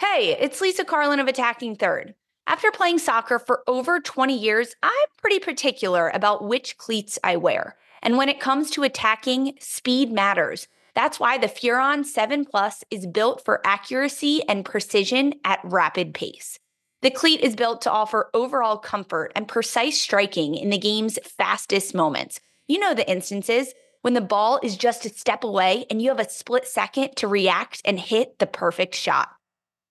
Hey, 0.00 0.34
it's 0.40 0.62
Lisa 0.62 0.82
Carlin 0.82 1.20
of 1.20 1.28
Attacking 1.28 1.76
Third. 1.76 2.14
After 2.46 2.70
playing 2.70 3.00
soccer 3.00 3.38
for 3.38 3.62
over 3.66 4.00
20 4.00 4.34
years, 4.34 4.74
I'm 4.82 4.90
pretty 5.18 5.38
particular 5.40 6.08
about 6.14 6.42
which 6.42 6.78
cleats 6.78 7.18
I 7.22 7.36
wear. 7.36 7.76
And 8.02 8.16
when 8.16 8.30
it 8.30 8.40
comes 8.40 8.70
to 8.70 8.82
attacking, 8.82 9.58
speed 9.60 10.10
matters. 10.10 10.68
That's 10.94 11.20
why 11.20 11.36
the 11.36 11.48
Furon 11.48 12.06
7 12.06 12.46
Plus 12.46 12.82
is 12.90 13.06
built 13.06 13.44
for 13.44 13.60
accuracy 13.66 14.42
and 14.48 14.64
precision 14.64 15.34
at 15.44 15.60
rapid 15.64 16.14
pace. 16.14 16.58
The 17.02 17.10
cleat 17.10 17.42
is 17.42 17.54
built 17.54 17.82
to 17.82 17.92
offer 17.92 18.30
overall 18.32 18.78
comfort 18.78 19.32
and 19.36 19.46
precise 19.46 20.00
striking 20.00 20.54
in 20.54 20.70
the 20.70 20.78
game's 20.78 21.18
fastest 21.24 21.94
moments. 21.94 22.40
You 22.66 22.78
know 22.78 22.94
the 22.94 23.08
instances 23.08 23.74
when 24.00 24.14
the 24.14 24.22
ball 24.22 24.60
is 24.62 24.78
just 24.78 25.04
a 25.04 25.10
step 25.10 25.44
away 25.44 25.84
and 25.90 26.00
you 26.00 26.08
have 26.08 26.18
a 26.18 26.30
split 26.30 26.66
second 26.66 27.16
to 27.16 27.28
react 27.28 27.82
and 27.84 28.00
hit 28.00 28.38
the 28.38 28.46
perfect 28.46 28.94
shot. 28.94 29.28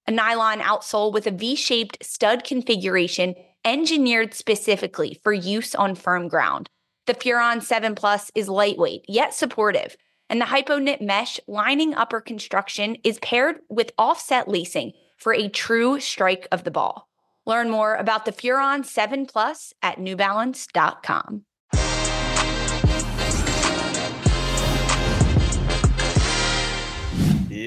A 0.08 0.12
nylon 0.12 0.60
outsole 0.60 1.14
with 1.14 1.28
a 1.28 1.32
V 1.32 1.56
shaped 1.56 2.04
stud 2.04 2.44
configuration 2.44 3.36
engineered 3.66 4.34
specifically 4.34 5.20
for 5.24 5.34
use 5.34 5.76
on 5.76 5.96
firm 5.96 6.28
ground. 6.28 6.70
The 7.06 7.14
Furon 7.14 7.62
7 7.62 7.96
Plus 7.96 8.32
is 8.36 8.50
lightweight 8.50 9.06
yet 9.08 9.34
supportive, 9.34 9.98
and 10.30 10.40
the 10.40 10.46
Hypoknit 10.46 11.02
mesh 11.02 11.40
lining 11.48 11.94
upper 11.94 12.22
construction 12.22 12.98
is 13.04 13.20
paired 13.20 13.58
with 13.70 13.92
offset 13.98 14.48
lacing 14.48 14.94
for 15.18 15.34
a 15.34 15.50
true 15.50 16.00
strike 16.00 16.48
of 16.52 16.64
the 16.64 16.72
ball. 16.72 17.10
Learn 17.46 17.70
more 17.70 17.96
about 17.96 18.26
the 18.26 18.32
Furon 18.32 18.86
7 18.86 19.26
Plus 19.26 19.74
at 19.82 19.98
newbalance.com. 19.98 21.46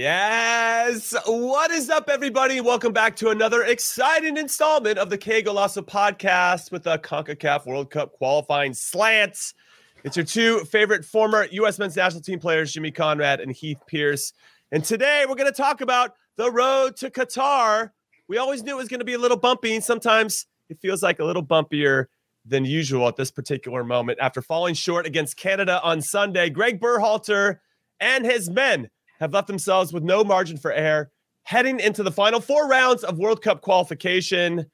Yes. 0.03 1.15
What 1.27 1.71
is 1.71 1.89
up, 1.89 2.11
everybody? 2.11 2.61
Welcome 2.61 2.93
back 2.93 3.15
to 3.19 3.29
another 3.29 3.63
exciting 3.63 4.37
installment 4.37 4.99
of 4.99 5.11
the 5.11 5.17
Qué 5.17 5.47
Golazo 5.47 5.87
podcast 5.87 6.73
with 6.73 6.83
the 6.83 6.99
CONCACAF 6.99 7.67
World 7.67 7.93
Cup 7.93 8.11
qualifying 8.15 8.75
slants. 8.75 9.55
It's 10.03 10.17
your 10.17 10.27
two 10.27 10.65
favorite 10.65 11.05
former 11.05 11.47
U.S. 11.53 11.79
men's 11.79 11.95
national 11.95 12.21
team 12.21 12.41
players, 12.41 12.73
Jimmy 12.73 12.91
Conrad 12.91 13.39
and 13.39 13.53
Heath 13.53 13.79
Pearce. 13.87 14.33
And 14.73 14.85
today 14.85 15.25
we're 15.29 15.37
going 15.37 15.49
to 15.49 15.57
talk 15.57 15.81
about 15.81 16.15
the 16.35 16.51
road 16.51 16.97
to 16.97 17.09
Qatar. 17.09 17.93
We 18.27 18.39
always 18.39 18.65
knew 18.65 18.73
it 18.73 18.79
was 18.79 18.89
going 18.89 18.99
to 18.99 19.07
be 19.07 19.15
a 19.15 19.19
little 19.19 19.39
bumpy, 19.39 19.73
and 19.73 19.85
sometimes 19.85 20.47
it 20.69 20.81
feels 20.81 21.01
like 21.05 21.21
a 21.21 21.25
little 21.25 21.47
bumpier 21.47 22.07
than 22.45 22.65
usual 22.65 23.07
at 23.07 23.15
this 23.15 23.31
particular 23.31 23.85
moment. 23.85 24.19
After 24.21 24.43
falling 24.43 24.75
short 24.75 25.07
against 25.07 25.37
Canada 25.37 25.81
on 25.81 26.01
Sunday, 26.01 26.51
Gregg 26.51 26.81
Berhalter 26.81 27.61
and 28.01 28.25
his 28.25 28.51
men 28.51 28.91
have 29.23 29.33
left 29.33 29.47
themselves 29.47 29.93
with 29.93 30.03
no 30.03 30.25
margin 30.25 30.57
for 30.57 30.73
error 30.73 31.09
heading 31.45 31.79
into 31.79 32.03
the 32.03 32.11
final 32.11 32.41
four 32.41 32.69
rounds 32.69 33.05
of 33.05 33.19
World 33.19 33.41
Cup 33.41 33.61
qualification. 33.61 34.67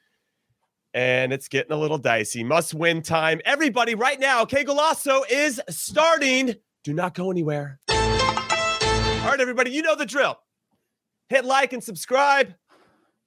And 0.95 1.35
it's 1.35 1.49
getting 1.49 1.73
a 1.73 1.77
little 1.77 1.99
dicey. 1.99 2.43
Must 2.43 2.73
win 2.73 3.03
time. 3.03 3.43
Everybody, 3.45 3.95
right 3.95 4.19
now, 4.19 4.47
Qué 4.47 4.65
Golazo 4.65 5.23
is 5.31 5.61
starting. 5.69 6.55
Do 6.83 6.95
not 6.95 7.15
go 7.15 7.31
anywhere. 7.31 7.79
All 7.91 7.97
right, 7.97 9.39
everybody, 9.39 9.71
you 9.71 9.83
know 9.83 9.95
the 9.95 10.07
drill. 10.07 10.39
Hit 11.29 11.45
like 11.45 11.75
and 11.75 11.85
subscribe. 11.85 12.55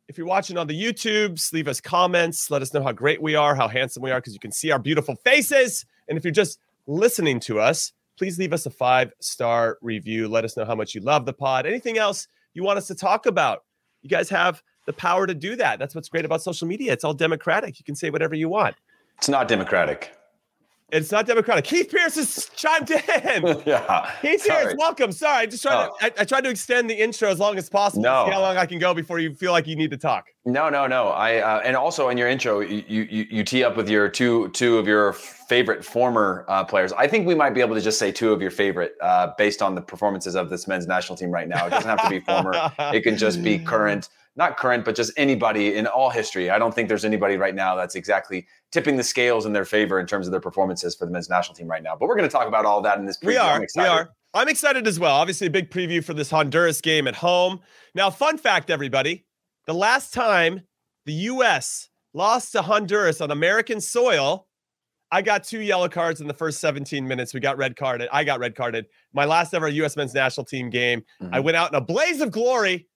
If 0.07 0.17
you're 0.17 0.25
watching 0.25 0.57
on 0.57 0.65
the 0.65 0.83
YouTubes, 0.83 1.53
leave 1.53 1.67
us 1.67 1.79
comments. 1.79 2.49
Let 2.49 2.63
us 2.63 2.73
know 2.73 2.81
how 2.81 2.93
great 2.93 3.21
we 3.21 3.35
are, 3.35 3.53
how 3.53 3.67
handsome 3.67 4.01
we 4.01 4.09
are, 4.09 4.19
because 4.19 4.33
you 4.33 4.39
can 4.39 4.51
see 4.51 4.71
our 4.71 4.79
beautiful 4.79 5.15
faces. 5.23 5.85
And 6.09 6.17
if 6.17 6.23
you're 6.23 6.31
just 6.31 6.57
listening 6.87 7.39
to 7.41 7.59
us, 7.59 7.93
please 8.21 8.37
leave 8.37 8.53
us 8.53 8.67
a 8.67 8.69
five 8.69 9.11
star 9.19 9.79
review. 9.81 10.27
Let 10.27 10.45
us 10.45 10.55
know 10.55 10.63
how 10.63 10.75
much 10.75 10.93
you 10.93 11.01
love 11.01 11.25
the 11.25 11.33
pod. 11.33 11.65
Anything 11.65 11.97
else 11.97 12.27
you 12.53 12.61
want 12.61 12.77
us 12.77 12.85
to 12.85 12.93
talk 12.93 13.25
about? 13.25 13.63
You 14.03 14.11
guys 14.11 14.29
have 14.29 14.61
the 14.85 14.93
power 14.93 15.25
to 15.25 15.33
do 15.33 15.55
that. 15.55 15.79
That's 15.79 15.95
what's 15.95 16.07
great 16.07 16.23
about 16.23 16.43
social 16.43 16.67
media. 16.67 16.93
It's 16.93 17.03
all 17.03 17.15
democratic. 17.15 17.79
You 17.79 17.83
can 17.83 17.95
say 17.95 18.11
whatever 18.11 18.35
you 18.35 18.47
want. 18.47 18.75
It's 19.17 19.27
not 19.27 19.47
democratic. 19.47 20.13
It's 20.91 21.11
not 21.11 21.25
democratic. 21.25 21.63
Keith 21.65 21.89
Pearce 21.89 22.15
has 22.15 22.49
chimed 22.55 22.91
in. 22.91 22.99
yeah. 23.65 24.11
Keith 24.21 24.41
Sorry. 24.43 24.65
Pearce, 24.65 24.75
welcome. 24.77 25.11
Sorry, 25.11 25.37
I 25.37 25.45
just 25.45 25.63
tried 25.63 25.87
Oh. 25.89 25.95
to 25.99 26.05
I, 26.05 26.21
I 26.21 26.25
tried 26.25 26.43
to 26.43 26.49
extend 26.49 26.89
the 26.89 26.93
intro 26.95 27.29
as 27.29 27.39
long 27.39 27.57
as 27.57 27.69
possible. 27.69 28.03
to 28.03 28.09
No. 28.09 28.25
See 28.25 28.31
how 28.33 28.41
long 28.41 28.57
I 28.57 28.65
can 28.65 28.77
go 28.79 28.93
before 28.93 29.19
you 29.19 29.33
feel 29.33 29.51
like 29.53 29.67
you 29.67 29.75
need 29.75 29.91
to 29.91 29.97
talk. 29.97 30.27
No, 30.45 30.69
no, 30.69 30.87
no. 30.87 31.09
I 31.09 31.37
uh, 31.37 31.61
and 31.63 31.75
also 31.77 32.09
in 32.09 32.17
your 32.17 32.27
intro, 32.27 32.59
you, 32.59 32.83
you 32.87 33.27
you 33.29 33.43
tee 33.43 33.63
up 33.63 33.77
with 33.77 33.89
your 33.89 34.09
two 34.09 34.49
two 34.49 34.77
of 34.77 34.87
your 34.87 35.13
favorite 35.13 35.85
former 35.85 36.45
uh, 36.49 36.63
players. 36.65 36.91
I 36.93 37.07
think 37.07 37.25
we 37.25 37.35
might 37.35 37.51
be 37.53 37.61
able 37.61 37.75
to 37.75 37.81
just 37.81 37.97
say 37.99 38.11
two 38.11 38.33
of 38.33 38.41
your 38.41 38.51
favorite 38.51 38.95
uh, 39.01 39.31
based 39.37 39.61
on 39.61 39.75
the 39.75 39.81
performances 39.81 40.35
of 40.35 40.49
this 40.49 40.67
men's 40.67 40.87
national 40.87 41.15
team 41.17 41.31
right 41.31 41.47
now. 41.47 41.67
It 41.67 41.69
doesn't 41.69 41.89
have 41.89 42.01
to 42.03 42.09
be 42.09 42.19
former. 42.19 42.51
It 42.93 43.01
can 43.03 43.17
just 43.17 43.41
be 43.43 43.59
current. 43.59 44.09
Not 44.37 44.57
current, 44.57 44.85
but 44.85 44.95
just 44.95 45.11
anybody 45.17 45.75
in 45.75 45.87
all 45.87 46.09
history. 46.09 46.49
I 46.49 46.57
don't 46.57 46.73
think 46.73 46.87
there's 46.87 47.03
anybody 47.03 47.35
right 47.35 47.53
now 47.53 47.75
that's 47.75 47.95
exactly 47.95 48.47
tipping 48.71 48.95
the 48.97 49.03
scales 49.03 49.45
in 49.45 49.53
their 49.53 49.65
favor 49.65 49.99
in 49.99 50.05
terms 50.07 50.27
of 50.27 50.31
their 50.31 50.39
performances 50.41 50.95
for 50.95 51.05
the 51.05 51.11
men's 51.11 51.29
national 51.29 51.55
team 51.55 51.67
right 51.67 51.83
now. 51.83 51.95
But 51.95 52.07
we're 52.07 52.15
going 52.15 52.29
to 52.29 52.33
talk 52.33 52.47
about 52.47 52.65
all 52.65 52.81
that 52.81 52.97
in 52.97 53.05
this. 53.05 53.17
We 53.21 53.33
preview. 53.35 53.39
I'm 53.41 53.61
are. 53.61 53.67
We 53.75 53.83
are. 53.87 54.09
I'm 54.33 54.47
excited 54.47 54.87
as 54.87 54.97
well. 54.99 55.15
Obviously, 55.15 55.47
a 55.47 55.51
big 55.51 55.69
preview 55.69 56.03
for 56.03 56.13
this 56.13 56.29
Honduras 56.29 56.79
game 56.79 57.07
at 57.07 57.15
home. 57.15 57.59
Now, 57.93 58.09
fun 58.09 58.37
fact, 58.37 58.69
everybody 58.69 59.25
the 59.67 59.73
last 59.73 60.13
time 60.13 60.61
the 61.05 61.13
U.S. 61.13 61.89
lost 62.13 62.53
to 62.53 62.61
Honduras 62.61 63.19
on 63.19 63.29
American 63.29 63.81
soil, 63.81 64.47
I 65.11 65.21
got 65.21 65.43
two 65.43 65.59
yellow 65.59 65.89
cards 65.89 66.21
in 66.21 66.27
the 66.27 66.33
first 66.33 66.61
17 66.61 67.05
minutes. 67.05 67.33
We 67.33 67.41
got 67.41 67.57
red 67.57 67.75
carded. 67.75 68.07
I 68.13 68.23
got 68.23 68.39
red 68.39 68.55
carded. 68.55 68.85
My 69.13 69.25
last 69.25 69.53
ever 69.53 69.67
U.S. 69.67 69.97
men's 69.97 70.13
national 70.13 70.45
team 70.45 70.69
game. 70.69 71.03
I 71.33 71.39
Mhm. 71.39 71.43
went 71.43 71.57
out 71.57 71.71
in 71.73 71.75
a 71.75 71.81
blaze 71.81 72.21
of 72.21 72.31
glory. 72.31 72.87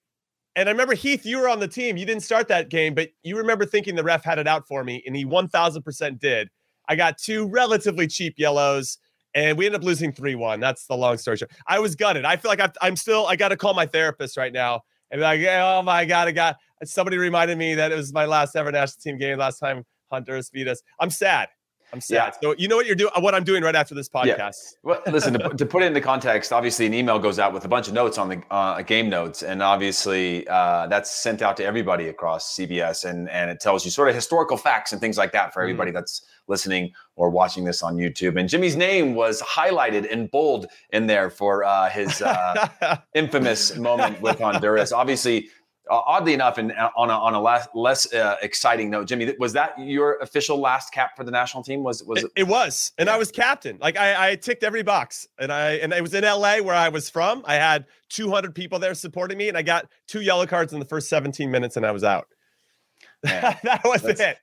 And 0.56 0.70
I 0.70 0.72
remember 0.72 0.94
Heath, 0.94 1.26
you 1.26 1.40
were 1.40 1.50
on 1.50 1.60
the 1.60 1.68
team. 1.68 1.98
You 1.98 2.06
didn't 2.06 2.24
start 2.24 2.48
that 2.48 2.70
game, 2.70 2.94
but 2.94 3.10
you 3.24 3.38
remember 3.38 3.66
thinking 3.66 3.96
the 3.96 4.04
ref 4.04 4.24
had 4.24 4.40
it 4.40 4.48
out 4.48 4.68
for 4.68 4.84
me, 4.84 5.04
and 5.06 5.16
he 5.16 5.26
1000% 5.26 6.20
did. 6.20 6.50
I 6.88 6.96
got 6.96 7.18
two 7.18 7.48
relatively 7.48 8.08
cheap 8.08 8.36
yellows, 8.38 8.98
and 9.34 9.58
we 9.58 9.66
ended 9.66 9.82
up 9.82 9.86
losing 9.86 10.14
3 10.14 10.36
1. 10.36 10.60
That's 10.60 10.86
the 10.86 10.96
long 10.96 11.18
story 11.18 11.38
short. 11.38 11.52
I 11.68 11.80
was 11.80 11.96
gutted. 11.96 12.24
I 12.26 12.38
feel 12.38 12.50
like 12.50 12.62
I've, 12.62 12.72
I'm 12.82 12.96
still, 12.96 13.26
I 13.28 13.36
got 13.36 13.50
to 13.50 13.58
call 13.58 13.74
my 13.74 13.86
therapist 13.86 14.38
right 14.38 14.54
now 14.54 14.82
and 15.12 15.20
be 15.20 15.24
like, 15.24 15.42
oh 15.42 15.82
my 15.82 16.06
God, 16.06 16.28
I 16.28 16.32
got, 16.32 16.58
somebody 16.84 17.18
reminded 17.18 17.58
me 17.58 17.76
that 17.76 17.92
it 17.92 17.96
was 17.96 18.14
my 18.14 18.26
last 18.26 18.56
ever 18.56 18.72
national 18.72 19.02
team 19.02 19.18
game 19.18 19.38
last 19.38 19.60
time 19.60 19.84
Honduras 20.12 20.50
beat 20.50 20.68
us. 20.68 20.82
I'm 21.00 21.10
sad. 21.10 21.50
I'm 21.94 22.01
sad. 22.01 22.16
Yeah. 22.16 22.31
So, 22.41 22.56
you 22.57 22.68
know 22.68 22.75
what 22.75 22.85
you're 22.85 22.96
doing, 22.96 23.12
what 23.19 23.34
I'm 23.35 23.44
doing 23.44 23.63
right 23.63 23.75
after 23.75 23.96
this 23.96 24.09
Yeah. 24.13 24.35
podcast. 24.35 24.75
Well, 24.84 25.01
listen, 25.07 25.34
to, 25.34 25.40
put- 25.40 25.57
to 25.57 25.66
put 25.66 25.84
it 25.84 25.88
into 25.88 26.01
context, 26.01 26.51
obviously 26.51 26.85
an 26.85 26.94
email 26.94 27.19
goes 27.19 27.40
out 27.40 27.53
with 27.53 27.66
a 27.66 27.68
bunch 27.68 27.88
of 27.88 27.94
notes 27.94 28.18
on 28.18 28.29
the 28.29 28.41
uh, 28.51 28.81
game 28.81 29.09
notes, 29.09 29.44
and 29.44 29.62
obviously 29.63 30.47
uh, 30.47 30.88
that's 30.88 31.12
sent 31.12 31.41
out 31.41 31.57
to 31.57 31.66
everybody 31.66 32.07
across 32.07 32.56
CBS, 32.57 33.06
and 33.09 33.29
and 33.29 33.50
it 33.51 33.59
tells 33.59 33.85
you 33.85 33.91
sort 33.91 34.09
of 34.09 34.16
historical 34.16 34.57
facts 34.57 34.91
and 34.91 35.00
things 35.01 35.18
like 35.18 35.31
that 35.31 35.53
for 35.53 35.62
everybody 35.62 35.91
that's 35.91 36.25
listening 36.47 36.91
or 37.16 37.29
watching 37.29 37.63
this 37.63 37.81
on 37.81 37.95
YouTube. 37.95 38.40
And 38.40 38.47
Jimmy's 38.47 38.75
name 38.75 39.16
was 39.16 39.41
highlighted 39.41 40.06
in 40.06 40.28
bold 40.28 40.68
in 40.91 41.07
there 41.07 41.29
for 41.31 41.63
uh, 41.63 41.90
his 41.90 42.22
uh, 42.22 42.68
infamous 43.16 43.75
moment 43.78 44.22
with 44.22 44.40
Honduras. 44.40 44.91
Obviously, 44.91 45.50
oddly 45.90 46.34
enough, 46.34 46.57
and 46.57 46.72
uh, 46.72 46.90
on 46.96 47.09
a, 47.09 47.13
on 47.13 47.34
a 47.34 47.41
less, 47.41 47.68
less 47.73 48.12
uh, 48.13 48.38
exciting 48.41 48.90
note, 48.90 49.07
Jimmy, 49.07 49.34
was 49.40 49.53
that 49.53 49.78
your 49.79 50.18
official 50.22 50.59
last 50.59 50.94
cap 50.94 51.16
for 51.16 51.23
the 51.23 51.31
national 51.31 51.63
team? 51.63 51.84
Was 51.84 52.03
was 52.03 52.23
It, 52.23 52.31
it 52.35 52.47
was, 52.47 52.91
and 52.97 53.09
I 53.09 53.18
was 53.18 53.31
captain. 53.31 53.78
Like 53.79 53.97
I, 53.97 54.31
I 54.31 54.35
ticked 54.35 54.63
every 54.63 54.84
box, 54.84 55.28
and 55.40 55.51
I 55.51 55.74
and 55.74 55.94
it 55.94 56.01
was 56.01 56.13
in 56.13 56.24
LA 56.24 56.57
where 56.57 56.75
I 56.75 56.90
was 56.90 57.09
from. 57.09 57.44
I 57.45 57.56
had 57.56 57.85
200 58.09 58.53
people 58.56 58.79
there 58.79 58.94
supporting 58.94 59.38
me, 59.38 59.50
and 59.50 59.57
I 59.57 59.62
got 59.62 59.88
two 60.07 60.22
yellow 60.22 60.45
cards 60.45 60.74
in 60.74 60.79
the 60.79 60.85
first 60.85 61.09
17 61.09 61.50
minutes, 61.50 61.78
and 61.78 61.85
I 61.85 61.91
was 61.91 62.03
out. 62.03 62.28
That 63.24 63.81
was 63.84 64.03
it. 64.06 64.38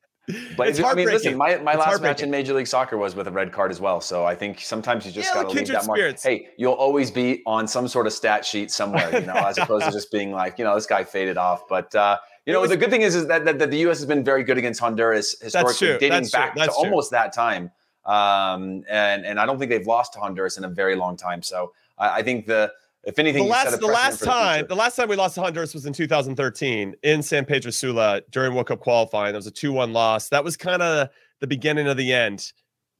But 0.56 0.68
it's 0.68 0.80
I 0.80 0.94
mean, 0.94 1.06
listen, 1.06 1.36
my, 1.36 1.56
my 1.56 1.72
It's 1.72 1.80
last 1.80 2.00
match 2.02 2.22
in 2.22 2.30
Major 2.30 2.54
League 2.54 2.68
Soccer 2.68 2.96
was 2.96 3.16
with 3.16 3.26
a 3.26 3.30
red 3.30 3.50
card 3.52 3.70
as 3.72 3.80
well. 3.80 4.00
So 4.00 4.24
I 4.24 4.34
think 4.36 4.60
sometimes 4.60 5.04
you 5.04 5.10
just 5.10 5.28
Yeah, 5.34 5.42
got 5.42 5.48
to 5.48 5.54
the 5.54 5.60
leave 5.60 5.68
that 5.68 5.86
mark. 5.86 5.98
spirits. 5.98 6.22
Hey, 6.22 6.48
you'll 6.56 6.74
always 6.74 7.10
be 7.10 7.42
on 7.44 7.66
some 7.66 7.88
sort 7.88 8.06
of 8.06 8.12
stat 8.12 8.44
sheet 8.44 8.70
somewhere, 8.70 9.12
you 9.18 9.26
know, 9.26 9.34
as 9.34 9.58
opposed 9.58 9.86
to 9.86 9.90
just 9.98 10.12
being 10.12 10.30
like, 10.30 10.58
you 10.58 10.64
know, 10.64 10.74
this 10.76 10.86
guy 10.86 11.02
faded 11.02 11.36
off. 11.38 11.66
But 11.68 11.92
uh, 11.94 12.18
you 12.46 12.52
It 12.52 12.54
know, 12.54 12.60
was- 12.60 12.70
the 12.70 12.76
good 12.76 12.90
thing 12.90 13.02
is, 13.02 13.16
is 13.16 13.26
that, 13.26 13.44
that, 13.46 13.58
that 13.58 13.70
the 13.72 13.78
U.S. 13.78 13.98
has 13.98 14.06
been 14.06 14.22
very 14.22 14.44
good 14.44 14.58
against 14.58 14.78
Honduras 14.80 15.34
historically, 15.40 15.88
dating 15.98 16.10
That's 16.10 16.30
back 16.30 16.54
That's 16.54 16.68
to 16.76 16.80
true. 16.80 16.84
almost 16.90 17.10
that 17.10 17.32
time. 17.32 17.72
Um, 18.04 18.84
and 18.88 19.24
and 19.24 19.38
I 19.38 19.46
don't 19.46 19.58
think 19.58 19.70
they've 19.70 19.86
lost 19.86 20.12
to 20.14 20.18
Honduras 20.20 20.58
in 20.58 20.64
a 20.64 20.68
very 20.68 20.96
long 20.96 21.16
time. 21.16 21.40
So 21.42 21.72
I, 21.98 22.18
I 22.18 22.22
think 22.22 22.46
the 22.46 22.72
if 23.04 23.18
anything, 23.18 23.44
The 23.44 23.48
last, 23.50 23.80
the 23.80 23.86
last 23.86 24.18
for 24.20 24.24
the 24.26 24.30
time, 24.30 24.66
the 24.68 24.74
last 24.74 24.96
time 24.96 25.08
we 25.08 25.16
lost 25.16 25.34
to 25.34 25.42
Honduras 25.42 25.74
was 25.74 25.86
in 25.86 25.92
2013 25.92 26.94
in 27.02 27.22
San 27.22 27.44
Pedro 27.44 27.70
Sula 27.70 28.22
during 28.30 28.54
World 28.54 28.68
Cup 28.68 28.80
qualifying. 28.80 29.34
It 29.34 29.38
was 29.38 29.46
a 29.46 29.52
2-1 29.52 29.92
loss. 29.92 30.28
That 30.28 30.44
was 30.44 30.56
kind 30.56 30.82
of 30.82 31.08
the 31.40 31.46
beginning 31.46 31.88
of 31.88 31.96
the 31.96 32.12
end 32.12 32.52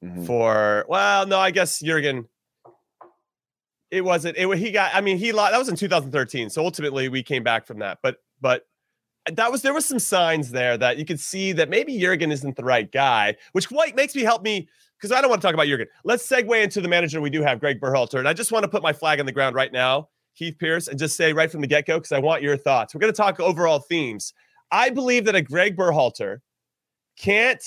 Mhm. 0.03 0.25
for. 0.25 0.85
Well, 0.89 1.25
no, 1.25 1.39
I 1.39 1.51
guess 1.51 1.79
Jurgen. 1.79 2.27
It 3.91 4.03
wasn't. 4.03 4.37
It 4.37 4.49
he 4.57 4.71
got. 4.71 4.93
I 4.93 5.01
mean, 5.01 5.17
he 5.17 5.31
lost. 5.31 5.51
That 5.51 5.59
was 5.59 5.69
in 5.69 5.75
2013. 5.75 6.49
So 6.49 6.65
ultimately, 6.65 7.09
we 7.09 7.21
came 7.23 7.43
back 7.43 7.65
from 7.67 7.79
that. 7.79 7.99
But 8.01 8.17
but 8.41 8.65
that 9.31 9.51
was 9.51 9.61
there 9.61 9.73
was 9.73 9.85
some 9.85 9.99
signs 9.99 10.51
there 10.51 10.77
that 10.77 10.97
you 10.97 11.05
could 11.05 11.19
see 11.19 11.51
that 11.53 11.69
maybe 11.69 11.97
Jurgen 11.99 12.31
isn't 12.31 12.55
the 12.57 12.63
right 12.63 12.91
guy, 12.91 13.35
which 13.53 13.69
quite 13.69 13.95
makes 13.95 14.15
me 14.15 14.23
help 14.23 14.41
me 14.41 14.67
because 15.03 15.13
I 15.13 15.19
don't 15.19 15.29
want 15.29 15.41
to 15.41 15.45
talk 15.45 15.53
about 15.53 15.67
Jurgen. 15.67 15.87
Let's 16.05 16.25
segue 16.25 16.63
into 16.63 16.79
the 16.79 16.87
manager 16.87 17.19
we 17.19 17.29
do 17.29 17.41
have, 17.41 17.59
Gregg 17.59 17.81
Berhalter, 17.81 18.19
and 18.19 18.27
I 18.27 18.31
just 18.31 18.53
want 18.53 18.63
to 18.63 18.69
put 18.69 18.81
my 18.81 18.93
flag 18.93 19.19
on 19.19 19.25
the 19.25 19.33
ground 19.33 19.53
right 19.53 19.71
now. 19.71 20.07
Keith 20.33 20.57
Pearce, 20.57 20.87
and 20.87 20.97
just 20.97 21.17
say 21.17 21.33
right 21.33 21.51
from 21.51 21.59
the 21.59 21.67
get 21.67 21.85
go, 21.85 21.97
because 21.97 22.13
I 22.13 22.19
want 22.19 22.41
your 22.41 22.55
thoughts. 22.55 22.95
We're 22.95 23.01
going 23.01 23.11
to 23.11 23.17
talk 23.17 23.37
overall 23.41 23.79
themes. 23.79 24.33
I 24.71 24.89
believe 24.89 25.25
that 25.25 25.35
a 25.35 25.41
Gregg 25.41 25.75
Berhalter 25.75 26.39
can't 27.19 27.61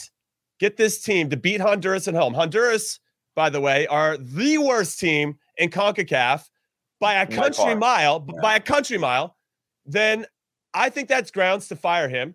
get 0.59 0.79
this 0.79 1.03
team 1.03 1.29
to 1.29 1.37
beat 1.37 1.61
Honduras 1.61 2.09
at 2.09 2.15
home. 2.15 2.33
Honduras, 2.33 3.01
by 3.35 3.51
the 3.51 3.61
way, 3.61 3.87
are 3.89 4.17
the 4.17 4.57
worst 4.57 4.99
team 4.99 5.37
in 5.59 5.69
CONCACAF 5.69 6.43
by 7.01 7.17
a 7.17 7.27
country 7.27 7.75
mile, 7.75 8.25
yeah. 8.27 8.41
by 8.41 8.57
a 8.57 8.61
country 8.61 8.97
mile. 8.97 9.37
Then 9.85 10.25
I 10.73 10.89
think 10.89 11.11
that's 11.11 11.31
grounds 11.31 11.69
to 11.69 11.77
fire 11.77 12.09
him. 12.09 12.35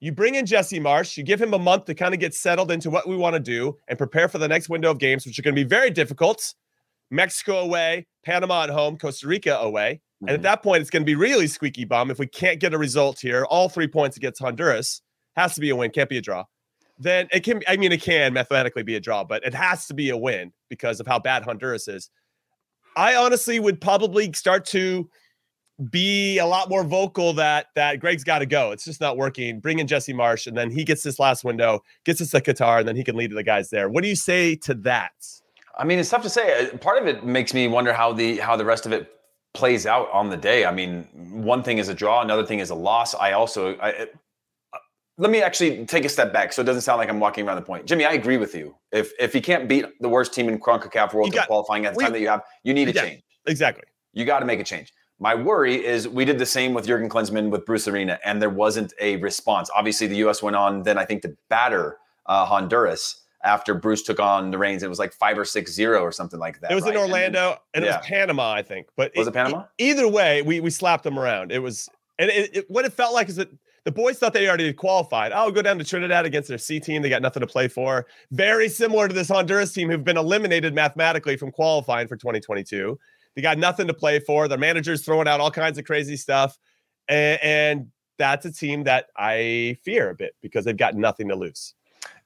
You 0.00 0.12
bring 0.12 0.36
in 0.36 0.46
Jesse 0.46 0.78
Marsch, 0.78 1.16
you 1.16 1.24
give 1.24 1.40
him 1.40 1.54
a 1.54 1.58
month 1.58 1.86
to 1.86 1.94
kind 1.94 2.14
of 2.14 2.20
get 2.20 2.34
settled 2.34 2.70
into 2.70 2.88
what 2.88 3.08
we 3.08 3.16
want 3.16 3.34
to 3.34 3.40
do 3.40 3.76
and 3.88 3.98
prepare 3.98 4.28
for 4.28 4.38
the 4.38 4.46
next 4.46 4.68
window 4.68 4.90
of 4.90 4.98
games, 4.98 5.26
which 5.26 5.38
are 5.38 5.42
going 5.42 5.54
to 5.54 5.60
be 5.60 5.68
very 5.68 5.90
difficult. 5.90 6.54
Mexico 7.10 7.60
away, 7.60 8.06
Panama 8.24 8.64
at 8.64 8.70
home, 8.70 8.96
Costa 8.96 9.26
Rica 9.26 9.56
away. 9.56 9.94
Mm-hmm. 9.94 10.28
And 10.28 10.30
at 10.30 10.36
mm-hmm. 10.36 10.42
that 10.44 10.62
point, 10.62 10.82
it's 10.82 10.90
going 10.90 11.02
to 11.02 11.06
be 11.06 11.16
really 11.16 11.48
squeaky 11.48 11.84
bum 11.84 12.10
if 12.10 12.18
we 12.18 12.26
can't 12.26 12.60
get 12.60 12.74
a 12.74 12.78
result 12.78 13.18
here. 13.20 13.44
All 13.46 13.68
three 13.68 13.88
points 13.88 14.16
against 14.16 14.40
Honduras 14.40 15.02
has 15.36 15.54
to 15.54 15.60
be 15.60 15.70
a 15.70 15.76
win, 15.76 15.90
can't 15.90 16.08
be 16.08 16.18
a 16.18 16.22
draw. 16.22 16.44
Then 16.98 17.28
it 17.32 17.40
can, 17.40 17.62
I 17.66 17.76
mean, 17.76 17.92
it 17.92 18.02
can 18.02 18.32
mathematically 18.32 18.82
be 18.82 18.96
a 18.96 19.00
draw, 19.00 19.24
but 19.24 19.44
it 19.44 19.54
has 19.54 19.86
to 19.86 19.94
be 19.94 20.10
a 20.10 20.16
win 20.16 20.52
because 20.68 21.00
of 21.00 21.06
how 21.06 21.18
bad 21.18 21.44
Honduras 21.44 21.88
is. 21.88 22.10
I 22.96 23.14
honestly 23.14 23.60
would 23.60 23.80
probably 23.80 24.32
start 24.32 24.64
to 24.66 25.08
be 25.90 26.38
a 26.38 26.46
lot 26.46 26.68
more 26.68 26.82
vocal 26.82 27.32
that 27.34 27.66
that 27.76 28.00
Gregg's 28.00 28.24
got 28.24 28.40
to 28.40 28.46
go. 28.46 28.72
It's 28.72 28.84
just 28.84 29.00
not 29.00 29.16
working. 29.16 29.60
Bring 29.60 29.78
in 29.78 29.86
Jesse 29.86 30.12
Marsch, 30.12 30.46
and 30.46 30.56
then 30.56 30.70
he 30.70 30.84
gets 30.84 31.02
this 31.02 31.18
last 31.18 31.44
window, 31.44 31.82
gets 32.04 32.20
us 32.20 32.30
to 32.30 32.40
Qatar, 32.40 32.80
and 32.80 32.88
then 32.88 32.96
he 32.96 33.04
can 33.04 33.16
lead 33.16 33.30
the 33.30 33.42
guys 33.42 33.70
there. 33.70 33.88
What 33.88 34.02
do 34.02 34.08
you 34.08 34.16
say 34.16 34.56
to 34.56 34.74
that? 34.74 35.12
I 35.78 35.84
mean, 35.84 35.98
it's 35.98 36.10
tough 36.10 36.22
to 36.22 36.30
say. 36.30 36.66
Uh, 36.66 36.76
part 36.78 37.00
of 37.00 37.06
it 37.06 37.24
makes 37.24 37.54
me 37.54 37.68
wonder 37.68 37.92
how 37.92 38.12
the 38.12 38.38
how 38.38 38.56
the 38.56 38.64
rest 38.64 38.86
of 38.86 38.92
it 38.92 39.10
plays 39.54 39.86
out 39.86 40.10
on 40.10 40.30
the 40.30 40.36
day. 40.36 40.64
I 40.64 40.72
mean, 40.72 41.04
one 41.14 41.62
thing 41.62 41.78
is 41.78 41.88
a 41.88 41.94
draw, 41.94 42.22
another 42.22 42.44
thing 42.44 42.58
is 42.58 42.70
a 42.70 42.74
loss. 42.74 43.14
I 43.14 43.32
also 43.32 43.76
I, 43.76 43.92
uh, 43.92 44.06
let 45.16 45.30
me 45.30 45.42
actually 45.42 45.86
take 45.86 46.04
a 46.04 46.08
step 46.08 46.32
back 46.32 46.52
so 46.52 46.62
it 46.62 46.64
doesn't 46.64 46.82
sound 46.82 46.98
like 46.98 47.08
I'm 47.08 47.20
walking 47.20 47.46
around 47.46 47.56
the 47.56 47.62
point. 47.62 47.86
Jimmy, 47.86 48.04
I 48.04 48.12
agree 48.12 48.36
with 48.36 48.54
you. 48.54 48.74
If 48.90 49.12
if 49.20 49.32
he 49.32 49.40
can't 49.40 49.68
beat 49.68 49.84
the 50.00 50.08
worst 50.08 50.34
team 50.34 50.48
in 50.48 50.58
CONCACAF 50.58 51.14
World 51.14 51.32
Cup 51.32 51.46
qualifying 51.46 51.86
at 51.86 51.94
the 51.94 51.98
we, 51.98 52.04
time 52.04 52.12
that 52.12 52.20
you 52.20 52.28
have, 52.28 52.42
you 52.64 52.74
need 52.74 52.88
a 52.88 52.92
yeah, 52.92 53.02
change. 53.02 53.22
Exactly. 53.46 53.84
You 54.12 54.24
got 54.24 54.40
to 54.40 54.46
make 54.46 54.58
a 54.58 54.64
change. 54.64 54.92
My 55.20 55.34
worry 55.34 55.84
is 55.84 56.06
we 56.06 56.24
did 56.24 56.38
the 56.38 56.46
same 56.46 56.74
with 56.74 56.86
Jurgen 56.86 57.08
Klinsmann 57.08 57.50
with 57.50 57.66
Bruce 57.66 57.88
Arena, 57.88 58.20
and 58.24 58.40
there 58.40 58.50
wasn't 58.50 58.92
a 59.00 59.16
response. 59.16 59.68
Obviously, 59.74 60.06
the 60.06 60.16
U.S. 60.16 60.42
went 60.42 60.54
on 60.54 60.82
then 60.84 60.96
I 60.96 61.04
think 61.04 61.22
to 61.22 61.36
batter 61.48 61.98
uh, 62.26 62.44
Honduras 62.44 63.22
after 63.42 63.74
Bruce 63.74 64.02
took 64.02 64.20
on 64.20 64.50
the 64.50 64.58
reins. 64.58 64.82
It 64.82 64.88
was 64.88 64.98
like 64.98 65.12
five 65.12 65.38
or 65.38 65.44
six 65.44 65.72
zero 65.72 66.02
or 66.02 66.12
something 66.12 66.38
like 66.38 66.60
that. 66.60 66.70
It 66.70 66.74
was 66.74 66.84
right? 66.84 66.94
in 66.94 67.00
Orlando, 67.00 67.40
and, 67.40 67.50
then, 67.50 67.58
and 67.74 67.84
yeah. 67.84 67.94
it 67.94 67.98
was 67.98 68.06
Panama, 68.06 68.52
I 68.52 68.62
think. 68.62 68.88
But 68.96 69.12
was 69.16 69.26
it, 69.26 69.30
it 69.30 69.32
Panama? 69.34 69.64
either 69.78 70.06
way, 70.06 70.42
we 70.42 70.60
we 70.60 70.70
slapped 70.70 71.04
them 71.04 71.18
around. 71.18 71.50
It 71.50 71.60
was, 71.60 71.88
and 72.18 72.30
it, 72.30 72.56
it, 72.56 72.70
what 72.70 72.84
it 72.84 72.92
felt 72.92 73.12
like 73.12 73.28
is 73.28 73.36
that 73.36 73.50
the 73.84 73.92
boys 73.92 74.18
thought 74.18 74.34
they 74.34 74.46
already 74.46 74.72
qualified. 74.72 75.32
Oh, 75.34 75.50
go 75.50 75.62
down 75.62 75.78
to 75.78 75.84
Trinidad 75.84 76.26
against 76.26 76.48
their 76.48 76.58
C 76.58 76.78
team. 76.78 77.02
They 77.02 77.08
got 77.08 77.22
nothing 77.22 77.40
to 77.40 77.46
play 77.46 77.68
for. 77.68 78.06
Very 78.30 78.68
similar 78.68 79.08
to 79.08 79.14
this 79.14 79.28
Honduras 79.28 79.72
team 79.72 79.90
who've 79.90 80.04
been 80.04 80.18
eliminated 80.18 80.74
mathematically 80.74 81.36
from 81.36 81.50
qualifying 81.50 82.06
for 82.06 82.16
2022. 82.16 82.98
They 83.38 83.42
got 83.42 83.56
nothing 83.56 83.86
to 83.86 83.94
play 83.94 84.18
for. 84.18 84.48
Their 84.48 84.58
manager's 84.58 85.04
throwing 85.04 85.28
out 85.28 85.38
all 85.38 85.52
kinds 85.52 85.78
of 85.78 85.84
crazy 85.84 86.16
stuff. 86.16 86.58
And, 87.06 87.38
and 87.40 87.86
that's 88.18 88.44
a 88.44 88.50
team 88.50 88.82
that 88.82 89.10
I 89.16 89.76
fear 89.84 90.10
a 90.10 90.14
bit 90.16 90.34
because 90.42 90.64
they've 90.64 90.76
got 90.76 90.96
nothing 90.96 91.28
to 91.28 91.36
lose. 91.36 91.74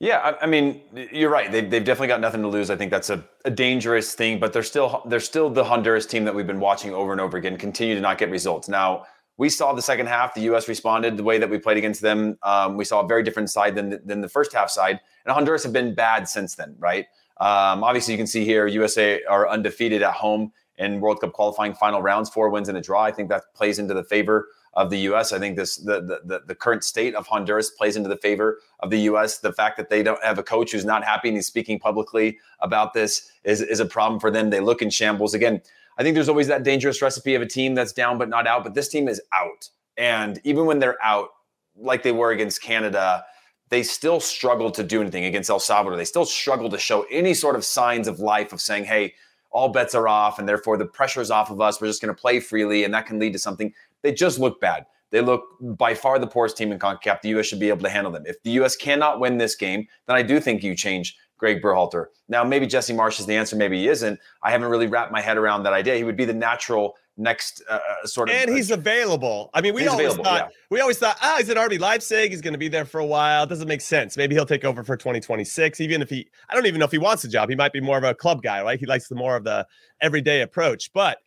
Yeah, 0.00 0.20
I, 0.20 0.44
I, 0.44 0.46
mean, 0.46 0.80
you're 1.12 1.28
right. 1.28 1.52
They've, 1.52 1.68
they've 1.68 1.84
definitely 1.84 2.08
got 2.08 2.22
nothing 2.22 2.40
to 2.40 2.48
lose. 2.48 2.70
I 2.70 2.76
think 2.76 2.90
that's 2.90 3.10
a, 3.10 3.22
a 3.44 3.50
dangerous 3.50 4.14
thing, 4.14 4.40
but 4.40 4.54
they're 4.54 4.62
still 4.62 5.02
they're 5.04 5.20
still 5.20 5.50
the 5.50 5.64
Honduras 5.64 6.06
team 6.06 6.24
that 6.24 6.34
we've 6.34 6.46
been 6.46 6.60
watching 6.60 6.94
over 6.94 7.12
and 7.12 7.20
over 7.20 7.36
again, 7.36 7.58
continue 7.58 7.94
to 7.94 8.00
not 8.00 8.16
get 8.16 8.30
results. 8.30 8.66
Now, 8.66 9.04
we 9.36 9.50
saw 9.50 9.74
the 9.74 9.82
second 9.82 10.06
half, 10.06 10.32
the 10.32 10.40
U.S. 10.42 10.66
responded 10.66 11.18
the 11.18 11.24
way 11.24 11.36
that 11.36 11.50
we 11.50 11.58
played 11.58 11.76
against 11.76 12.00
them. 12.00 12.38
Um, 12.42 12.78
we 12.78 12.86
saw 12.86 13.02
a 13.02 13.06
very 13.06 13.22
different 13.22 13.50
side 13.50 13.74
than, 13.74 14.00
than 14.06 14.22
the 14.22 14.30
first 14.30 14.54
half 14.54 14.70
side. 14.70 14.98
And 15.26 15.34
Honduras 15.34 15.62
have 15.64 15.74
been 15.74 15.94
bad 15.94 16.26
since 16.26 16.54
then, 16.54 16.74
right? 16.78 17.04
Um, 17.38 17.84
obviously, 17.84 18.14
you 18.14 18.18
can 18.18 18.26
see 18.26 18.46
here 18.46 18.66
USA 18.66 19.22
are 19.24 19.46
undefeated 19.46 20.00
at 20.00 20.14
home 20.14 20.52
in 20.82 21.00
World 21.00 21.20
Cup 21.20 21.32
qualifying 21.32 21.74
final 21.74 22.02
rounds, 22.02 22.28
four 22.28 22.50
wins 22.50 22.68
and 22.68 22.76
a 22.76 22.80
draw. 22.80 23.02
I 23.02 23.12
think 23.12 23.28
that 23.28 23.54
plays 23.54 23.78
into 23.78 23.94
the 23.94 24.04
favor 24.04 24.48
of 24.74 24.90
the 24.90 24.98
U.S. 25.00 25.32
I 25.32 25.38
think 25.38 25.56
this 25.56 25.76
the, 25.76 26.20
the 26.24 26.42
the 26.46 26.54
current 26.54 26.82
state 26.82 27.14
of 27.14 27.26
Honduras 27.26 27.70
plays 27.70 27.96
into 27.96 28.08
the 28.08 28.16
favor 28.16 28.58
of 28.80 28.90
the 28.90 29.00
U.S. 29.00 29.38
The 29.38 29.52
fact 29.52 29.76
that 29.76 29.90
they 29.90 30.02
don't 30.02 30.22
have 30.24 30.38
a 30.38 30.42
coach 30.42 30.72
who's 30.72 30.84
not 30.84 31.04
happy 31.04 31.28
and 31.28 31.36
he's 31.36 31.46
speaking 31.46 31.78
publicly 31.78 32.38
about 32.60 32.94
this 32.94 33.30
is 33.44 33.60
is 33.60 33.80
a 33.80 33.86
problem 33.86 34.18
for 34.18 34.30
them. 34.30 34.50
They 34.50 34.60
look 34.60 34.82
in 34.82 34.90
shambles 34.90 35.34
again. 35.34 35.60
I 35.98 36.02
think 36.02 36.14
there's 36.14 36.28
always 36.28 36.48
that 36.48 36.62
dangerous 36.62 37.02
recipe 37.02 37.34
of 37.34 37.42
a 37.42 37.46
team 37.46 37.74
that's 37.74 37.92
down 37.92 38.18
but 38.18 38.28
not 38.28 38.46
out. 38.46 38.64
But 38.64 38.74
this 38.74 38.88
team 38.88 39.08
is 39.08 39.20
out, 39.34 39.68
and 39.96 40.40
even 40.44 40.64
when 40.64 40.78
they're 40.78 41.02
out, 41.02 41.28
like 41.76 42.02
they 42.02 42.12
were 42.12 42.30
against 42.30 42.62
Canada, 42.62 43.24
they 43.68 43.82
still 43.82 44.20
struggle 44.20 44.70
to 44.70 44.82
do 44.82 45.02
anything 45.02 45.26
against 45.26 45.50
El 45.50 45.60
Salvador. 45.60 45.96
They 45.98 46.06
still 46.06 46.24
struggle 46.24 46.70
to 46.70 46.78
show 46.78 47.06
any 47.10 47.34
sort 47.34 47.56
of 47.56 47.64
signs 47.64 48.08
of 48.08 48.20
life 48.20 48.52
of 48.52 48.60
saying, 48.60 48.84
"Hey." 48.84 49.14
All 49.52 49.68
bets 49.68 49.94
are 49.94 50.08
off 50.08 50.38
and 50.38 50.48
therefore 50.48 50.76
the 50.76 50.86
pressure's 50.86 51.30
off 51.30 51.50
of 51.50 51.60
us. 51.60 51.80
We're 51.80 51.88
just 51.88 52.02
going 52.02 52.14
to 52.14 52.20
play 52.20 52.40
freely 52.40 52.84
and 52.84 52.92
that 52.94 53.06
can 53.06 53.18
lead 53.18 53.32
to 53.34 53.38
something. 53.38 53.72
They 54.02 54.12
just 54.12 54.38
look 54.38 54.60
bad. 54.60 54.86
They 55.10 55.20
look 55.20 55.44
by 55.60 55.94
far 55.94 56.18
the 56.18 56.26
poorest 56.26 56.56
team 56.56 56.72
in 56.72 56.78
CONCACAF. 56.78 57.20
The 57.20 57.28
U.S. 57.30 57.46
should 57.46 57.60
be 57.60 57.68
able 57.68 57.82
to 57.82 57.90
handle 57.90 58.10
them. 58.10 58.24
If 58.26 58.42
the 58.42 58.50
U.S. 58.52 58.74
cannot 58.76 59.20
win 59.20 59.36
this 59.36 59.54
game, 59.54 59.86
then 60.06 60.16
I 60.16 60.22
do 60.22 60.40
think 60.40 60.62
you 60.62 60.74
change 60.74 61.18
Gregg 61.36 61.60
Berhalter. 61.60 62.06
Now, 62.28 62.44
maybe 62.44 62.66
Jesse 62.66 62.94
Marsch 62.94 63.20
is 63.20 63.26
the 63.26 63.34
answer. 63.34 63.54
Maybe 63.54 63.78
he 63.80 63.88
isn't. 63.88 64.18
I 64.42 64.50
haven't 64.50 64.70
really 64.70 64.86
wrapped 64.86 65.12
my 65.12 65.20
head 65.20 65.36
around 65.36 65.64
that 65.64 65.74
idea. 65.74 65.96
He 65.96 66.04
would 66.04 66.16
be 66.16 66.24
the 66.24 66.32
natural 66.32 66.96
next 67.16 67.62
uh, 67.68 67.74
uh 67.74 68.06
sort 68.06 68.30
of. 68.30 68.36
And 68.36 68.50
he's 68.50 68.70
uh, 68.70 68.74
available. 68.74 69.50
I 69.54 69.60
mean, 69.60 69.74
we 69.74 69.86
always 69.86 70.14
thought 70.14 70.24
yeah. 70.24 70.48
we 70.70 70.80
always 70.80 70.98
thought, 70.98 71.16
ah, 71.20 71.36
he's 71.38 71.48
at 71.50 71.56
RB 71.56 71.78
Leipzig. 71.78 72.30
He's 72.30 72.40
going 72.40 72.54
to 72.54 72.58
be 72.58 72.68
there 72.68 72.84
for 72.84 72.98
a 72.98 73.06
while. 73.06 73.44
It 73.44 73.48
doesn't 73.48 73.68
make 73.68 73.80
sense. 73.80 74.16
Maybe 74.16 74.34
he'll 74.34 74.46
take 74.46 74.64
over 74.64 74.82
for 74.84 74.96
2026. 74.96 75.80
Even 75.80 76.02
if 76.02 76.10
he, 76.10 76.28
I 76.48 76.54
don't 76.54 76.66
even 76.66 76.78
know 76.78 76.86
if 76.86 76.92
he 76.92 76.98
wants 76.98 77.24
a 77.24 77.28
job. 77.28 77.48
He 77.48 77.56
might 77.56 77.72
be 77.72 77.80
more 77.80 77.98
of 77.98 78.04
a 78.04 78.14
club 78.14 78.42
guy, 78.42 78.62
right? 78.62 78.78
He 78.78 78.86
likes 78.86 79.08
the 79.08 79.14
more 79.14 79.36
of 79.36 79.44
the 79.44 79.66
everyday 80.00 80.42
approach. 80.42 80.92
But 80.92 81.18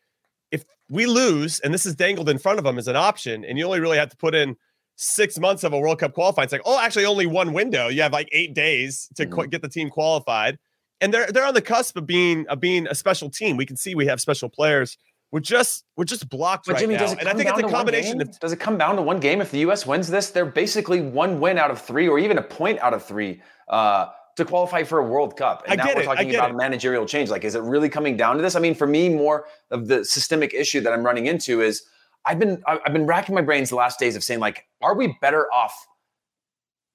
if 0.52 0.64
we 0.90 1.06
lose, 1.06 1.60
and 1.62 1.74
this 1.74 1.86
is 1.86 1.96
dangled 1.96 2.30
in 2.30 2.38
front 2.38 2.60
of 2.60 2.66
him 2.66 2.78
as 2.78 2.88
an 2.88 2.96
option, 2.96 3.46
and 3.46 3.58
you 3.58 3.66
only 3.66 3.80
really 3.80 3.98
have 3.98 4.10
to 4.10 4.18
put 4.18 4.36
in 4.36 4.56
six 4.96 5.38
months 5.38 5.64
of 5.64 5.74
a 5.74 5.80
World 5.80 6.00
Cup 6.00 6.14
qualifying. 6.14 6.46
It's 6.46 6.54
like, 6.54 6.62
oh, 6.66 6.80
actually, 6.80 7.06
only 7.06 7.26
one 7.26 7.54
window. 7.54 7.88
You 7.88 8.02
have 8.02 8.14
like 8.14 8.30
eight 8.32 8.54
days 8.54 9.10
to 9.16 9.26
mm-hmm. 9.26 9.34
qu- 9.34 9.48
get 9.48 9.62
the 9.62 9.70
team 9.70 9.90
qualified, 9.90 10.58
and 11.02 11.14
they're 11.14 11.32
they're 11.32 11.46
on 11.46 11.54
the 11.54 11.62
cusp 11.62 11.98
of 11.98 12.06
being 12.06 12.48
of 12.48 12.60
being 12.60 12.88
a 12.88 12.96
special 12.96 13.30
team. 13.30 13.58
We 13.58 13.66
can 13.66 13.78
see 13.78 13.96
we 13.96 14.08
have 14.08 14.22
special 14.22 14.50
players 14.50 14.98
we're 15.36 15.42
just 15.42 15.84
we're 15.98 16.06
just 16.06 16.30
blocked 16.30 16.66
but 16.66 16.76
right 16.76 16.80
Jimmy, 16.80 16.94
now. 16.94 17.02
Does 17.02 17.12
it 17.12 17.20
come 17.20 17.28
and 17.28 17.30
I 17.30 17.44
think 17.44 17.50
it's 17.50 17.68
a 17.68 17.70
combination 17.70 18.22
of 18.22 18.40
does 18.40 18.54
it 18.54 18.60
come 18.62 18.78
down 18.78 18.96
to 18.96 19.02
one 19.02 19.20
game? 19.20 19.42
If 19.42 19.52
the 19.52 19.60
US 19.70 19.86
wins 19.86 20.08
this, 20.08 20.30
they're 20.30 20.46
basically 20.46 21.02
one 21.02 21.42
win 21.42 21.58
out 21.58 21.72
of 21.72 21.82
three 21.82 22.08
or 22.08 22.18
even 22.18 22.38
a 22.38 22.42
point 22.42 22.80
out 22.80 22.94
of 22.94 23.04
three 23.04 23.42
uh, 23.68 24.12
to 24.38 24.46
qualify 24.46 24.84
for 24.84 25.00
a 25.00 25.04
World 25.04 25.36
Cup. 25.36 25.64
And 25.68 25.82
I 25.82 25.84
now 25.84 25.94
we're 25.94 26.04
it. 26.04 26.06
talking 26.06 26.34
about 26.34 26.52
it. 26.52 26.56
managerial 26.56 27.06
change. 27.06 27.30
Like, 27.30 27.44
is 27.44 27.54
it 27.54 27.64
really 27.64 27.90
coming 27.90 28.16
down 28.16 28.38
to 28.38 28.42
this? 28.42 28.56
I 28.56 28.62
mean, 28.62 28.76
for 28.76 28.88
me, 28.88 29.10
more 29.10 29.46
of 29.72 29.90
the 29.90 30.06
systemic 30.06 30.54
issue 30.54 30.80
that 30.80 30.94
I'm 30.94 31.04
running 31.04 31.26
into 31.26 31.60
is 31.60 31.84
I've 32.26 32.40
been 32.40 32.64
I've 32.66 32.94
been 32.94 33.06
racking 33.06 33.36
my 33.36 33.42
brains 33.42 33.70
the 33.72 33.76
last 33.76 34.00
days 34.00 34.16
of 34.16 34.24
saying, 34.24 34.40
like, 34.40 34.66
are 34.82 34.96
we 34.96 35.18
better 35.20 35.52
off 35.52 35.86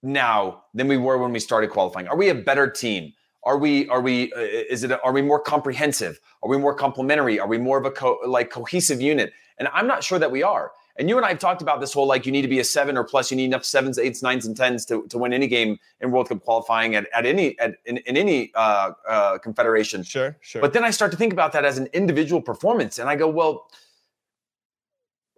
now 0.02 0.62
than 0.72 0.88
we 0.88 0.96
were 0.96 1.18
when 1.18 1.34
we 1.34 1.40
started 1.40 1.68
qualifying? 1.68 2.08
Are 2.08 2.16
we 2.16 2.30
a 2.30 2.34
better 2.34 2.70
team? 2.70 3.12
Are 3.42 3.58
we 3.58 3.88
are 3.88 4.00
we 4.00 4.32
uh, 4.32 4.40
is 4.40 4.84
it 4.84 4.92
are 4.92 5.12
we 5.12 5.22
more 5.22 5.40
comprehensive? 5.40 6.20
Are 6.42 6.48
we 6.48 6.58
more 6.58 6.74
complementary? 6.74 7.40
Are 7.40 7.48
we 7.48 7.58
more 7.58 7.78
of 7.78 7.86
a 7.86 7.90
co- 7.90 8.18
like 8.26 8.50
cohesive 8.50 9.00
unit? 9.00 9.32
And 9.58 9.68
I'm 9.72 9.86
not 9.86 10.02
sure 10.04 10.18
that 10.18 10.30
we 10.30 10.42
are. 10.42 10.72
And 10.96 11.08
you 11.08 11.16
and 11.16 11.24
I 11.24 11.30
have 11.30 11.38
talked 11.38 11.62
about 11.62 11.80
this 11.80 11.94
whole 11.94 12.06
like 12.06 12.26
you 12.26 12.32
need 12.32 12.42
to 12.42 12.48
be 12.48 12.60
a 12.60 12.64
seven 12.64 12.98
or 12.98 13.04
plus. 13.04 13.30
You 13.30 13.36
need 13.36 13.46
enough 13.46 13.64
sevens, 13.64 13.98
eights, 13.98 14.22
nines, 14.22 14.44
and 14.44 14.54
tens 14.54 14.84
to, 14.86 15.06
to 15.08 15.16
win 15.16 15.32
any 15.32 15.46
game 15.46 15.78
in 16.00 16.10
World 16.10 16.28
Cup 16.28 16.44
qualifying 16.44 16.94
at, 16.94 17.06
at 17.14 17.24
any 17.24 17.58
at 17.58 17.76
in, 17.86 17.96
in 17.98 18.18
any 18.18 18.52
uh, 18.54 18.92
uh, 19.08 19.38
confederation. 19.38 20.02
Sure, 20.02 20.36
sure. 20.42 20.60
But 20.60 20.74
then 20.74 20.84
I 20.84 20.90
start 20.90 21.10
to 21.12 21.16
think 21.16 21.32
about 21.32 21.52
that 21.52 21.64
as 21.64 21.78
an 21.78 21.88
individual 21.94 22.42
performance, 22.42 22.98
and 22.98 23.08
I 23.08 23.16
go, 23.16 23.28
well, 23.28 23.70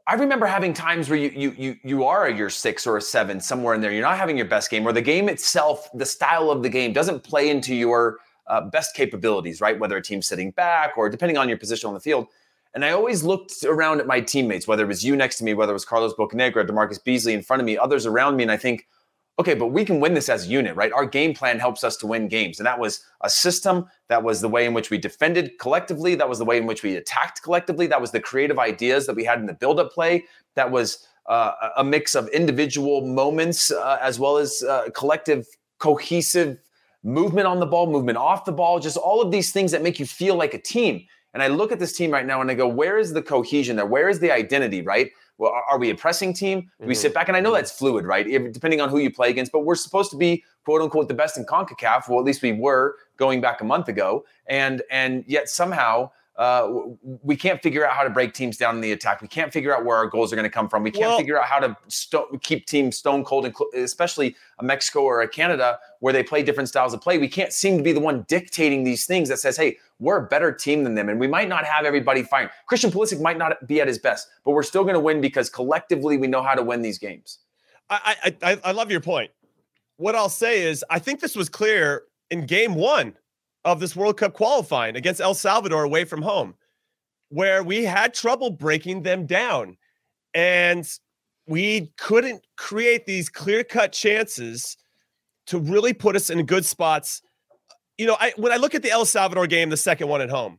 I 0.06 0.14
remember 0.14 0.46
having 0.46 0.74
times 0.74 1.08
where 1.08 1.18
you 1.18 1.30
you 1.30 1.54
you 1.56 1.76
you 1.84 2.04
are 2.04 2.26
a 2.26 2.34
year 2.34 2.50
six 2.50 2.86
or 2.86 2.96
a 2.96 3.00
seven 3.00 3.40
somewhere 3.40 3.74
in 3.74 3.80
there. 3.80 3.92
You're 3.92 4.02
not 4.02 4.16
having 4.16 4.36
your 4.36 4.46
best 4.46 4.70
game, 4.70 4.86
or 4.86 4.92
the 4.92 5.02
game 5.02 5.28
itself, 5.28 5.88
the 5.94 6.06
style 6.06 6.50
of 6.50 6.62
the 6.62 6.68
game 6.68 6.92
doesn't 6.92 7.22
play 7.22 7.50
into 7.50 7.74
your 7.74 8.18
uh, 8.48 8.62
best 8.62 8.96
capabilities, 8.96 9.60
right? 9.60 9.78
Whether 9.78 9.96
a 9.96 10.02
team's 10.02 10.26
sitting 10.26 10.50
back 10.50 10.98
or 10.98 11.08
depending 11.08 11.38
on 11.38 11.48
your 11.48 11.58
position 11.58 11.88
on 11.88 11.94
the 11.94 12.00
field. 12.00 12.26
And 12.74 12.84
I 12.84 12.90
always 12.90 13.22
looked 13.22 13.64
around 13.64 14.00
at 14.00 14.06
my 14.06 14.20
teammates, 14.20 14.66
whether 14.66 14.82
it 14.84 14.88
was 14.88 15.04
you 15.04 15.14
next 15.14 15.36
to 15.38 15.44
me, 15.44 15.54
whether 15.54 15.72
it 15.72 15.74
was 15.74 15.84
Carlos 15.84 16.14
Bocanegra, 16.14 16.66
DaMarcus 16.66 17.04
Beasley 17.04 17.34
in 17.34 17.42
front 17.42 17.60
of 17.60 17.66
me, 17.66 17.76
others 17.76 18.06
around 18.06 18.36
me, 18.36 18.42
and 18.42 18.50
I 18.50 18.56
think, 18.56 18.86
okay, 19.38 19.54
but 19.54 19.68
we 19.68 19.84
can 19.84 20.00
win 20.00 20.14
this 20.14 20.28
as 20.28 20.46
a 20.46 20.48
unit, 20.48 20.76
right? 20.76 20.92
Our 20.92 21.06
game 21.06 21.34
plan 21.34 21.58
helps 21.58 21.82
us 21.84 21.96
to 21.98 22.06
win 22.06 22.28
games. 22.28 22.58
And 22.60 22.66
that 22.66 22.78
was 22.78 23.04
a 23.22 23.30
system. 23.30 23.86
That 24.08 24.22
was 24.22 24.40
the 24.40 24.48
way 24.48 24.66
in 24.66 24.74
which 24.74 24.90
we 24.90 24.98
defended 24.98 25.58
collectively. 25.58 26.14
That 26.14 26.28
was 26.28 26.38
the 26.38 26.44
way 26.44 26.58
in 26.58 26.66
which 26.66 26.82
we 26.82 26.96
attacked 26.96 27.42
collectively. 27.42 27.86
That 27.86 28.00
was 28.00 28.10
the 28.10 28.20
creative 28.20 28.58
ideas 28.58 29.06
that 29.06 29.16
we 29.16 29.24
had 29.24 29.38
in 29.38 29.46
the 29.46 29.54
build 29.54 29.80
up 29.80 29.92
play. 29.92 30.24
That 30.54 30.70
was 30.70 31.06
uh, 31.26 31.52
a 31.76 31.84
mix 31.84 32.14
of 32.14 32.28
individual 32.28 33.06
moments 33.06 33.70
uh, 33.70 33.98
as 34.00 34.18
well 34.18 34.36
as 34.36 34.62
uh, 34.62 34.88
collective, 34.94 35.46
cohesive 35.78 36.58
movement 37.02 37.46
on 37.46 37.58
the 37.58 37.66
ball, 37.66 37.90
movement 37.90 38.18
off 38.18 38.44
the 38.44 38.52
ball, 38.52 38.78
just 38.78 38.96
all 38.96 39.22
of 39.22 39.30
these 39.30 39.50
things 39.50 39.72
that 39.72 39.82
make 39.82 39.98
you 39.98 40.06
feel 40.06 40.36
like 40.36 40.54
a 40.54 40.60
team. 40.60 41.04
And 41.34 41.42
I 41.42 41.46
look 41.46 41.72
at 41.72 41.78
this 41.78 41.96
team 41.96 42.10
right 42.10 42.26
now 42.26 42.40
and 42.40 42.50
I 42.50 42.54
go, 42.54 42.68
where 42.68 42.98
is 42.98 43.12
the 43.12 43.22
cohesion 43.22 43.76
there? 43.76 43.86
Where 43.86 44.08
is 44.08 44.20
the 44.20 44.30
identity, 44.30 44.82
right? 44.82 45.10
Well, 45.38 45.52
are 45.68 45.78
we 45.78 45.90
a 45.90 45.94
pressing 45.94 46.32
team? 46.32 46.60
Do 46.60 46.66
we 46.80 46.94
mm-hmm. 46.94 47.00
sit 47.00 47.14
back? 47.14 47.28
And 47.28 47.36
I 47.36 47.40
know 47.40 47.52
that's 47.52 47.72
fluid, 47.72 48.04
right? 48.04 48.26
Depending 48.52 48.80
on 48.80 48.88
who 48.88 48.98
you 48.98 49.10
play 49.10 49.30
against, 49.30 49.50
but 49.50 49.60
we're 49.60 49.74
supposed 49.74 50.10
to 50.12 50.16
be 50.16 50.44
quote 50.64 50.82
unquote 50.82 51.08
the 51.08 51.14
best 51.14 51.36
in 51.36 51.44
CONCACAF. 51.44 52.08
Well, 52.08 52.18
at 52.18 52.24
least 52.24 52.42
we 52.42 52.52
were 52.52 52.96
going 53.16 53.40
back 53.40 53.60
a 53.60 53.64
month 53.64 53.88
ago. 53.88 54.24
And 54.46 54.82
and 54.90 55.24
yet 55.26 55.48
somehow 55.48 56.10
uh, 56.36 56.72
we 57.22 57.36
can't 57.36 57.62
figure 57.62 57.86
out 57.86 57.94
how 57.94 58.02
to 58.02 58.10
break 58.10 58.32
teams 58.32 58.56
down 58.56 58.74
in 58.74 58.80
the 58.80 58.92
attack. 58.92 59.20
We 59.20 59.28
can't 59.28 59.52
figure 59.52 59.76
out 59.76 59.84
where 59.84 59.96
our 59.98 60.06
goals 60.06 60.32
are 60.32 60.36
going 60.36 60.44
to 60.44 60.50
come 60.50 60.66
from. 60.66 60.82
We 60.82 60.90
can't 60.90 61.10
well, 61.10 61.18
figure 61.18 61.38
out 61.38 61.44
how 61.44 61.58
to 61.58 61.76
sto- 61.88 62.28
keep 62.42 62.66
teams 62.66 62.96
stone 62.96 63.22
cold, 63.22 63.44
and 63.44 63.54
cl- 63.54 63.68
especially 63.74 64.34
a 64.58 64.64
Mexico 64.64 65.00
or 65.00 65.20
a 65.20 65.28
Canada 65.28 65.78
where 66.00 66.12
they 66.12 66.22
play 66.22 66.42
different 66.42 66.70
styles 66.70 66.94
of 66.94 67.02
play. 67.02 67.18
We 67.18 67.28
can't 67.28 67.52
seem 67.52 67.76
to 67.76 67.82
be 67.82 67.92
the 67.92 68.00
one 68.00 68.24
dictating 68.28 68.82
these 68.82 69.04
things 69.04 69.28
that 69.28 69.40
says, 69.40 69.58
"Hey, 69.58 69.76
we're 69.98 70.24
a 70.24 70.26
better 70.26 70.52
team 70.52 70.84
than 70.84 70.94
them," 70.94 71.10
and 71.10 71.20
we 71.20 71.26
might 71.26 71.48
not 71.48 71.66
have 71.66 71.84
everybody 71.84 72.22
firing. 72.22 72.48
Christian 72.66 72.90
Pulisic 72.90 73.20
might 73.20 73.36
not 73.36 73.66
be 73.66 73.82
at 73.82 73.86
his 73.86 73.98
best, 73.98 74.28
but 74.44 74.52
we're 74.52 74.62
still 74.62 74.84
going 74.84 74.94
to 74.94 75.00
win 75.00 75.20
because 75.20 75.50
collectively 75.50 76.16
we 76.16 76.28
know 76.28 76.42
how 76.42 76.54
to 76.54 76.62
win 76.62 76.80
these 76.80 76.98
games. 76.98 77.40
I, 77.90 78.32
I 78.42 78.60
I 78.64 78.72
love 78.72 78.90
your 78.90 79.00
point. 79.00 79.30
What 79.98 80.14
I'll 80.14 80.30
say 80.30 80.62
is, 80.62 80.82
I 80.88 80.98
think 80.98 81.20
this 81.20 81.36
was 81.36 81.50
clear 81.50 82.04
in 82.30 82.46
Game 82.46 82.74
One 82.74 83.14
of 83.64 83.80
this 83.80 83.94
World 83.94 84.16
Cup 84.16 84.34
qualifying 84.34 84.96
against 84.96 85.20
El 85.20 85.34
Salvador 85.34 85.84
away 85.84 86.04
from 86.04 86.22
home, 86.22 86.54
where 87.28 87.62
we 87.62 87.84
had 87.84 88.14
trouble 88.14 88.50
breaking 88.50 89.02
them 89.02 89.26
down. 89.26 89.76
And 90.34 90.88
we 91.46 91.92
couldn't 91.98 92.46
create 92.56 93.06
these 93.06 93.28
clear 93.28 93.64
cut 93.64 93.92
chances 93.92 94.76
to 95.46 95.58
really 95.58 95.92
put 95.92 96.16
us 96.16 96.30
in 96.30 96.44
good 96.46 96.64
spots. 96.64 97.22
You 97.98 98.06
know, 98.06 98.16
I, 98.18 98.32
when 98.36 98.52
I 98.52 98.56
look 98.56 98.74
at 98.74 98.82
the 98.82 98.90
El 98.90 99.04
Salvador 99.04 99.46
game, 99.46 99.70
the 99.70 99.76
second 99.76 100.08
one 100.08 100.20
at 100.20 100.30
home, 100.30 100.58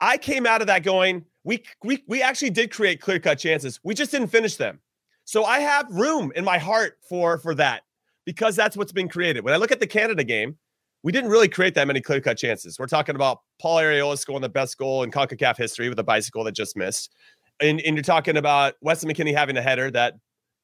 I 0.00 0.18
came 0.18 0.46
out 0.46 0.60
of 0.60 0.66
that 0.66 0.82
going, 0.82 1.24
we 1.44 1.62
we 1.82 2.02
we 2.08 2.22
actually 2.22 2.50
did 2.50 2.72
create 2.72 3.00
clear 3.00 3.18
cut 3.18 3.38
chances. 3.38 3.78
We 3.84 3.94
just 3.94 4.10
didn't 4.10 4.28
finish 4.28 4.56
them. 4.56 4.80
So 5.24 5.44
I 5.44 5.60
have 5.60 5.86
room 5.90 6.32
in 6.34 6.44
my 6.44 6.58
heart 6.58 6.98
for 7.08 7.38
for 7.38 7.54
that 7.54 7.82
because 8.24 8.56
that's 8.56 8.76
what's 8.76 8.92
been 8.92 9.08
created. 9.08 9.44
When 9.44 9.54
I 9.54 9.58
look 9.58 9.70
at 9.72 9.80
the 9.80 9.86
Canada 9.86 10.24
game, 10.24 10.56
we 11.04 11.12
didn't 11.12 11.30
really 11.30 11.48
create 11.48 11.74
that 11.74 11.86
many 11.86 12.00
clear 12.00 12.20
cut 12.20 12.38
chances. 12.38 12.78
We're 12.78 12.86
talking 12.86 13.14
about 13.14 13.40
Paul 13.60 13.76
Arriola 13.76 14.18
scoring 14.18 14.40
the 14.40 14.48
best 14.48 14.78
goal 14.78 15.02
in 15.02 15.10
CONCACAF 15.10 15.58
history 15.58 15.90
with 15.90 15.98
a 15.98 16.02
bicycle 16.02 16.42
that 16.44 16.54
just 16.54 16.76
missed. 16.78 17.14
And, 17.60 17.80
and 17.82 17.94
you're 17.94 18.02
talking 18.02 18.38
about 18.38 18.74
Weston 18.80 19.10
McKennie 19.10 19.36
having 19.36 19.58
a 19.58 19.62
header 19.62 19.90
that 19.90 20.14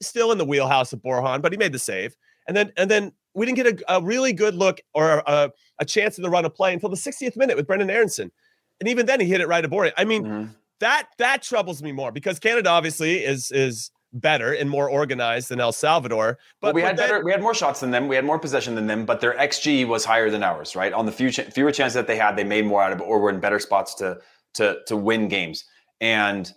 still 0.01 0.33
in 0.33 0.39
the 0.39 0.47
wheelhouse 0.47 0.95
of 0.95 1.01
Borjan, 1.01 1.43
but 1.43 1.53
he 1.53 1.59
made 1.59 1.73
the 1.73 1.79
save. 1.79 2.17
And 2.49 2.57
then 2.57 2.73
and 2.79 2.91
then 2.91 3.13
we 3.35 3.45
didn't 3.45 3.57
get 3.57 3.83
a, 3.83 3.97
a 3.97 4.03
really 4.03 4.33
good 4.33 4.55
look 4.55 4.81
or 4.95 5.23
a, 5.27 5.51
a, 5.79 5.85
chance 5.85 6.17
in 6.17 6.23
the 6.23 6.31
run 6.31 6.45
of 6.45 6.55
play 6.55 6.73
until 6.73 6.89
the 6.89 6.97
60th 6.97 7.37
minute 7.37 7.57
with 7.57 7.67
Brenden 7.67 7.91
Aaronson. 7.91 8.33
And 8.81 8.89
even 8.89 9.07
then 9.07 9.21
he 9.21 9.27
hit 9.27 9.43
it 9.43 9.47
right 9.47 9.65
aboard 9.65 9.89
it. 9.89 9.95
I 9.99 10.05
mean, 10.05 10.25
mm-hmm. 10.25 10.53
that 10.81 11.09
that 11.19 11.43
troubles 11.43 11.83
me 11.83 11.93
more 11.93 12.13
because 12.13 12.39
Canada 12.39 12.71
obviously 12.71 13.23
is 13.23 13.53
is 13.53 13.91
better 14.13 14.53
and 14.53 14.69
more 14.69 14.91
organized 14.91 15.49
than 15.49 15.61
El 15.61 15.73
Salvador. 15.73 16.39
But 16.61 16.69
well, 16.69 16.75
we 16.75 16.83
had 16.83 16.97
better, 16.97 17.25
we 17.25 17.31
had 17.31 17.43
more 17.43 17.55
shots 17.55 17.81
than 17.81 17.91
them, 17.91 18.09
we 18.09 18.17
had 18.17 18.25
more 18.25 18.39
possession 18.39 18.75
than 18.75 18.87
them, 18.87 19.05
but 19.05 19.21
their 19.21 19.35
xG 19.35 19.87
was 19.87 20.05
higher 20.05 20.31
than 20.31 20.43
ours, 20.43 20.75
right? 20.75 20.93
On 20.93 21.07
the 21.07 21.13
few 21.13 21.31
ch- 21.31 21.53
fewer 21.53 21.73
chances 21.73 21.95
that 21.95 22.07
they 22.07 22.17
had, 22.17 22.37
they 22.37 22.45
made 22.45 22.67
more 22.67 22.83
out 22.83 22.93
of 22.93 23.01
it, 23.01 23.05
or 23.05 23.21
were 23.21 23.31
in 23.31 23.41
better 23.41 23.59
spots 23.59 23.95
to 23.97 24.19
to 24.55 24.79
to 24.87 24.97
win 24.97 25.29
games. 25.29 25.65
And 26.01 26.53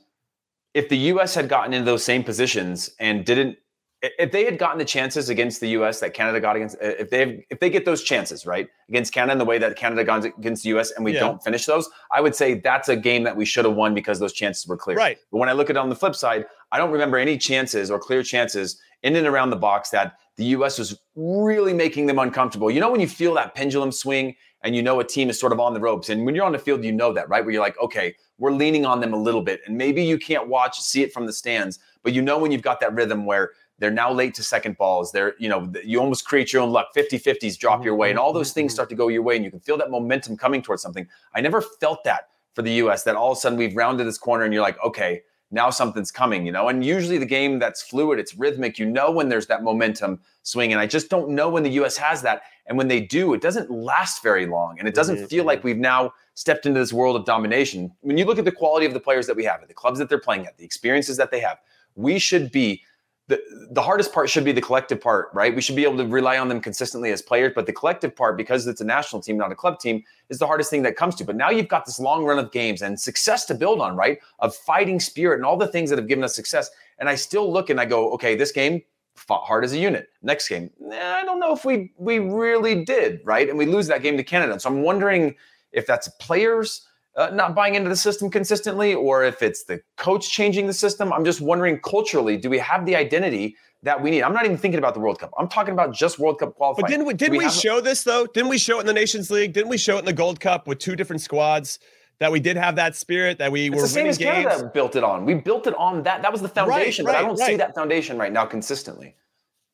if 0.73 0.89
the 0.89 0.97
U.S. 0.97 1.35
had 1.35 1.49
gotten 1.49 1.73
into 1.73 1.85
those 1.85 2.03
same 2.03 2.23
positions 2.23 2.89
and 2.99 3.25
didn't 3.25 3.57
if 4.03 4.33
they 4.33 4.43
had 4.43 4.57
gotten 4.57 4.77
the 4.77 4.85
chances 4.85 5.29
against 5.29 5.61
the 5.61 5.69
U.S. 5.69 6.01
that 6.01 6.13
Canada 6.13 6.41
got 6.41 6.57
against, 6.57 6.75
uh, 6.75 6.87
if 6.99 7.09
they 7.09 7.45
if 7.49 7.59
they 7.59 7.69
get 7.69 7.85
those 7.85 8.03
chances 8.03 8.45
right 8.45 8.67
against 8.89 9.13
Canada 9.13 9.31
in 9.31 9.37
the 9.37 9.45
way 9.45 9.57
that 9.57 9.77
Canada 9.77 10.03
got 10.03 10.25
against 10.25 10.63
the 10.63 10.69
U.S. 10.69 10.91
and 10.91 11.05
we 11.05 11.13
yeah. 11.13 11.21
don't 11.21 11.41
finish 11.41 11.65
those, 11.65 11.89
I 12.11 12.19
would 12.19 12.35
say 12.35 12.55
that's 12.55 12.89
a 12.89 12.97
game 12.97 13.23
that 13.23 13.37
we 13.37 13.45
should 13.45 13.63
have 13.63 13.75
won 13.75 13.93
because 13.93 14.19
those 14.19 14.33
chances 14.33 14.67
were 14.67 14.75
clear. 14.75 14.97
Right. 14.97 15.17
But 15.31 15.37
when 15.37 15.47
I 15.47 15.53
look 15.53 15.69
at 15.69 15.77
it 15.77 15.79
on 15.79 15.87
the 15.87 15.95
flip 15.95 16.15
side, 16.15 16.45
I 16.71 16.77
don't 16.77 16.91
remember 16.91 17.17
any 17.17 17.37
chances 17.37 17.89
or 17.89 17.97
clear 17.97 18.23
chances 18.23 18.77
in 19.03 19.15
and 19.15 19.25
around 19.25 19.51
the 19.51 19.55
box 19.55 19.89
that 19.91 20.17
the 20.35 20.45
U.S. 20.45 20.77
was 20.77 20.99
really 21.15 21.73
making 21.73 22.07
them 22.07 22.19
uncomfortable. 22.19 22.69
You 22.69 22.81
know 22.81 22.91
when 22.91 22.99
you 22.99 23.07
feel 23.07 23.33
that 23.35 23.55
pendulum 23.55 23.91
swing 23.91 24.35
and 24.63 24.75
you 24.75 24.81
know 24.81 24.99
a 24.99 25.03
team 25.03 25.29
is 25.29 25.39
sort 25.39 25.53
of 25.53 25.59
on 25.59 25.73
the 25.73 25.79
ropes, 25.79 26.09
and 26.09 26.25
when 26.25 26.35
you're 26.35 26.45
on 26.45 26.51
the 26.51 26.59
field, 26.59 26.83
you 26.83 26.91
know 26.91 27.13
that 27.13 27.29
right, 27.29 27.43
where 27.43 27.53
you're 27.53 27.63
like, 27.63 27.79
okay, 27.79 28.15
we're 28.37 28.51
leaning 28.51 28.85
on 28.85 28.99
them 28.99 29.13
a 29.13 29.17
little 29.17 29.41
bit, 29.41 29.61
and 29.65 29.77
maybe 29.77 30.03
you 30.03 30.17
can't 30.17 30.47
watch 30.47 30.79
see 30.79 31.03
it 31.03 31.13
from 31.13 31.25
the 31.25 31.33
stands, 31.33 31.79
but 32.01 32.13
you 32.13 32.21
know 32.21 32.37
when 32.37 32.51
you've 32.51 32.61
got 32.61 32.79
that 32.79 32.93
rhythm 32.93 33.25
where 33.25 33.51
they're 33.83 33.91
now 33.91 34.13
late 34.13 34.33
to 34.35 34.43
second 34.43 34.77
balls. 34.77 35.11
They're, 35.11 35.33
you 35.39 35.49
know, 35.49 35.69
you 35.83 35.99
almost 35.99 36.25
create 36.25 36.53
your 36.53 36.61
own 36.61 36.71
luck. 36.71 36.93
50 36.93 37.19
50s 37.19 37.57
drop 37.57 37.83
your 37.83 37.95
way, 37.95 38.09
and 38.09 38.17
all 38.17 38.31
those 38.31 38.53
things 38.53 38.71
mm-hmm. 38.71 38.75
start 38.75 38.89
to 38.89 38.95
go 38.95 39.09
your 39.09 39.23
way, 39.23 39.35
and 39.35 39.43
you 39.43 39.51
can 39.51 39.59
feel 39.59 39.77
that 39.77 39.91
momentum 39.91 40.37
coming 40.37 40.61
towards 40.61 40.81
something. 40.81 41.05
I 41.35 41.41
never 41.41 41.59
felt 41.61 42.05
that 42.05 42.29
for 42.55 42.61
the 42.61 42.71
US, 42.83 43.03
that 43.03 43.17
all 43.17 43.33
of 43.33 43.37
a 43.37 43.41
sudden 43.41 43.59
we've 43.59 43.75
rounded 43.75 44.07
this 44.07 44.17
corner, 44.17 44.45
and 44.45 44.53
you're 44.53 44.63
like, 44.63 44.81
okay, 44.85 45.23
now 45.51 45.69
something's 45.69 46.11
coming, 46.11 46.45
you 46.45 46.51
know? 46.53 46.69
And 46.69 46.83
usually 46.83 47.17
the 47.17 47.25
game 47.25 47.59
that's 47.59 47.81
fluid, 47.81 48.19
it's 48.19 48.35
rhythmic. 48.35 48.79
You 48.79 48.85
know 48.85 49.11
when 49.11 49.27
there's 49.27 49.47
that 49.47 49.63
momentum 49.63 50.21
swing. 50.43 50.71
And 50.71 50.79
I 50.81 50.87
just 50.87 51.09
don't 51.09 51.29
know 51.29 51.49
when 51.49 51.61
the 51.63 51.71
US 51.71 51.97
has 51.97 52.21
that. 52.23 52.43
And 52.65 52.77
when 52.77 52.87
they 52.87 53.01
do, 53.01 53.33
it 53.33 53.41
doesn't 53.41 53.69
last 53.69 54.23
very 54.23 54.47
long. 54.47 54.79
And 54.79 54.87
it 54.87 54.95
doesn't 54.95 55.17
mm-hmm. 55.17 55.25
feel 55.25 55.43
like 55.43 55.59
mm-hmm. 55.59 55.67
we've 55.67 55.77
now 55.77 56.13
stepped 56.33 56.65
into 56.65 56.79
this 56.79 56.91
world 56.91 57.15
of 57.15 57.25
domination. 57.25 57.91
When 58.01 58.17
you 58.17 58.25
look 58.25 58.39
at 58.39 58.45
the 58.45 58.51
quality 58.51 58.87
of 58.87 58.93
the 58.93 58.99
players 58.99 59.27
that 59.27 59.35
we 59.35 59.43
have, 59.43 59.61
at 59.61 59.67
the 59.67 59.75
clubs 59.75 59.99
that 59.99 60.09
they're 60.09 60.17
playing 60.17 60.47
at, 60.47 60.57
the 60.57 60.65
experiences 60.65 61.17
that 61.17 61.29
they 61.29 61.41
have, 61.41 61.59
we 61.95 62.17
should 62.17 62.51
be 62.51 62.81
the, 63.27 63.41
the 63.71 63.81
hardest 63.81 64.11
part 64.11 64.29
should 64.29 64.43
be 64.43 64.51
the 64.51 64.61
collective 64.61 64.99
part, 64.99 65.29
right? 65.33 65.55
We 65.55 65.61
should 65.61 65.77
be 65.77 65.83
able 65.83 65.97
to 65.97 66.05
rely 66.05 66.37
on 66.37 66.49
them 66.49 66.59
consistently 66.59 67.11
as 67.11 67.21
players, 67.21 67.53
but 67.55 67.65
the 67.65 67.71
collective 67.71 68.13
part, 68.15 68.35
because 68.35 68.67
it's 68.67 68.81
a 68.81 68.85
national 68.85 69.21
team, 69.21 69.37
not 69.37 69.51
a 69.51 69.55
club 69.55 69.79
team, 69.79 70.03
is 70.29 70.39
the 70.39 70.47
hardest 70.47 70.69
thing 70.69 70.83
that 70.83 70.97
comes 70.97 71.15
to. 71.15 71.23
But 71.23 71.37
now 71.37 71.49
you've 71.49 71.69
got 71.69 71.85
this 71.85 71.99
long 71.99 72.25
run 72.25 72.37
of 72.37 72.51
games 72.51 72.81
and 72.81 72.99
success 72.99 73.45
to 73.45 73.55
build 73.55 73.79
on, 73.79 73.95
right? 73.95 74.19
Of 74.39 74.55
fighting 74.55 74.99
spirit 74.99 75.37
and 75.37 75.45
all 75.45 75.55
the 75.55 75.67
things 75.67 75.89
that 75.89 75.97
have 75.97 76.07
given 76.07 76.23
us 76.23 76.35
success. 76.35 76.69
And 76.99 77.07
I 77.07 77.15
still 77.15 77.51
look 77.51 77.69
and 77.69 77.79
I 77.79 77.85
go, 77.85 78.11
okay, 78.11 78.35
this 78.35 78.51
game 78.51 78.81
fought 79.15 79.45
hard 79.45 79.63
as 79.63 79.71
a 79.71 79.77
unit. 79.77 80.09
Next 80.21 80.49
game, 80.49 80.69
I 80.91 81.23
don't 81.23 81.39
know 81.39 81.53
if 81.53 81.63
we 81.63 81.93
we 81.97 82.19
really 82.19 82.83
did, 82.83 83.21
right? 83.23 83.47
And 83.47 83.57
we 83.57 83.65
lose 83.65 83.87
that 83.87 84.01
game 84.01 84.17
to 84.17 84.23
Canada. 84.23 84.59
So 84.59 84.69
I'm 84.69 84.81
wondering 84.81 85.35
if 85.71 85.87
that's 85.87 86.07
players 86.19 86.87
uh, 87.15 87.29
not 87.33 87.55
buying 87.55 87.75
into 87.75 87.89
the 87.89 87.95
system 87.95 88.29
consistently 88.29 88.93
or 88.93 89.23
if 89.23 89.41
it's 89.41 89.63
the 89.65 89.81
coach 89.97 90.29
changing 90.31 90.67
the 90.67 90.73
system. 90.73 91.13
I'm 91.13 91.25
just 91.25 91.41
wondering 91.41 91.79
culturally, 91.79 92.37
do 92.37 92.49
we 92.49 92.59
have 92.59 92.85
the 92.85 92.95
identity 92.95 93.55
that 93.83 94.01
we 94.01 94.11
need? 94.11 94.23
I'm 94.23 94.33
not 94.33 94.45
even 94.45 94.57
thinking 94.57 94.79
about 94.79 94.93
the 94.93 94.99
World 94.99 95.19
Cup. 95.19 95.31
I'm 95.37 95.47
talking 95.47 95.73
about 95.73 95.93
just 95.93 96.19
World 96.19 96.39
Cup 96.39 96.55
qualifying. 96.55 96.81
But 96.81 96.89
didn't 96.89 97.05
we, 97.05 97.13
didn't 97.13 97.37
we, 97.37 97.45
we 97.45 97.51
show 97.51 97.81
this 97.81 98.03
though? 98.03 98.25
Didn't 98.25 98.49
we 98.49 98.57
show 98.57 98.77
it 98.77 98.81
in 98.81 98.87
the 98.87 98.93
Nations 98.93 99.29
League? 99.29 99.53
Didn't 99.53 99.69
we 99.69 99.77
show 99.77 99.97
it 99.97 99.99
in 99.99 100.05
the 100.05 100.13
Gold 100.13 100.39
Cup 100.39 100.67
with 100.67 100.79
two 100.79 100.95
different 100.95 101.21
squads? 101.21 101.79
That 102.19 102.31
we 102.31 102.39
did 102.39 102.55
have 102.55 102.75
that 102.77 102.95
spirit, 102.95 103.39
that 103.39 103.51
we 103.51 103.65
it's 103.65 103.75
were 103.75 103.81
the 103.81 103.87
same 103.87 104.05
as 104.05 104.17
games. 104.17 104.45
Canada 104.45 104.71
built 104.73 104.95
it 104.95 105.03
on. 105.03 105.25
We 105.25 105.33
built 105.33 105.67
it 105.67 105.75
on 105.75 106.03
that. 106.03 106.21
That 106.21 106.31
was 106.31 106.41
the 106.41 106.47
foundation, 106.47 107.05
right, 107.05 107.11
right, 107.11 107.17
but 107.17 107.25
I 107.25 107.27
don't 107.27 107.37
right. 107.39 107.47
see 107.47 107.55
that 107.57 107.75
foundation 107.75 108.17
right 108.17 108.31
now 108.31 108.45
consistently. 108.45 109.15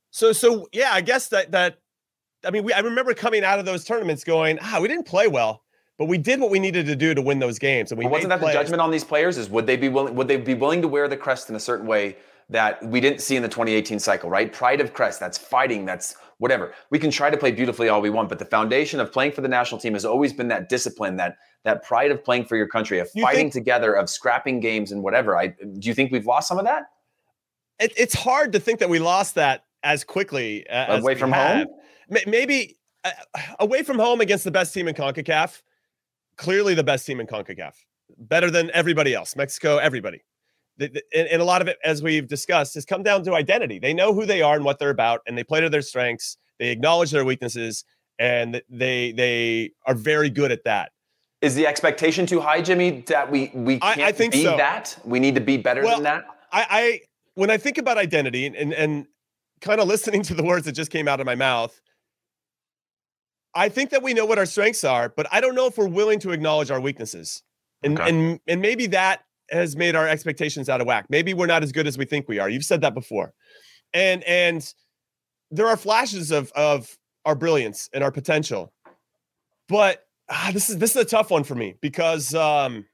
So, 0.10 0.32
so 0.32 0.68
yeah, 0.72 0.90
I 0.92 1.02
guess 1.02 1.28
that 1.28 1.52
that 1.52 1.78
I 2.44 2.50
mean, 2.50 2.64
we, 2.64 2.74
I 2.74 2.80
remember 2.80 3.14
coming 3.14 3.44
out 3.44 3.60
of 3.60 3.66
those 3.66 3.84
tournaments 3.84 4.24
going, 4.24 4.58
ah, 4.62 4.80
we 4.82 4.88
didn't 4.88 5.06
play 5.06 5.28
well 5.28 5.64
but 6.00 6.06
we 6.06 6.18
did 6.18 6.40
what 6.40 6.50
we 6.50 6.60
needed 6.60 6.86
to 6.86 6.96
do 6.96 7.14
to 7.14 7.22
win 7.22 7.40
those 7.40 7.60
games. 7.60 7.92
And 7.92 8.00
we 8.00 8.06
well, 8.06 8.14
wasn't 8.14 8.30
that 8.30 8.40
plays. 8.40 8.56
the 8.56 8.60
judgment 8.60 8.82
on 8.82 8.90
these 8.90 9.04
players? 9.04 9.38
Is 9.38 9.50
would 9.50 9.68
they 9.68 9.76
be 9.76 9.90
willing? 9.90 10.16
Would 10.16 10.30
they 10.30 10.38
be 10.38 10.54
willing 10.54 10.82
to 10.82 10.88
wear 10.88 11.10
the 11.10 11.18
crest 11.18 11.50
in 11.50 11.56
a 11.56 11.60
certain 11.60 11.86
way 11.86 12.16
that 12.50 12.82
we 12.84 13.02
didn't 13.02 13.20
see 13.20 13.36
in 13.36 13.44
the 13.44 13.50
2018 13.50 14.00
cycle? 14.00 14.30
Right, 14.30 14.52
pride 14.52 14.80
of 14.80 14.94
crest. 14.94 15.20
That's 15.20 15.38
fighting. 15.38 15.86
That's 15.86 16.16
whatever. 16.38 16.74
We 16.90 17.00
can 17.00 17.12
try 17.12 17.30
to 17.30 17.36
play 17.36 17.52
beautifully 17.52 17.90
all 17.90 18.00
we 18.00 18.10
want, 18.10 18.30
but 18.30 18.40
the 18.40 18.46
foundation 18.46 19.02
of 19.02 19.12
playing 19.12 19.34
for 19.34 19.42
the 19.42 19.50
national 19.50 19.82
team 19.82 19.92
has 19.92 20.06
always 20.06 20.32
been 20.32 20.48
that 20.48 20.70
discipline, 20.70 21.18
that 21.18 21.36
that 21.66 21.84
pride 21.84 22.12
of 22.12 22.24
playing 22.24 22.46
for 22.46 22.56
your 22.56 22.68
country, 22.70 23.00
of 23.00 23.10
you 23.14 23.24
fighting 23.24 23.52
think, 23.52 23.54
together, 23.54 23.94
of 23.94 24.10
scrapping 24.10 24.62
games 24.62 24.94
and 24.94 25.04
whatever. 25.04 25.38
I 25.38 25.48
do 25.48 25.82
you 25.82 25.94
think 25.94 26.14
we've 26.14 26.26
lost 26.26 26.48
some 26.48 26.58
of 26.58 26.64
that? 26.64 26.84
It, 27.78 27.92
it's 27.98 28.14
hard 28.14 28.54
to 28.54 28.60
think 28.62 28.80
that 28.80 28.90
we 28.90 29.00
lost 29.00 29.36
that 29.36 29.66
as 29.84 30.06
quickly 30.06 30.66
as 30.70 31.02
away 31.02 31.16
from 31.16 31.34
have. 31.34 31.68
home. 31.68 32.20
Maybe 32.26 32.78
uh, 33.04 33.12
away 33.60 33.84
from 33.84 34.00
home 34.00 34.22
against 34.22 34.46
the 34.46 34.52
best 34.52 34.74
team 34.74 34.88
in 34.88 34.96
Concacaf 34.96 35.62
clearly 36.40 36.74
the 36.74 36.84
best 36.84 37.06
team 37.06 37.20
in 37.20 37.28
CONCACAF, 37.28 37.74
better 38.18 38.50
than 38.50 38.72
everybody 38.74 39.14
else, 39.14 39.36
Mexico, 39.36 39.78
everybody. 39.78 40.24
And, 40.80 41.02
and 41.14 41.42
a 41.42 41.46
lot 41.46 41.62
of 41.62 41.68
it, 41.68 41.78
as 41.84 42.02
we've 42.02 42.28
discussed, 42.28 42.74
has 42.76 42.86
come 42.86 43.04
down 43.04 43.24
to 43.26 43.36
identity. 43.36 43.78
They 43.78 43.94
know 43.94 44.14
who 44.14 44.26
they 44.26 44.42
are 44.42 44.56
and 44.56 44.64
what 44.64 44.80
they're 44.80 44.90
about, 44.90 45.20
and 45.28 45.38
they 45.38 45.44
play 45.44 45.60
to 45.60 45.70
their 45.70 45.82
strengths. 45.82 46.38
They 46.58 46.70
acknowledge 46.70 47.12
their 47.12 47.26
weaknesses, 47.26 47.84
and 48.18 48.62
they 48.70 49.12
they 49.12 49.72
are 49.86 49.94
very 49.94 50.30
good 50.30 50.54
at 50.54 50.64
that. 50.64 50.94
Is 51.42 51.56
the 51.56 51.68
expectation 51.68 52.26
too 52.26 52.40
high, 52.40 52.62
Jimmy? 52.62 53.02
That 53.08 53.30
we 53.30 53.52
we 53.54 53.80
can't 53.80 54.00
I, 54.00 54.08
I 54.08 54.12
think 54.14 54.32
be 54.32 54.44
so. 54.44 54.56
that 54.56 54.98
we 55.04 55.20
need 55.20 55.36
to 55.36 55.42
be 55.42 55.58
better 55.58 55.84
well, 55.84 55.96
than 55.96 56.04
that. 56.06 56.26
I, 56.54 56.66
I 56.70 57.02
when 57.36 57.50
I 57.50 57.58
think 57.58 57.78
about 57.78 57.98
identity 57.98 58.46
and, 58.46 58.74
and 58.74 59.06
kind 59.60 59.82
of 59.82 59.88
listening 59.90 60.24
to 60.24 60.34
the 60.34 60.44
words 60.44 60.66
that 60.66 60.72
just 60.72 60.92
came 60.92 61.10
out 61.10 61.20
of 61.20 61.26
my 61.26 61.36
mouth, 61.36 61.80
I 63.60 63.68
think 63.68 63.90
that 63.90 64.02
we 64.02 64.14
know 64.14 64.26
what 64.26 64.38
our 64.38 64.46
strengths 64.46 64.86
are, 64.86 65.10
but 65.10 65.28
I 65.34 65.42
don't 65.42 65.54
know 65.54 65.68
if 65.68 65.78
we're 65.78 65.90
willing 65.90 66.18
to 66.22 66.32
acknowledge 66.32 66.72
our 66.72 66.80
weaknesses. 66.80 67.44
And 67.84 68.00
okay. 68.00 68.10
and 68.10 68.40
and 68.48 68.62
maybe 68.62 68.88
that 68.88 69.26
has 69.52 69.76
made 69.76 69.96
our 69.96 70.08
expectations 70.08 70.70
out 70.70 70.80
of 70.80 70.88
whack. 70.88 71.08
Maybe 71.10 71.34
we're 71.34 71.46
not 71.46 71.62
as 71.62 71.74
good 71.74 71.86
as 71.86 71.98
we 71.98 72.06
think 72.06 72.30
we 72.30 72.40
are. 72.40 72.48
You've 72.48 72.64
said 72.64 72.80
that 72.82 72.94
before. 72.94 73.34
And 73.94 74.24
and 74.24 74.74
there 75.52 75.68
are 75.68 75.76
flashes 75.76 76.32
of 76.32 76.54
of 76.54 76.98
our 77.26 77.36
brilliance 77.36 77.90
and 77.94 78.02
our 78.02 78.12
potential. 78.14 78.72
But 79.68 80.06
ah, 80.30 80.52
this 80.54 80.70
is 80.70 80.78
this 80.78 80.92
is 80.92 81.02
a 81.02 81.06
tough 81.06 81.30
one 81.30 81.44
for 81.44 81.56
me 81.56 81.76
because 81.82 82.34
um, 82.34 82.86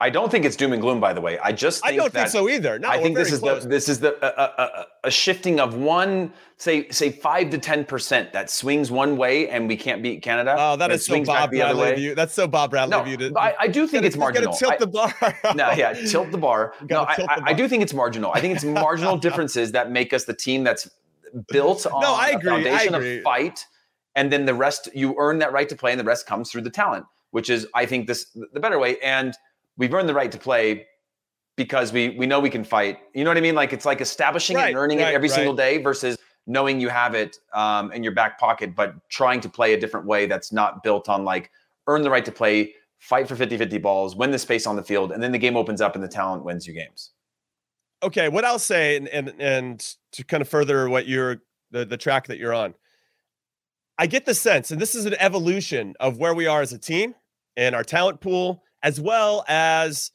I 0.00 0.10
don't 0.10 0.30
think 0.30 0.44
it's 0.44 0.54
doom 0.54 0.72
and 0.72 0.80
gloom. 0.80 1.00
By 1.00 1.12
the 1.12 1.20
way, 1.20 1.40
I 1.40 1.50
just 1.50 1.84
I 1.84 1.96
don't 1.96 2.12
think 2.12 2.28
so 2.28 2.48
either. 2.48 2.78
No, 2.78 2.88
I 2.88 3.02
think 3.02 3.16
this 3.16 3.32
is 3.32 3.40
the 3.40 3.56
this 3.56 3.88
is 3.88 3.98
the 3.98 4.14
a, 4.24 4.86
a, 5.02 5.10
shifting 5.10 5.58
of 5.58 5.74
one 5.74 6.32
say 6.56 6.88
say 6.90 7.10
five 7.10 7.50
to 7.50 7.58
ten 7.58 7.84
percent 7.84 8.32
that 8.32 8.48
swings 8.48 8.92
one 8.92 9.16
way 9.16 9.48
and 9.48 9.66
we 9.66 9.76
can't 9.76 10.00
beat 10.00 10.22
Canada. 10.22 10.54
Oh, 10.56 10.76
that 10.76 10.92
is 10.92 11.04
so 11.04 11.24
Bob 11.24 11.50
Bradley 11.50 11.92
of 11.92 11.98
you. 11.98 12.14
That's 12.14 12.32
so 12.32 12.46
Bob 12.46 12.70
Bradley 12.70 12.92
no, 12.92 13.00
of 13.00 13.08
you. 13.08 13.16
To, 13.16 13.32
I, 13.36 13.56
I, 13.58 13.66
do 13.66 13.88
think 13.88 14.04
it's 14.04 14.16
marginal. 14.16 14.52
Got 14.52 14.58
to 14.58 14.64
tilt 14.66 14.78
the 14.78 14.86
bar. 14.86 15.14
no, 15.56 15.72
yeah, 15.72 15.94
tilt 15.94 16.30
the 16.30 16.38
bar. 16.38 16.74
No, 16.88 17.04
I, 17.04 17.16
the 17.16 17.24
bar. 17.24 17.38
I, 17.42 17.52
do 17.52 17.66
think 17.66 17.82
it's 17.82 17.92
marginal. 17.92 18.30
I 18.32 18.40
think 18.40 18.54
it's 18.54 18.64
marginal 18.64 19.16
differences 19.26 19.72
that 19.72 19.90
make 19.90 20.12
us 20.12 20.24
the 20.24 20.34
team 20.34 20.62
that's 20.62 20.88
built 21.48 21.86
on 21.86 22.00
no, 22.00 22.14
I 22.14 22.28
agree. 22.28 22.50
a 22.50 22.54
foundation 22.54 22.94
I 22.94 22.98
agree. 22.98 23.18
of 23.18 23.24
fight, 23.24 23.66
and 24.14 24.32
then 24.32 24.46
the 24.46 24.54
rest 24.54 24.88
you 24.94 25.16
earn 25.18 25.38
that 25.40 25.52
right 25.52 25.68
to 25.68 25.74
play, 25.74 25.90
and 25.90 25.98
the 25.98 26.04
rest 26.04 26.26
comes 26.26 26.52
through 26.52 26.62
the 26.62 26.70
talent, 26.70 27.04
which 27.32 27.50
is 27.50 27.66
I 27.74 27.84
think 27.84 28.06
this 28.06 28.26
the 28.52 28.60
better 28.60 28.78
way. 28.78 28.98
And 29.00 29.34
we've 29.78 29.94
earned 29.94 30.08
the 30.08 30.14
right 30.14 30.30
to 30.30 30.38
play 30.38 30.86
because 31.56 31.92
we 31.92 32.10
we 32.10 32.26
know 32.26 32.40
we 32.40 32.50
can 32.50 32.64
fight. 32.64 32.98
You 33.14 33.24
know 33.24 33.30
what 33.30 33.38
I 33.38 33.40
mean? 33.40 33.54
Like 33.54 33.72
it's 33.72 33.86
like 33.86 34.00
establishing 34.00 34.56
right, 34.56 34.68
and 34.68 34.76
earning 34.76 34.98
right, 34.98 35.12
it 35.12 35.14
every 35.14 35.28
right. 35.28 35.34
single 35.34 35.54
day 35.54 35.78
versus 35.78 36.18
knowing 36.46 36.80
you 36.80 36.88
have 36.88 37.14
it 37.14 37.38
um, 37.54 37.92
in 37.92 38.02
your 38.02 38.12
back 38.12 38.38
pocket, 38.38 38.74
but 38.74 38.94
trying 39.10 39.40
to 39.40 39.48
play 39.48 39.74
a 39.74 39.80
different 39.80 40.06
way 40.06 40.26
that's 40.26 40.52
not 40.52 40.82
built 40.82 41.08
on 41.08 41.24
like 41.24 41.50
earn 41.86 42.02
the 42.02 42.10
right 42.10 42.24
to 42.24 42.32
play, 42.32 42.72
fight 42.98 43.28
for 43.28 43.36
50-50 43.36 43.82
balls, 43.82 44.16
win 44.16 44.30
the 44.30 44.38
space 44.38 44.66
on 44.66 44.74
the 44.74 44.82
field, 44.82 45.12
and 45.12 45.22
then 45.22 45.32
the 45.32 45.38
game 45.38 45.56
opens 45.56 45.80
up 45.80 45.94
and 45.94 46.02
the 46.02 46.08
talent 46.08 46.44
wins 46.44 46.66
you 46.66 46.72
games. 46.72 47.10
Okay, 48.02 48.28
what 48.28 48.44
I'll 48.44 48.58
say, 48.58 48.96
and 48.96 49.08
and, 49.08 49.34
and 49.38 49.94
to 50.12 50.24
kind 50.24 50.40
of 50.40 50.48
further 50.48 50.88
what 50.88 51.06
you're 51.06 51.42
the, 51.70 51.84
the 51.84 51.96
track 51.96 52.28
that 52.28 52.38
you're 52.38 52.54
on, 52.54 52.74
I 53.98 54.06
get 54.06 54.24
the 54.24 54.34
sense, 54.34 54.70
and 54.70 54.80
this 54.80 54.94
is 54.94 55.04
an 55.06 55.14
evolution 55.18 55.94
of 55.98 56.18
where 56.18 56.32
we 56.32 56.46
are 56.46 56.62
as 56.62 56.72
a 56.72 56.78
team 56.78 57.14
and 57.56 57.74
our 57.74 57.82
talent 57.82 58.20
pool, 58.20 58.62
as 58.82 59.00
well 59.00 59.44
as 59.48 60.10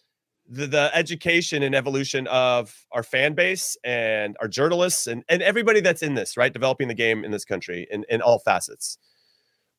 the, 0.48 0.68
the 0.68 0.92
education 0.94 1.64
and 1.64 1.74
evolution 1.74 2.28
of 2.28 2.74
our 2.92 3.04
fan 3.04 3.34
base 3.34 3.78
and 3.84 4.36
our 4.42 4.48
journalists 4.48 5.08
and, 5.08 5.24
and 5.30 5.42
everybody 5.42 5.80
that's 5.80 6.04
in 6.04 6.16
this, 6.16 6.38
right? 6.38 6.52
Developing 6.52 6.88
the 6.88 6.94
game 6.94 7.24
in 7.24 7.32
this 7.32 7.46
country 7.46 7.88
in, 7.90 8.06
in 8.10 8.22
all 8.22 8.40
facets. 8.40 8.98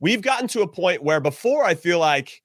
We've 0.01 0.23
gotten 0.23 0.49
to 0.49 0.63
a 0.63 0.69
point 0.69 1.03
where 1.03 1.21
before 1.21 1.65
I 1.65 1.75
feel 1.75 1.99
like 1.99 2.43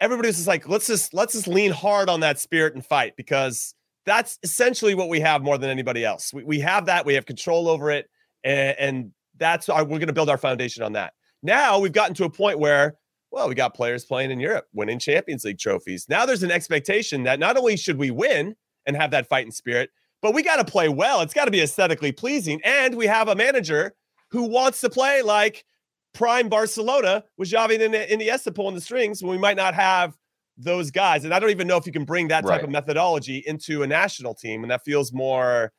everybody's 0.00 0.36
just 0.36 0.48
like, 0.48 0.68
let's 0.68 0.86
just 0.86 1.14
let's 1.14 1.34
just 1.34 1.48
lean 1.48 1.70
hard 1.70 2.08
on 2.08 2.20
that 2.20 2.38
spirit 2.38 2.74
and 2.74 2.84
fight 2.84 3.14
because 3.16 3.74
that's 4.06 4.38
essentially 4.42 4.94
what 4.94 5.08
we 5.08 5.20
have 5.20 5.42
more 5.42 5.58
than 5.58 5.70
anybody 5.70 6.04
else. 6.04 6.32
We, 6.32 6.44
we 6.44 6.60
have 6.60 6.86
that, 6.86 7.04
we 7.04 7.14
have 7.14 7.26
control 7.26 7.68
over 7.68 7.90
it, 7.90 8.08
and, 8.42 8.76
and 8.78 9.12
that's 9.36 9.68
our, 9.68 9.84
we're 9.84 9.98
going 9.98 10.08
to 10.08 10.12
build 10.12 10.30
our 10.30 10.38
foundation 10.38 10.82
on 10.82 10.94
that. 10.94 11.12
Now 11.42 11.78
we've 11.78 11.92
gotten 11.92 12.14
to 12.16 12.24
a 12.24 12.30
point 12.30 12.58
where 12.58 12.96
well, 13.30 13.48
we 13.48 13.54
got 13.54 13.74
players 13.74 14.04
playing 14.04 14.30
in 14.30 14.40
Europe, 14.40 14.66
winning 14.72 14.98
Champions 14.98 15.44
League 15.44 15.58
trophies. 15.58 16.06
Now 16.08 16.26
there's 16.26 16.42
an 16.42 16.50
expectation 16.50 17.22
that 17.24 17.38
not 17.38 17.56
only 17.56 17.76
should 17.76 17.98
we 17.98 18.10
win 18.10 18.56
and 18.86 18.96
have 18.96 19.10
that 19.12 19.28
fighting 19.28 19.52
spirit, 19.52 19.90
but 20.22 20.34
we 20.34 20.42
got 20.42 20.56
to 20.56 20.70
play 20.70 20.88
well. 20.88 21.20
It's 21.20 21.34
got 21.34 21.46
to 21.46 21.50
be 21.50 21.60
aesthetically 21.60 22.12
pleasing. 22.12 22.60
And 22.64 22.96
we 22.96 23.06
have 23.06 23.28
a 23.28 23.34
manager 23.34 23.94
who 24.30 24.48
wants 24.48 24.80
to 24.82 24.90
play 24.90 25.22
like 25.22 25.64
prime 26.12 26.48
Barcelona 26.48 27.24
with 27.38 27.50
Xavi 27.50 27.80
and 27.80 27.94
Iniesta 27.94 28.54
pulling 28.54 28.74
the 28.74 28.80
strings 28.80 29.22
when 29.22 29.30
we 29.30 29.38
might 29.38 29.56
not 29.56 29.74
have 29.74 30.16
those 30.56 30.90
guys. 30.90 31.24
And 31.24 31.32
I 31.32 31.38
don't 31.38 31.50
even 31.50 31.66
know 31.66 31.76
if 31.76 31.86
you 31.86 31.92
can 31.92 32.04
bring 32.04 32.28
that 32.28 32.42
type 32.42 32.50
right. 32.50 32.64
of 32.64 32.70
methodology 32.70 33.42
into 33.46 33.82
a 33.82 33.86
national 33.86 34.34
team. 34.34 34.62
And 34.62 34.70
that 34.70 34.84
feels 34.84 35.12
more 35.12 35.72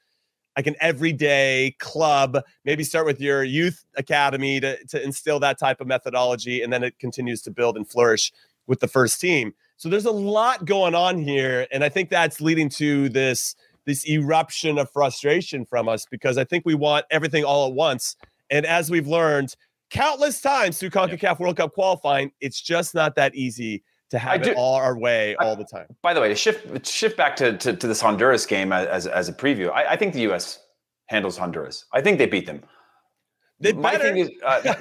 like 0.55 0.67
an 0.67 0.75
everyday 0.79 1.75
club. 1.79 2.37
Maybe 2.65 2.83
start 2.83 3.05
with 3.05 3.21
your 3.21 3.43
youth 3.43 3.83
academy 3.95 4.59
to, 4.59 4.83
to 4.87 5.03
instill 5.03 5.39
that 5.39 5.59
type 5.59 5.81
of 5.81 5.87
methodology, 5.87 6.61
and 6.61 6.71
then 6.71 6.83
it 6.83 6.99
continues 6.99 7.41
to 7.43 7.51
build 7.51 7.77
and 7.77 7.87
flourish 7.87 8.31
with 8.67 8.79
the 8.79 8.87
first 8.87 9.19
team. 9.19 9.53
So 9.77 9.89
there's 9.89 10.05
a 10.05 10.11
lot 10.11 10.65
going 10.65 10.93
on 10.93 11.17
here, 11.17 11.67
and 11.71 11.83
I 11.83 11.89
think 11.89 12.09
that's 12.09 12.41
leading 12.41 12.69
to 12.69 13.09
this 13.09 13.55
this 13.85 14.07
eruption 14.07 14.77
of 14.77 14.89
frustration 14.91 15.65
from 15.65 15.89
us 15.89 16.05
because 16.09 16.37
I 16.37 16.43
think 16.43 16.65
we 16.65 16.75
want 16.75 17.05
everything 17.09 17.43
all 17.43 17.67
at 17.67 17.73
once. 17.73 18.15
And 18.51 18.63
as 18.65 18.91
we've 18.91 19.07
learned 19.07 19.55
countless 19.89 20.39
times 20.39 20.77
through 20.77 20.91
CONCACAF 20.91 21.21
yeah. 21.21 21.35
World 21.39 21.57
Cup 21.57 21.73
qualifying, 21.73 22.31
it's 22.39 22.61
just 22.61 22.93
not 22.93 23.15
that 23.15 23.33
easy 23.33 23.83
to 24.11 24.19
have 24.19 24.45
it 24.45 24.55
all 24.55 24.75
our 24.75 24.97
way 24.97 25.35
all 25.37 25.55
the 25.55 25.63
time. 25.63 25.87
By 26.01 26.13
the 26.13 26.21
way, 26.21 26.27
to 26.27 26.35
shift 26.35 26.85
shift 26.85 27.17
back 27.17 27.35
to, 27.37 27.57
to, 27.57 27.73
to 27.75 27.87
this 27.87 28.01
Honduras 28.01 28.45
game 28.45 28.71
as, 28.71 29.07
as 29.07 29.29
a 29.29 29.33
preview, 29.33 29.71
I, 29.71 29.91
I, 29.93 29.95
think 29.95 30.13
the 30.13 30.21
U.S. 30.21 30.59
handles 31.07 31.37
Honduras. 31.37 31.85
I 31.93 32.01
think 32.01 32.17
they 32.17 32.25
beat 32.25 32.45
them. 32.45 32.61
They 33.61 33.71
My 33.73 33.93
better. 33.93 34.03
thing 34.03 34.17
is, 34.17 34.29
uh, 34.45 34.75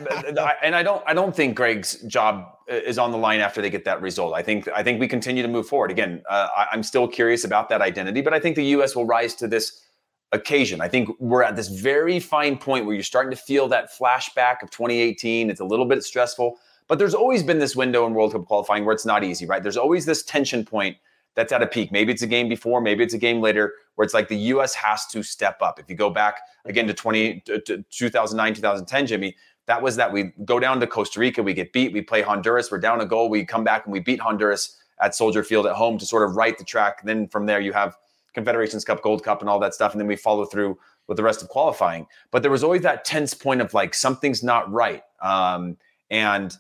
and 0.63 0.75
I 0.75 0.83
don't 0.83 1.03
I 1.07 1.15
don't 1.15 1.35
think 1.35 1.57
Gregg's 1.57 2.03
job 2.03 2.57
is 2.67 2.99
on 2.99 3.13
the 3.13 3.19
line 3.19 3.41
after 3.41 3.63
they 3.63 3.71
get 3.71 3.85
that 3.85 4.03
result. 4.03 4.35
I 4.35 4.43
think 4.43 4.69
I 4.75 4.83
think 4.83 4.99
we 4.99 5.07
continue 5.07 5.43
to 5.43 5.49
move 5.49 5.69
forward. 5.69 5.91
Again, 5.91 6.23
uh, 6.29 6.49
I'm 6.73 6.83
still 6.83 7.07
curious 7.07 7.45
about 7.45 7.69
that 7.69 7.81
identity, 7.81 8.23
but 8.23 8.35
I 8.35 8.41
think 8.41 8.57
the 8.57 8.67
U.S. 8.67 8.97
will 8.97 9.07
rise 9.07 9.35
to 9.37 9.47
this 9.47 9.87
occasion. 10.33 10.81
I 10.81 10.89
think 10.89 11.09
we're 11.21 11.43
at 11.43 11.55
this 11.57 11.69
very 11.69 12.19
fine 12.19 12.57
point 12.57 12.87
where 12.87 12.95
you're 12.95 13.05
starting 13.05 13.31
to 13.31 13.37
feel 13.37 13.69
that 13.69 13.91
flashback 13.93 14.63
of 14.63 14.71
2018. 14.71 15.51
It's 15.51 15.61
a 15.61 15.65
little 15.65 15.87
bit 15.87 16.03
stressful. 16.03 16.57
But 16.91 16.99
there's 16.99 17.15
always 17.15 17.45
been 17.45 17.61
this 17.61 17.77
window 17.77 18.05
in 18.05 18.15
World 18.15 18.33
Cup 18.33 18.47
qualifying 18.47 18.85
where 18.85 18.93
it's 18.93 19.07
not 19.07 19.23
easy, 19.23 19.47
right? 19.47 19.63
There's 19.63 19.77
always 19.77 20.07
this 20.07 20.25
tension 20.25 20.65
point 20.65 20.97
that's 21.37 21.53
at 21.53 21.63
a 21.63 21.67
peak. 21.69 21.93
Maybe 21.93 22.13
it's 22.13 22.23
a 22.23 22.27
game 22.27 22.49
before, 22.49 22.81
maybe 22.81 23.05
it's 23.05 23.15
a 23.15 23.19
game 23.19 23.41
later, 23.41 23.75
where 23.95 24.05
it's 24.05 24.13
like 24.13 24.27
the 24.27 24.37
U.S. 24.37 24.75
has 24.75 25.07
to 25.13 25.23
step 25.23 25.63
up. 25.63 25.79
If 25.79 25.89
you 25.89 25.95
go 25.95 26.11
back 26.11 26.41
again 26.65 26.89
to 26.89 26.93
20 26.93 27.43
to 27.43 27.85
2009, 27.91 28.55
2010, 28.55 29.07
Jimmy, 29.07 29.37
that 29.67 29.81
was 29.81 29.95
that 29.95 30.13
we 30.13 30.33
go 30.45 30.59
down 30.59 30.81
to 30.81 30.87
Costa 30.89 31.21
Rica, 31.21 31.45
we 31.45 31.55
get 31.55 31.73
beat, 31.73 31.93
we 31.93 32.03
play 32.03 32.23
Honduras, 32.23 32.73
we're 32.73 32.79
down 32.79 33.01
a 33.01 33.07
goal, 33.07 33.31
we 33.31 33.45
come 33.45 33.63
back 33.63 33.87
and 33.87 33.93
we 33.93 34.01
beat 34.01 34.19
Honduras 34.19 34.77
at 35.01 35.15
Soldier 35.15 35.45
Field 35.45 35.67
at 35.67 35.77
home 35.77 35.97
to 35.97 36.05
sort 36.05 36.29
of 36.29 36.35
right 36.35 36.59
the 36.59 36.65
track. 36.65 37.05
Then 37.05 37.29
from 37.29 37.47
there, 37.47 37.61
you 37.61 37.73
have 37.73 37.97
Confederations 38.35 38.85
Cup, 38.85 39.01
Gold 39.01 39.23
Cup, 39.23 39.43
and 39.43 39.49
all 39.49 39.61
that 39.61 39.75
stuff, 39.75 39.93
and 39.93 40.01
then 40.01 40.09
we 40.09 40.17
follow 40.17 40.45
through 40.45 40.77
with 41.07 41.17
the 41.17 41.23
rest 41.23 41.41
of 41.41 41.51
qualifying. 41.51 42.09
But 42.33 42.43
there 42.43 42.51
was 42.51 42.65
always 42.65 42.83
that 42.83 43.05
tense 43.05 43.33
point 43.33 43.61
of 43.61 43.75
like 43.75 43.95
something's 43.95 44.43
not 44.43 44.69
right, 44.73 45.05
um, 45.23 45.77
and 46.11 46.59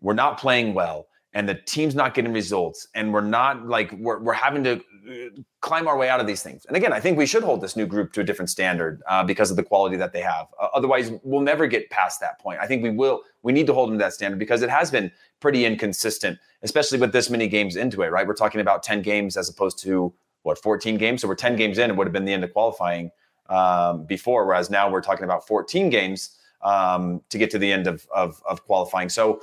we're 0.00 0.14
not 0.14 0.38
playing 0.38 0.74
well 0.74 1.06
and 1.34 1.48
the 1.48 1.54
team's 1.54 1.94
not 1.94 2.14
getting 2.14 2.32
results 2.32 2.88
and 2.94 3.12
we're 3.12 3.20
not 3.20 3.66
like 3.66 3.92
we're, 3.92 4.20
we're 4.20 4.32
having 4.32 4.62
to 4.64 4.76
uh, 4.76 5.40
climb 5.60 5.88
our 5.88 5.98
way 5.98 6.08
out 6.08 6.20
of 6.20 6.26
these 6.26 6.42
things. 6.42 6.64
And 6.66 6.76
again 6.76 6.92
i 6.92 7.00
think 7.00 7.18
we 7.18 7.26
should 7.26 7.42
hold 7.42 7.60
this 7.60 7.76
new 7.76 7.86
group 7.86 8.12
to 8.14 8.20
a 8.20 8.24
different 8.24 8.50
standard 8.50 9.02
uh, 9.08 9.24
because 9.24 9.50
of 9.50 9.56
the 9.56 9.62
quality 9.62 9.96
that 9.96 10.12
they 10.12 10.22
have. 10.22 10.46
Uh, 10.60 10.68
otherwise 10.72 11.12
we'll 11.22 11.42
never 11.42 11.66
get 11.66 11.90
past 11.90 12.20
that 12.20 12.40
point. 12.40 12.60
I 12.60 12.66
think 12.66 12.82
we 12.82 12.90
will 12.90 13.22
we 13.42 13.52
need 13.52 13.66
to 13.66 13.74
hold 13.74 13.90
them 13.90 13.98
to 13.98 14.04
that 14.04 14.14
standard 14.14 14.38
because 14.38 14.62
it 14.62 14.70
has 14.70 14.90
been 14.90 15.10
pretty 15.40 15.64
inconsistent 15.64 16.38
especially 16.62 16.98
with 16.98 17.12
this 17.12 17.28
many 17.28 17.48
games 17.48 17.76
into 17.76 18.02
it 18.02 18.08
right? 18.08 18.26
We're 18.26 18.34
talking 18.34 18.60
about 18.60 18.82
10 18.82 19.02
games 19.02 19.36
as 19.36 19.48
opposed 19.48 19.78
to 19.80 20.14
what 20.42 20.58
14 20.58 20.98
games? 20.98 21.22
So 21.22 21.28
we're 21.28 21.34
10 21.34 21.56
games 21.56 21.78
in 21.78 21.90
it 21.90 21.96
would 21.96 22.06
have 22.06 22.12
been 22.12 22.24
the 22.24 22.32
end 22.32 22.44
of 22.44 22.52
qualifying 22.52 23.10
um, 23.48 24.04
before 24.06 24.46
whereas 24.46 24.70
now 24.70 24.88
we're 24.90 25.02
talking 25.02 25.24
about 25.24 25.46
14 25.46 25.90
games 25.90 26.38
um, 26.62 27.20
to 27.28 27.38
get 27.38 27.50
to 27.50 27.58
the 27.58 27.70
end 27.70 27.86
of, 27.86 28.06
of, 28.14 28.42
of 28.48 28.64
qualifying. 28.64 29.08
So 29.08 29.42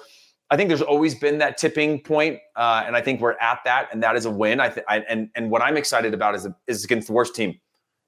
I 0.51 0.57
think 0.57 0.67
there's 0.67 0.81
always 0.81 1.15
been 1.15 1.37
that 1.37 1.57
tipping 1.57 2.01
point, 2.01 2.39
uh, 2.57 2.83
and 2.85 2.93
I 2.93 3.01
think 3.01 3.21
we're 3.21 3.37
at 3.39 3.59
that, 3.63 3.87
and 3.93 4.03
that 4.03 4.17
is 4.17 4.25
a 4.25 4.29
win. 4.29 4.59
I, 4.59 4.67
th- 4.67 4.85
I 4.87 4.99
and 4.99 5.29
and 5.35 5.49
what 5.49 5.61
I'm 5.61 5.77
excited 5.77 6.13
about 6.13 6.35
is 6.35 6.45
is 6.67 6.83
against 6.83 7.07
the 7.07 7.13
worst 7.13 7.33
team. 7.33 7.57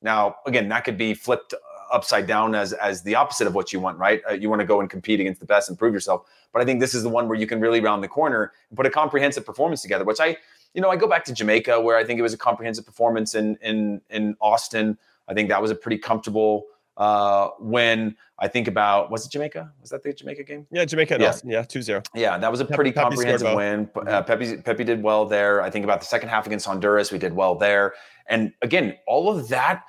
Now, 0.02 0.36
again, 0.46 0.68
that 0.68 0.84
could 0.84 0.98
be 0.98 1.14
flipped 1.14 1.54
upside 1.90 2.28
down 2.28 2.54
as 2.54 2.74
as 2.74 3.02
the 3.02 3.16
opposite 3.16 3.48
of 3.48 3.56
what 3.56 3.72
you 3.72 3.80
want, 3.80 3.98
right? 3.98 4.22
Uh, 4.30 4.34
you 4.34 4.50
want 4.50 4.60
to 4.60 4.66
go 4.66 4.82
and 4.82 4.90
compete 4.90 5.22
against 5.22 5.40
the 5.40 5.46
best 5.46 5.70
and 5.70 5.80
prove 5.80 5.94
yourself. 5.94 6.28
But 6.52 6.62
I 6.62 6.66
think 6.66 6.82
this 6.82 6.94
is 6.94 7.02
the 7.02 7.10
one 7.10 7.30
where 7.30 7.38
you 7.38 7.48
can 7.48 7.62
really 7.62 7.80
round 7.80 8.04
the 8.04 8.10
corner 8.10 8.52
and 8.70 8.76
put 8.76 8.86
a 8.86 8.90
comprehensive 8.90 9.46
performance 9.46 9.82
together. 9.82 10.04
Which 10.04 10.20
I, 10.20 10.36
you 10.74 10.82
know, 10.82 10.90
I 10.90 10.98
go 10.98 11.08
back 11.08 11.24
to 11.26 11.34
Jamaica 11.34 11.80
where 11.80 11.96
I 11.96 12.04
think 12.04 12.20
it 12.20 12.24
was 12.24 12.34
a 12.34 12.38
comprehensive 12.38 12.86
performance 12.86 13.36
in 13.36 13.58
in 13.62 14.02
in 14.10 14.36
Austin. 14.42 14.98
I 15.30 15.34
think 15.34 15.48
that 15.48 15.62
was 15.62 15.72
a 15.72 15.76
pretty 15.76 15.98
comfortable 15.98 16.66
uh, 16.98 17.50
when 17.60 18.16
I 18.40 18.48
think 18.48 18.68
about 18.68 19.10
was 19.10 19.26
it 19.26 19.32
Jamaica? 19.32 19.72
Was 19.82 19.90
that 19.90 20.04
the 20.04 20.14
Jamaica 20.14 20.44
game? 20.44 20.68
Yeah, 20.72 20.86
Jamaica. 20.86 21.18
Yeah, 21.20 21.30
Austin. 21.30 21.50
yeah, 21.50 21.64
2-0. 21.64 22.06
Yeah, 22.14 22.38
that 22.38 22.52
was 22.52 22.60
a 22.60 22.66
pretty 22.66 22.92
Pepi 22.92 23.04
comprehensive 23.04 23.48
well. 23.48 23.56
win. 23.58 23.90
Uh, 23.96 24.00
mm-hmm. 24.00 24.26
Pepi 24.26 24.58
Pepi 24.58 24.84
did 24.84 25.02
well 25.02 25.26
there. 25.26 25.62
I 25.62 25.70
think 25.70 25.86
about 25.86 26.02
the 26.02 26.06
second 26.06 26.30
half 26.30 26.46
against 26.46 26.66
Honduras, 26.66 27.12
we 27.12 27.18
did 27.18 27.34
well 27.34 27.56
there. 27.56 27.94
And 28.28 28.54
again, 28.62 28.96
all 29.08 29.36
of 29.36 29.48
that. 29.50 29.84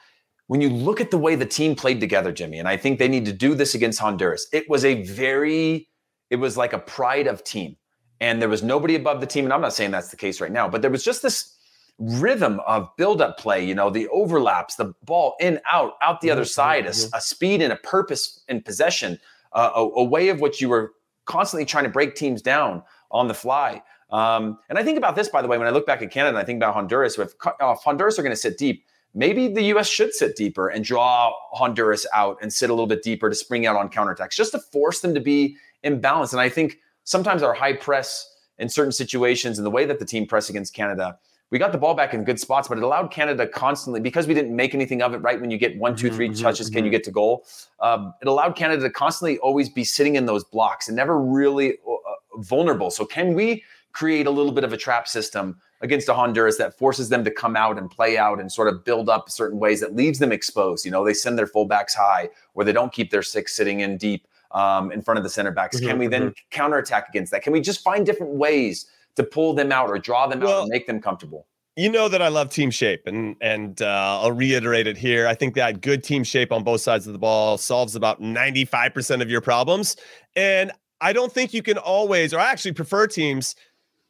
When 0.46 0.60
you 0.60 0.68
look 0.68 1.00
at 1.00 1.10
the 1.10 1.16
way 1.16 1.36
the 1.36 1.46
team 1.46 1.74
played 1.74 2.00
together, 2.00 2.30
Jimmy, 2.30 2.58
and 2.58 2.68
I 2.68 2.76
think 2.76 2.98
they 2.98 3.08
need 3.08 3.24
to 3.24 3.32
do 3.32 3.54
this 3.54 3.74
against 3.74 3.98
Honduras. 3.98 4.46
It 4.52 4.68
was 4.68 4.84
a 4.84 5.02
very, 5.04 5.88
it 6.28 6.36
was 6.36 6.58
like 6.58 6.74
a 6.74 6.78
pride 6.78 7.26
of 7.26 7.42
team, 7.44 7.76
and 8.20 8.42
there 8.42 8.50
was 8.50 8.62
nobody 8.62 8.94
above 8.94 9.22
the 9.22 9.26
team. 9.26 9.44
And 9.44 9.54
I'm 9.54 9.62
not 9.62 9.72
saying 9.72 9.90
that's 9.90 10.10
the 10.10 10.18
case 10.18 10.42
right 10.42 10.52
now, 10.52 10.68
but 10.68 10.82
there 10.82 10.90
was 10.90 11.02
just 11.02 11.22
this 11.22 11.53
rhythm 11.98 12.60
of 12.66 12.88
build-up 12.96 13.38
play. 13.38 13.64
You 13.64 13.74
know, 13.74 13.90
the 13.90 14.08
overlaps, 14.08 14.76
the 14.76 14.94
ball 15.04 15.36
in, 15.40 15.60
out, 15.70 15.94
out 16.02 16.20
the 16.20 16.28
mm-hmm. 16.28 16.32
other 16.32 16.44
side, 16.44 16.84
mm-hmm. 16.84 17.14
a, 17.14 17.18
a, 17.18 17.20
speed 17.20 17.62
and 17.62 17.72
a 17.72 17.76
purpose 17.76 18.42
in 18.48 18.62
possession, 18.62 19.18
uh, 19.52 19.70
a, 19.74 19.80
a, 19.80 20.04
way 20.04 20.28
of 20.28 20.40
which 20.40 20.60
you 20.60 20.68
were 20.68 20.92
constantly 21.24 21.64
trying 21.64 21.84
to 21.84 21.90
break 21.90 22.14
teams 22.14 22.42
down 22.42 22.82
on 23.10 23.28
the 23.28 23.34
fly. 23.34 23.82
Um, 24.10 24.58
and 24.68 24.78
I 24.78 24.82
think 24.82 24.98
about 24.98 25.16
this, 25.16 25.28
by 25.28 25.42
the 25.42 25.48
way, 25.48 25.58
when 25.58 25.66
I 25.66 25.70
look 25.70 25.86
back 25.86 26.02
at 26.02 26.10
Canada, 26.10 26.38
I 26.38 26.44
think 26.44 26.58
about 26.58 26.74
Honduras. 26.74 27.18
If, 27.18 27.32
uh, 27.44 27.52
if 27.60 27.78
Honduras 27.80 28.18
are 28.18 28.22
going 28.22 28.32
to 28.32 28.40
sit 28.40 28.58
deep, 28.58 28.84
maybe 29.14 29.48
the 29.48 29.62
U.S. 29.62 29.88
should 29.88 30.12
sit 30.12 30.36
deeper 30.36 30.68
and 30.68 30.84
draw 30.84 31.32
Honduras 31.52 32.06
out 32.12 32.38
and 32.42 32.52
sit 32.52 32.70
a 32.70 32.72
little 32.72 32.86
bit 32.86 33.02
deeper 33.02 33.28
to 33.28 33.34
spring 33.34 33.66
out 33.66 33.76
on 33.76 33.88
counterattacks, 33.88 34.34
just 34.34 34.52
to 34.52 34.58
force 34.58 35.00
them 35.00 35.14
to 35.14 35.20
be 35.20 35.56
imbalanced. 35.84 36.32
And 36.32 36.40
I 36.40 36.48
think 36.48 36.78
sometimes 37.04 37.42
our 37.42 37.54
high 37.54 37.74
press 37.74 38.30
in 38.58 38.68
certain 38.68 38.92
situations 38.92 39.58
and 39.58 39.66
the 39.66 39.70
way 39.70 39.84
that 39.84 39.98
the 39.98 40.04
team 40.04 40.26
press 40.26 40.48
against 40.48 40.74
Canada, 40.74 41.18
we 41.50 41.58
got 41.58 41.72
the 41.72 41.78
ball 41.78 41.94
back 41.94 42.14
in 42.14 42.24
good 42.24 42.40
spots, 42.40 42.68
but 42.68 42.78
it 42.78 42.84
allowed 42.84 43.10
Canada 43.10 43.46
constantly 43.46 44.00
because 44.00 44.26
we 44.26 44.34
didn't 44.34 44.54
make 44.54 44.74
anything 44.74 45.02
of 45.02 45.14
it. 45.14 45.18
Right 45.18 45.40
when 45.40 45.50
you 45.50 45.58
get 45.58 45.78
one, 45.78 45.94
two, 45.94 46.10
three 46.10 46.26
mm-hmm, 46.26 46.34
mm-hmm, 46.34 46.42
touches, 46.42 46.66
mm-hmm. 46.66 46.74
can 46.74 46.84
you 46.84 46.88
mm-hmm. 46.88 46.96
get 46.96 47.04
to 47.04 47.10
goal? 47.10 47.44
Um, 47.80 48.14
it 48.22 48.28
allowed 48.28 48.56
Canada 48.56 48.82
to 48.82 48.90
constantly 48.90 49.38
always 49.38 49.68
be 49.68 49.84
sitting 49.84 50.16
in 50.16 50.26
those 50.26 50.42
blocks 50.44 50.88
and 50.88 50.96
never 50.96 51.20
really 51.20 51.74
uh, 51.88 52.38
vulnerable. 52.38 52.90
So 52.90 53.04
can 53.04 53.34
we 53.34 53.62
create 53.92 54.26
a 54.26 54.30
little 54.30 54.52
bit 54.52 54.64
of 54.64 54.72
a 54.72 54.76
trap 54.76 55.06
system 55.06 55.56
against 55.80 56.08
a 56.08 56.14
Honduras 56.14 56.56
that 56.58 56.76
forces 56.76 57.08
them 57.08 57.22
to 57.24 57.30
come 57.30 57.56
out 57.56 57.78
and 57.78 57.90
play 57.90 58.16
out 58.18 58.40
and 58.40 58.50
sort 58.50 58.66
of 58.66 58.84
build 58.84 59.08
up 59.08 59.30
certain 59.30 59.58
ways 59.58 59.80
that 59.80 59.94
leaves 59.94 60.18
them 60.18 60.32
exposed? 60.32 60.84
You 60.84 60.90
know, 60.90 61.04
they 61.04 61.14
send 61.14 61.38
their 61.38 61.46
fullbacks 61.46 61.94
high, 61.94 62.30
or 62.54 62.64
they 62.64 62.72
don't 62.72 62.92
keep 62.92 63.10
their 63.10 63.22
six 63.22 63.54
sitting 63.54 63.80
in 63.80 63.96
deep 63.96 64.26
um, 64.50 64.90
in 64.90 65.02
front 65.02 65.18
of 65.18 65.24
the 65.24 65.30
center 65.30 65.52
backs. 65.52 65.76
Mm-hmm, 65.76 65.86
can 65.86 65.98
we 65.98 66.06
then 66.06 66.22
mm-hmm. 66.22 66.48
counterattack 66.50 67.08
against 67.08 67.30
that? 67.32 67.42
Can 67.42 67.52
we 67.52 67.60
just 67.60 67.84
find 67.84 68.04
different 68.04 68.32
ways 68.32 68.86
to 69.16 69.24
pull 69.24 69.54
them 69.54 69.72
out 69.72 69.88
or 69.88 69.98
draw 69.98 70.26
them 70.26 70.40
well, 70.40 70.58
out 70.58 70.62
and 70.62 70.70
make 70.70 70.86
them 70.86 71.00
comfortable? 71.00 71.46
You 71.76 71.90
know 71.90 72.08
that 72.08 72.22
I 72.22 72.28
love 72.28 72.50
team 72.50 72.70
shape, 72.70 73.02
and 73.06 73.36
and 73.40 73.82
uh, 73.82 74.20
I'll 74.22 74.32
reiterate 74.32 74.86
it 74.86 74.96
here. 74.96 75.26
I 75.26 75.34
think 75.34 75.54
that 75.54 75.80
good 75.80 76.04
team 76.04 76.22
shape 76.22 76.52
on 76.52 76.62
both 76.62 76.80
sides 76.80 77.06
of 77.06 77.12
the 77.12 77.18
ball 77.18 77.58
solves 77.58 77.96
about 77.96 78.20
ninety 78.20 78.64
five 78.64 78.94
percent 78.94 79.22
of 79.22 79.30
your 79.30 79.40
problems, 79.40 79.96
and 80.36 80.70
I 81.00 81.12
don't 81.12 81.32
think 81.32 81.52
you 81.52 81.62
can 81.62 81.76
always, 81.76 82.32
or 82.32 82.38
I 82.38 82.50
actually 82.50 82.72
prefer 82.72 83.06
teams 83.06 83.56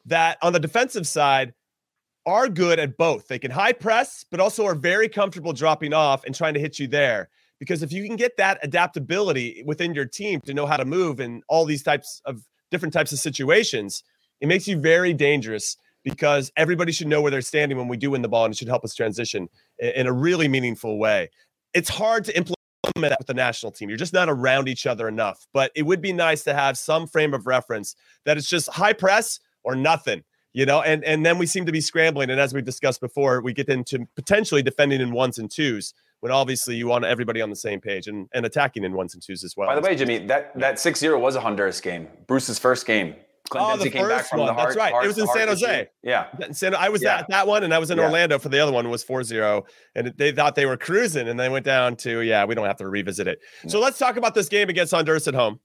that 0.05 0.37
on 0.41 0.53
the 0.53 0.59
defensive 0.59 1.07
side 1.07 1.53
are 2.25 2.47
good 2.47 2.79
at 2.79 2.97
both. 2.97 3.27
They 3.27 3.39
can 3.39 3.51
high 3.51 3.73
press, 3.73 4.25
but 4.29 4.39
also 4.39 4.65
are 4.65 4.75
very 4.75 5.09
comfortable 5.09 5.53
dropping 5.53 5.93
off 5.93 6.23
and 6.23 6.33
trying 6.33 6.53
to 6.53 6.59
hit 6.59 6.79
you 6.79 6.87
there. 6.87 7.29
Because 7.59 7.83
if 7.83 7.91
you 7.91 8.05
can 8.05 8.15
get 8.15 8.37
that 8.37 8.59
adaptability 8.63 9.63
within 9.65 9.93
your 9.93 10.05
team 10.05 10.41
to 10.41 10.53
know 10.53 10.65
how 10.65 10.77
to 10.77 10.85
move 10.85 11.19
in 11.19 11.41
all 11.47 11.65
these 11.65 11.83
types 11.83 12.21
of 12.25 12.43
different 12.69 12.93
types 12.93 13.11
of 13.11 13.19
situations, 13.19 14.03
it 14.41 14.47
makes 14.47 14.67
you 14.67 14.79
very 14.79 15.13
dangerous 15.13 15.77
because 16.03 16.51
everybody 16.55 16.91
should 16.91 17.07
know 17.07 17.21
where 17.21 17.31
they're 17.31 17.41
standing 17.41 17.77
when 17.77 17.87
we 17.87 17.97
do 17.97 18.11
win 18.11 18.21
the 18.21 18.29
ball 18.29 18.45
and 18.45 18.53
it 18.53 18.57
should 18.57 18.67
help 18.67 18.83
us 18.83 18.93
transition 18.93 19.49
in 19.79 20.07
a 20.07 20.13
really 20.13 20.47
meaningful 20.47 20.99
way. 20.99 21.29
It's 21.73 21.89
hard 21.89 22.23
to 22.25 22.37
implement 22.37 22.55
that 22.97 23.19
with 23.19 23.27
the 23.27 23.33
national 23.33 23.71
team. 23.71 23.89
You're 23.89 23.97
just 23.97 24.13
not 24.13 24.29
around 24.29 24.67
each 24.67 24.85
other 24.85 25.07
enough. 25.07 25.47
But 25.53 25.71
it 25.75 25.83
would 25.83 26.01
be 26.01 26.13
nice 26.13 26.43
to 26.43 26.53
have 26.53 26.77
some 26.77 27.07
frame 27.07 27.33
of 27.33 27.47
reference 27.47 27.95
that 28.25 28.37
it's 28.37 28.47
just 28.47 28.69
high 28.69 28.93
press 28.93 29.39
or 29.63 29.75
nothing. 29.75 30.23
You 30.53 30.65
know, 30.65 30.81
and 30.81 31.03
and 31.03 31.25
then 31.25 31.37
we 31.37 31.47
seem 31.47 31.65
to 31.65 31.73
be 31.73 31.81
scrambling. 31.81 32.29
And 32.29 32.39
as 32.39 32.53
we've 32.53 32.63
discussed 32.63 33.01
before, 33.01 33.41
we 33.41 33.51
get 33.51 33.67
into 33.67 34.07
potentially 34.15 34.63
defending 34.63 35.01
in 35.01 35.11
ones 35.11 35.37
and 35.37 35.51
twos 35.51 35.93
when 36.21 36.31
obviously 36.31 36.77
you 36.77 36.87
want 36.87 37.03
everybody 37.03 37.41
on 37.41 37.49
the 37.49 37.57
same 37.57 37.81
page 37.81 38.07
and, 38.07 38.29
and 38.33 38.45
attacking 38.45 38.85
in 38.85 38.93
ones 38.93 39.13
and 39.13 39.21
twos 39.21 39.43
as 39.43 39.57
well. 39.57 39.67
By 39.67 39.75
the 39.75 39.81
way, 39.81 39.97
Jimmy, 39.97 40.19
that 40.27 40.57
that 40.57 40.75
6-0 40.75 41.19
was 41.19 41.35
a 41.35 41.41
Honduras 41.41 41.81
game. 41.81 42.07
Bruce's 42.25 42.57
first 42.57 42.85
game. 42.85 43.15
Clint 43.49 43.67
oh, 43.67 43.83
the 43.83 43.89
came 43.89 44.07
back 44.07 44.25
from 44.25 44.39
one. 44.39 44.47
the 44.47 44.53
heart. 44.53 44.69
That's 44.69 44.77
right. 44.77 44.91
Heart, 44.91 45.05
it 45.05 45.07
was 45.07 45.17
in 45.17 45.27
San 45.27 45.47
Jose. 45.47 45.79
Issue. 45.81 45.89
Yeah. 46.03 46.27
San, 46.51 46.73
I 46.73 46.89
was 46.89 47.03
yeah. 47.03 47.19
at 47.19 47.27
that 47.29 47.47
one, 47.47 47.63
and 47.63 47.73
I 47.73 47.79
was 47.79 47.91
in 47.91 47.97
yeah. 47.97 48.05
Orlando 48.05 48.39
for 48.39 48.49
the 48.49 48.59
other 48.59 48.71
one. 48.71 48.89
Was 48.89 49.05
4-0. 49.05 49.63
and 49.93 50.13
they 50.17 50.31
thought 50.31 50.55
they 50.55 50.65
were 50.65 50.77
cruising, 50.77 51.27
and 51.27 51.39
they 51.39 51.49
went 51.49 51.65
down 51.65 51.95
to 51.97 52.21
yeah. 52.21 52.45
We 52.45 52.55
don't 52.55 52.65
have 52.65 52.77
to 52.77 52.87
revisit 52.87 53.27
it. 53.27 53.39
No. 53.63 53.69
So 53.69 53.79
let's 53.79 53.99
talk 53.99 54.17
about 54.17 54.33
this 54.33 54.49
game 54.49 54.69
against 54.69 54.93
Honduras 54.93 55.27
at 55.27 55.35
home. 55.35 55.59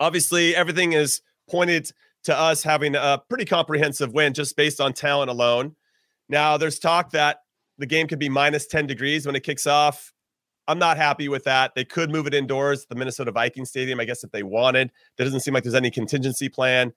Obviously, 0.00 0.54
everything 0.54 0.92
is 0.92 1.22
pointed 1.48 1.90
to 2.24 2.38
us 2.38 2.62
having 2.62 2.94
a 2.94 3.22
pretty 3.28 3.44
comprehensive 3.44 4.12
win 4.12 4.34
just 4.34 4.56
based 4.56 4.80
on 4.80 4.92
talent 4.92 5.30
alone. 5.30 5.76
Now, 6.28 6.56
there's 6.56 6.78
talk 6.78 7.12
that 7.12 7.38
the 7.78 7.86
game 7.86 8.06
could 8.08 8.18
be 8.18 8.28
minus 8.28 8.66
10 8.66 8.86
degrees 8.86 9.26
when 9.26 9.36
it 9.36 9.44
kicks 9.44 9.66
off. 9.66 10.12
I'm 10.68 10.78
not 10.78 10.96
happy 10.96 11.28
with 11.28 11.44
that. 11.44 11.74
They 11.74 11.84
could 11.84 12.10
move 12.10 12.26
it 12.26 12.34
indoors, 12.34 12.86
the 12.86 12.96
Minnesota 12.96 13.30
Vikings 13.30 13.68
Stadium, 13.68 14.00
I 14.00 14.04
guess, 14.04 14.24
if 14.24 14.32
they 14.32 14.42
wanted. 14.42 14.90
There 15.16 15.24
doesn't 15.24 15.40
seem 15.40 15.54
like 15.54 15.62
there's 15.62 15.74
any 15.74 15.90
contingency 15.90 16.48
plan. 16.48 16.92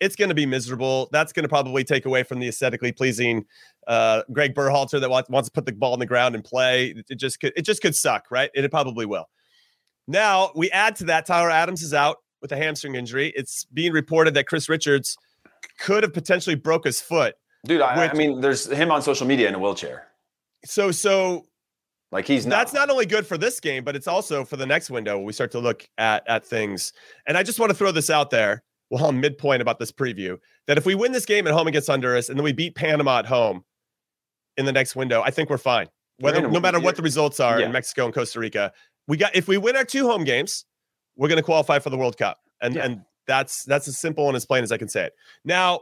It's 0.00 0.16
going 0.16 0.30
to 0.30 0.34
be 0.34 0.46
miserable. 0.46 1.10
That's 1.12 1.32
going 1.32 1.42
to 1.42 1.48
probably 1.48 1.84
take 1.84 2.06
away 2.06 2.22
from 2.22 2.40
the 2.40 2.48
aesthetically 2.48 2.92
pleasing 2.92 3.44
uh, 3.86 4.22
Gregg 4.32 4.54
Berhalter 4.54 4.98
that 4.98 5.10
wants, 5.10 5.28
wants 5.28 5.48
to 5.50 5.52
put 5.52 5.66
the 5.66 5.72
ball 5.72 5.92
in 5.92 6.00
the 6.00 6.06
ground 6.06 6.34
and 6.34 6.42
play. 6.42 6.94
It 7.10 7.18
just 7.18 7.40
could, 7.40 7.52
it 7.54 7.62
just 7.62 7.82
could 7.82 7.94
suck, 7.94 8.30
right? 8.30 8.50
It 8.54 8.70
probably 8.70 9.04
will. 9.04 9.28
Now 10.08 10.52
we 10.56 10.70
add 10.70 10.96
to 10.96 11.04
that. 11.04 11.26
Tyler 11.26 11.50
Adams 11.50 11.82
is 11.82 11.92
out 11.92 12.16
with 12.40 12.50
a 12.52 12.56
hamstring 12.56 12.94
injury. 12.94 13.32
It's 13.36 13.64
being 13.66 13.92
reported 13.92 14.32
that 14.34 14.46
Chris 14.46 14.70
Richards 14.70 15.18
could 15.78 16.02
have 16.02 16.14
potentially 16.14 16.56
broke 16.56 16.84
his 16.84 17.02
foot. 17.02 17.34
Dude, 17.66 17.82
I, 17.82 18.00
which, 18.00 18.10
I 18.12 18.14
mean, 18.14 18.40
there's 18.40 18.66
him 18.66 18.90
on 18.90 19.02
social 19.02 19.26
media 19.26 19.48
in 19.48 19.54
a 19.54 19.58
wheelchair. 19.58 20.06
So, 20.64 20.90
so 20.90 21.44
like 22.12 22.26
he's 22.26 22.46
not. 22.46 22.56
That's 22.56 22.72
not 22.72 22.90
only 22.90 23.06
good 23.06 23.26
for 23.26 23.38
this 23.38 23.60
game, 23.60 23.84
but 23.84 23.94
it's 23.94 24.08
also 24.08 24.44
for 24.44 24.56
the 24.56 24.66
next 24.66 24.90
window 24.90 25.16
when 25.16 25.26
we 25.26 25.32
start 25.32 25.52
to 25.52 25.60
look 25.60 25.86
at 25.98 26.28
at 26.28 26.44
things. 26.44 26.92
And 27.26 27.36
I 27.36 27.42
just 27.42 27.60
want 27.60 27.70
to 27.70 27.76
throw 27.76 27.92
this 27.92 28.10
out 28.10 28.30
there 28.30 28.62
while 28.88 29.06
I'm 29.06 29.20
midpoint 29.20 29.62
about 29.62 29.78
this 29.78 29.92
preview 29.92 30.38
that 30.66 30.76
if 30.76 30.84
we 30.84 30.94
win 30.94 31.12
this 31.12 31.24
game 31.24 31.46
at 31.46 31.52
home 31.52 31.68
against 31.68 31.88
Honduras 31.88 32.28
and 32.28 32.38
then 32.38 32.44
we 32.44 32.52
beat 32.52 32.74
Panama 32.74 33.20
at 33.20 33.26
home 33.26 33.64
in 34.56 34.64
the 34.66 34.72
next 34.72 34.96
window, 34.96 35.22
I 35.22 35.30
think 35.30 35.48
we're 35.48 35.58
fine. 35.58 35.86
Whether 36.18 36.46
no 36.48 36.60
matter 36.60 36.80
what 36.80 36.96
the 36.96 37.02
results 37.02 37.40
are 37.40 37.60
yeah. 37.60 37.66
in 37.66 37.72
Mexico 37.72 38.04
and 38.04 38.12
Costa 38.12 38.40
Rica, 38.40 38.72
we 39.06 39.16
got 39.16 39.34
if 39.34 39.48
we 39.48 39.56
win 39.56 39.76
our 39.76 39.84
two 39.84 40.06
home 40.06 40.24
games, 40.24 40.66
we're 41.16 41.28
going 41.28 41.38
to 41.38 41.42
qualify 41.42 41.78
for 41.78 41.90
the 41.90 41.96
World 41.96 42.18
Cup, 42.18 42.38
and 42.60 42.74
yeah. 42.74 42.84
and 42.84 43.02
that's 43.26 43.64
that's 43.64 43.88
as 43.88 43.98
simple 43.98 44.26
and 44.26 44.36
as 44.36 44.44
plain 44.44 44.62
as 44.62 44.72
I 44.72 44.76
can 44.76 44.88
say 44.88 45.04
it. 45.04 45.12
Now, 45.44 45.80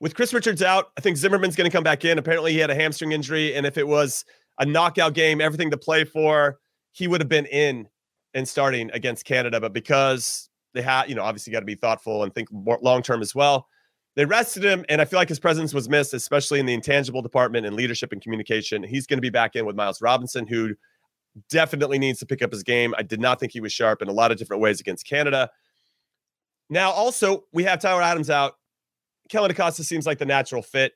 with 0.00 0.16
Chris 0.16 0.34
Richards 0.34 0.62
out, 0.62 0.86
I 0.96 1.00
think 1.00 1.16
Zimmerman's 1.16 1.54
going 1.54 1.70
to 1.70 1.74
come 1.74 1.84
back 1.84 2.04
in. 2.04 2.18
Apparently, 2.18 2.52
he 2.52 2.58
had 2.58 2.70
a 2.70 2.74
hamstring 2.74 3.12
injury, 3.12 3.54
and 3.54 3.66
if 3.66 3.78
it 3.78 3.86
was 3.86 4.24
a 4.58 4.66
knockout 4.66 5.14
game, 5.14 5.40
everything 5.40 5.70
to 5.70 5.76
play 5.76 6.04
for, 6.04 6.58
he 6.92 7.08
would 7.08 7.20
have 7.20 7.28
been 7.28 7.46
in 7.46 7.88
and 8.34 8.48
starting 8.48 8.90
against 8.92 9.24
Canada. 9.24 9.60
But 9.60 9.72
because 9.72 10.48
they 10.74 10.82
had, 10.82 11.08
you 11.08 11.14
know, 11.14 11.22
obviously 11.22 11.52
got 11.52 11.60
to 11.60 11.66
be 11.66 11.74
thoughtful 11.74 12.22
and 12.22 12.34
think 12.34 12.48
long 12.50 13.02
term 13.02 13.20
as 13.20 13.34
well. 13.34 13.66
They 14.14 14.26
rested 14.26 14.62
him, 14.62 14.84
and 14.90 15.00
I 15.00 15.06
feel 15.06 15.18
like 15.18 15.30
his 15.30 15.40
presence 15.40 15.72
was 15.72 15.88
missed, 15.88 16.12
especially 16.12 16.60
in 16.60 16.66
the 16.66 16.74
intangible 16.74 17.22
department 17.22 17.64
and 17.64 17.74
leadership 17.74 18.12
and 18.12 18.20
communication. 18.20 18.82
He's 18.82 19.06
going 19.06 19.16
to 19.16 19.22
be 19.22 19.30
back 19.30 19.56
in 19.56 19.64
with 19.64 19.74
Miles 19.74 20.02
Robinson, 20.02 20.46
who 20.46 20.74
definitely 21.48 21.98
needs 21.98 22.18
to 22.18 22.26
pick 22.26 22.42
up 22.42 22.52
his 22.52 22.62
game. 22.62 22.94
I 22.98 23.02
did 23.02 23.20
not 23.20 23.40
think 23.40 23.52
he 23.52 23.60
was 23.60 23.72
sharp 23.72 24.02
in 24.02 24.08
a 24.08 24.12
lot 24.12 24.30
of 24.30 24.36
different 24.36 24.60
ways 24.60 24.80
against 24.80 25.06
Canada. 25.06 25.50
Now, 26.68 26.90
also, 26.90 27.44
we 27.52 27.64
have 27.64 27.80
Tyler 27.80 28.02
Adams 28.02 28.28
out. 28.28 28.54
Kellyn 29.30 29.50
Acosta 29.50 29.82
seems 29.82 30.04
like 30.04 30.18
the 30.18 30.26
natural 30.26 30.60
fit. 30.60 30.92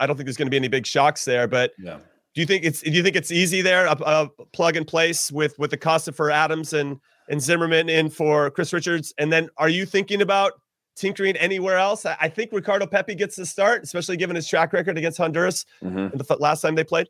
I 0.00 0.06
don't 0.06 0.16
think 0.16 0.26
there's 0.26 0.36
going 0.36 0.46
to 0.46 0.50
be 0.50 0.56
any 0.56 0.68
big 0.68 0.84
shocks 0.84 1.24
there, 1.24 1.46
but 1.46 1.72
yeah. 1.78 1.98
Do 2.38 2.42
you 2.42 2.46
think 2.46 2.64
it's 2.64 2.82
do 2.82 2.92
you 2.92 3.02
think 3.02 3.16
it's 3.16 3.32
easy 3.32 3.62
there 3.62 3.86
a, 3.86 3.96
a 4.00 4.28
plug 4.52 4.76
and 4.76 4.86
place 4.86 5.32
with 5.32 5.58
with 5.58 5.72
the 5.72 5.76
Costa 5.76 6.12
for 6.12 6.30
Adams 6.30 6.72
and 6.72 7.00
and 7.28 7.42
Zimmerman 7.42 7.88
in 7.88 8.10
for 8.10 8.48
Chris 8.52 8.72
Richards? 8.72 9.12
And 9.18 9.32
then 9.32 9.48
are 9.56 9.68
you 9.68 9.84
thinking 9.84 10.22
about 10.22 10.52
tinkering 10.94 11.34
anywhere 11.34 11.78
else? 11.78 12.06
I, 12.06 12.16
I 12.20 12.28
think 12.28 12.52
Ricardo 12.52 12.86
Pepi 12.86 13.16
gets 13.16 13.34
the 13.34 13.44
start, 13.44 13.82
especially 13.82 14.16
given 14.16 14.36
his 14.36 14.46
track 14.46 14.72
record 14.72 14.96
against 14.96 15.18
Honduras 15.18 15.66
mm-hmm. 15.82 16.16
the 16.16 16.36
last 16.38 16.60
time 16.60 16.76
they 16.76 16.84
played. 16.84 17.08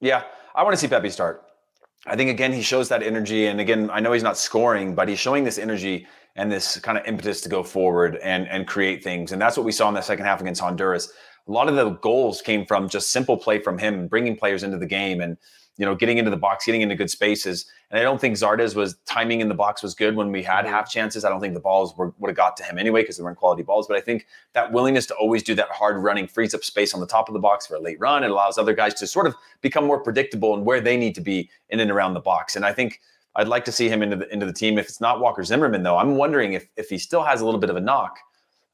Yeah, 0.00 0.22
I 0.54 0.62
want 0.62 0.74
to 0.74 0.80
see 0.80 0.86
Pepi 0.86 1.10
start. 1.10 1.42
I 2.06 2.14
think 2.14 2.30
again 2.30 2.52
he 2.52 2.62
shows 2.62 2.88
that 2.90 3.02
energy, 3.02 3.46
and 3.46 3.60
again 3.60 3.90
I 3.92 3.98
know 3.98 4.12
he's 4.12 4.22
not 4.22 4.38
scoring, 4.38 4.94
but 4.94 5.08
he's 5.08 5.18
showing 5.18 5.42
this 5.42 5.58
energy 5.58 6.06
and 6.36 6.52
this 6.52 6.78
kind 6.78 6.96
of 6.96 7.04
impetus 7.04 7.40
to 7.40 7.48
go 7.48 7.64
forward 7.64 8.14
and 8.22 8.46
and 8.46 8.64
create 8.68 9.02
things, 9.02 9.32
and 9.32 9.42
that's 9.42 9.56
what 9.56 9.66
we 9.66 9.72
saw 9.72 9.88
in 9.88 9.94
the 9.94 10.02
second 10.02 10.24
half 10.24 10.40
against 10.40 10.60
Honduras 10.60 11.12
a 11.48 11.52
lot 11.52 11.68
of 11.68 11.76
the 11.76 11.90
goals 11.90 12.42
came 12.42 12.66
from 12.66 12.88
just 12.88 13.10
simple 13.10 13.36
play 13.36 13.58
from 13.58 13.78
him, 13.78 14.06
bringing 14.06 14.36
players 14.36 14.62
into 14.62 14.76
the 14.76 14.86
game 14.86 15.20
and 15.20 15.36
you 15.78 15.86
know 15.86 15.94
getting 15.94 16.18
into 16.18 16.30
the 16.30 16.36
box, 16.36 16.66
getting 16.66 16.82
into 16.82 16.94
good 16.94 17.10
spaces. 17.10 17.66
And 17.90 17.98
I 17.98 18.02
don't 18.02 18.20
think 18.20 18.36
Zardes 18.36 18.74
was 18.74 18.96
timing 19.06 19.40
in 19.40 19.48
the 19.48 19.54
box 19.54 19.82
was 19.82 19.94
good 19.94 20.14
when 20.14 20.30
we 20.30 20.42
had 20.42 20.64
mm-hmm. 20.64 20.74
half 20.74 20.90
chances. 20.90 21.24
I 21.24 21.30
don't 21.30 21.40
think 21.40 21.54
the 21.54 21.60
balls 21.60 21.96
were, 21.96 22.12
would 22.18 22.28
have 22.28 22.36
got 22.36 22.56
to 22.58 22.64
him 22.64 22.78
anyway 22.78 23.02
because 23.02 23.16
they 23.16 23.22
weren't 23.22 23.38
quality 23.38 23.62
balls. 23.62 23.86
But 23.86 23.96
I 23.96 24.00
think 24.00 24.26
that 24.52 24.72
willingness 24.72 25.06
to 25.06 25.14
always 25.14 25.42
do 25.42 25.54
that 25.54 25.68
hard 25.70 26.02
running 26.02 26.26
frees 26.26 26.54
up 26.54 26.64
space 26.64 26.92
on 26.92 27.00
the 27.00 27.06
top 27.06 27.28
of 27.28 27.32
the 27.32 27.40
box 27.40 27.66
for 27.66 27.76
a 27.76 27.80
late 27.80 27.98
run. 27.98 28.24
It 28.24 28.30
allows 28.30 28.58
other 28.58 28.74
guys 28.74 28.94
to 28.94 29.06
sort 29.06 29.26
of 29.26 29.34
become 29.62 29.86
more 29.86 30.00
predictable 30.00 30.54
and 30.54 30.66
where 30.66 30.80
they 30.80 30.96
need 30.96 31.14
to 31.14 31.20
be 31.20 31.48
in 31.70 31.80
and 31.80 31.90
around 31.90 32.14
the 32.14 32.20
box. 32.20 32.56
And 32.56 32.64
I 32.64 32.72
think 32.72 33.00
I'd 33.36 33.48
like 33.48 33.64
to 33.66 33.72
see 33.72 33.88
him 33.88 34.02
into 34.02 34.16
the 34.16 34.32
into 34.32 34.44
the 34.44 34.52
team. 34.52 34.78
If 34.78 34.86
it's 34.86 35.00
not 35.00 35.20
Walker 35.20 35.44
Zimmerman, 35.44 35.82
though, 35.82 35.96
I'm 35.96 36.16
wondering 36.16 36.52
if 36.52 36.68
if 36.76 36.90
he 36.90 36.98
still 36.98 37.22
has 37.22 37.40
a 37.40 37.44
little 37.44 37.60
bit 37.60 37.70
of 37.70 37.76
a 37.76 37.80
knock. 37.80 38.18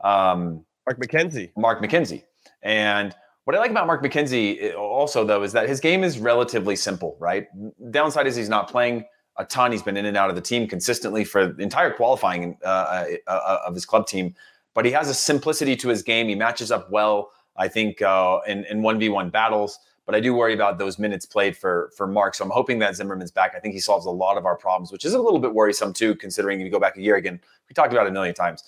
Um, 0.00 0.64
Mark 0.86 0.98
McKenzie. 0.98 1.50
Mark 1.56 1.82
McKenzie. 1.82 2.24
And 2.64 3.14
what 3.44 3.54
I 3.54 3.58
like 3.58 3.70
about 3.70 3.86
Mark 3.86 4.02
McKenzie 4.02 4.70
eh, 4.70 4.72
also, 4.72 5.24
though, 5.24 5.42
is 5.42 5.52
that 5.52 5.68
his 5.68 5.78
game 5.78 6.02
is 6.02 6.18
relatively 6.18 6.74
simple, 6.74 7.16
right? 7.20 7.46
Downside 7.90 8.26
is 8.26 8.34
he's 8.34 8.48
not 8.48 8.68
playing 8.70 9.04
a 9.36 9.44
ton. 9.44 9.70
He's 9.70 9.82
been 9.82 9.96
in 9.96 10.06
and 10.06 10.16
out 10.16 10.30
of 10.30 10.36
the 10.36 10.42
team 10.42 10.66
consistently 10.66 11.24
for 11.24 11.46
the 11.46 11.62
entire 11.62 11.90
qualifying 11.90 12.56
uh, 12.64 12.68
uh, 12.68 13.30
uh 13.30 13.58
of 13.66 13.74
his 13.74 13.84
club 13.84 14.06
team, 14.06 14.34
but 14.72 14.84
he 14.84 14.92
has 14.92 15.08
a 15.08 15.14
simplicity 15.14 15.76
to 15.76 15.88
his 15.88 16.02
game. 16.02 16.28
He 16.28 16.34
matches 16.34 16.72
up 16.72 16.90
well, 16.90 17.30
I 17.56 17.68
think, 17.68 18.00
uh, 18.00 18.40
in, 18.46 18.64
in 18.64 18.80
1v1 18.80 19.30
battles. 19.30 19.78
But 20.06 20.14
I 20.14 20.20
do 20.20 20.34
worry 20.34 20.52
about 20.52 20.78
those 20.78 20.98
minutes 20.98 21.24
played 21.24 21.56
for 21.56 21.90
for 21.96 22.06
Mark. 22.06 22.34
So 22.34 22.44
I'm 22.44 22.50
hoping 22.50 22.78
that 22.80 22.94
Zimmerman's 22.94 23.30
back. 23.30 23.54
I 23.56 23.58
think 23.58 23.72
he 23.72 23.80
solves 23.80 24.04
a 24.04 24.10
lot 24.10 24.36
of 24.36 24.44
our 24.44 24.56
problems, 24.56 24.92
which 24.92 25.04
is 25.04 25.14
a 25.14 25.18
little 25.18 25.38
bit 25.38 25.54
worrisome 25.54 25.94
too, 25.94 26.14
considering 26.14 26.60
if 26.60 26.64
you 26.66 26.70
go 26.70 26.78
back 26.78 26.98
a 26.98 27.00
year 27.00 27.16
again, 27.16 27.40
we 27.68 27.74
talked 27.74 27.92
about 27.92 28.06
it 28.06 28.10
a 28.10 28.12
million 28.12 28.34
times. 28.34 28.64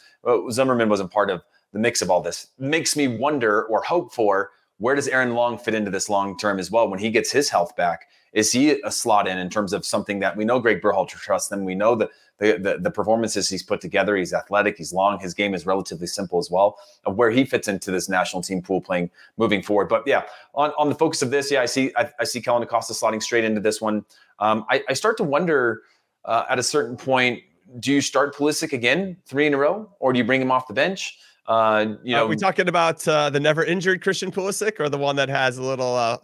Zimmerman 0.50 0.88
wasn't 0.88 1.10
part 1.10 1.28
of 1.28 1.42
the 1.72 1.78
mix 1.78 2.02
of 2.02 2.10
all 2.10 2.20
this 2.20 2.48
makes 2.58 2.96
me 2.96 3.08
wonder 3.08 3.64
or 3.64 3.82
hope 3.82 4.12
for 4.12 4.50
where 4.78 4.94
does 4.94 5.08
Aaron 5.08 5.34
Long 5.34 5.56
fit 5.58 5.74
into 5.74 5.90
this 5.90 6.08
long 6.08 6.36
term 6.36 6.58
as 6.58 6.70
well 6.70 6.88
when 6.88 6.98
he 6.98 7.10
gets 7.10 7.32
his 7.32 7.48
health 7.48 7.74
back? 7.76 8.06
Is 8.32 8.52
he 8.52 8.78
a 8.82 8.90
slot 8.90 9.26
in 9.26 9.38
in 9.38 9.48
terms 9.48 9.72
of 9.72 9.86
something 9.86 10.18
that 10.18 10.36
we 10.36 10.44
know 10.44 10.60
Gregg 10.60 10.82
Berhalter 10.82 11.18
trusts 11.18 11.48
them? 11.48 11.64
We 11.64 11.74
know 11.74 11.94
that 11.94 12.10
the, 12.38 12.58
the, 12.58 12.78
the 12.78 12.90
performances 12.90 13.48
he's 13.48 13.62
put 13.62 13.80
together. 13.80 14.14
He's 14.14 14.34
athletic. 14.34 14.76
He's 14.76 14.92
long. 14.92 15.18
His 15.18 15.32
game 15.32 15.54
is 15.54 15.64
relatively 15.64 16.06
simple 16.06 16.38
as 16.38 16.50
well. 16.50 16.76
Of 17.06 17.16
where 17.16 17.30
he 17.30 17.46
fits 17.46 17.66
into 17.66 17.90
this 17.90 18.10
national 18.10 18.42
team 18.42 18.60
pool 18.60 18.82
playing 18.82 19.10
moving 19.38 19.62
forward. 19.62 19.88
But 19.88 20.02
yeah, 20.06 20.24
on, 20.54 20.72
on 20.76 20.90
the 20.90 20.94
focus 20.94 21.22
of 21.22 21.30
this, 21.30 21.50
yeah, 21.50 21.62
I 21.62 21.66
see 21.66 21.92
I, 21.96 22.10
I 22.20 22.24
see 22.24 22.42
Kellyn 22.42 22.62
Acosta 22.62 22.92
slotting 22.92 23.22
straight 23.22 23.44
into 23.44 23.60
this 23.60 23.80
one. 23.80 24.04
Um, 24.38 24.66
I, 24.68 24.82
I, 24.86 24.92
start 24.92 25.16
to 25.16 25.24
wonder 25.24 25.82
uh, 26.26 26.44
at 26.50 26.58
a 26.58 26.62
certain 26.62 26.94
point, 26.94 27.40
do 27.80 27.90
you 27.90 28.02
start 28.02 28.36
Pulisic 28.36 28.74
again 28.74 29.16
three 29.24 29.46
in 29.46 29.54
a 29.54 29.56
row, 29.56 29.88
or 29.98 30.12
do 30.12 30.18
you 30.18 30.24
bring 30.24 30.42
him 30.42 30.50
off 30.50 30.68
the 30.68 30.74
bench? 30.74 31.18
Uh, 31.48 31.94
you 32.02 32.12
know, 32.14 32.24
are 32.24 32.28
we 32.28 32.36
talking 32.36 32.68
about 32.68 33.06
uh, 33.06 33.30
the 33.30 33.38
never 33.38 33.64
injured 33.64 34.02
Christian 34.02 34.30
Pulisic 34.32 34.80
or 34.80 34.88
the 34.88 34.98
one 34.98 35.16
that 35.16 35.28
has 35.28 35.58
a 35.58 35.62
little 35.62 35.94
uh, 35.94 36.18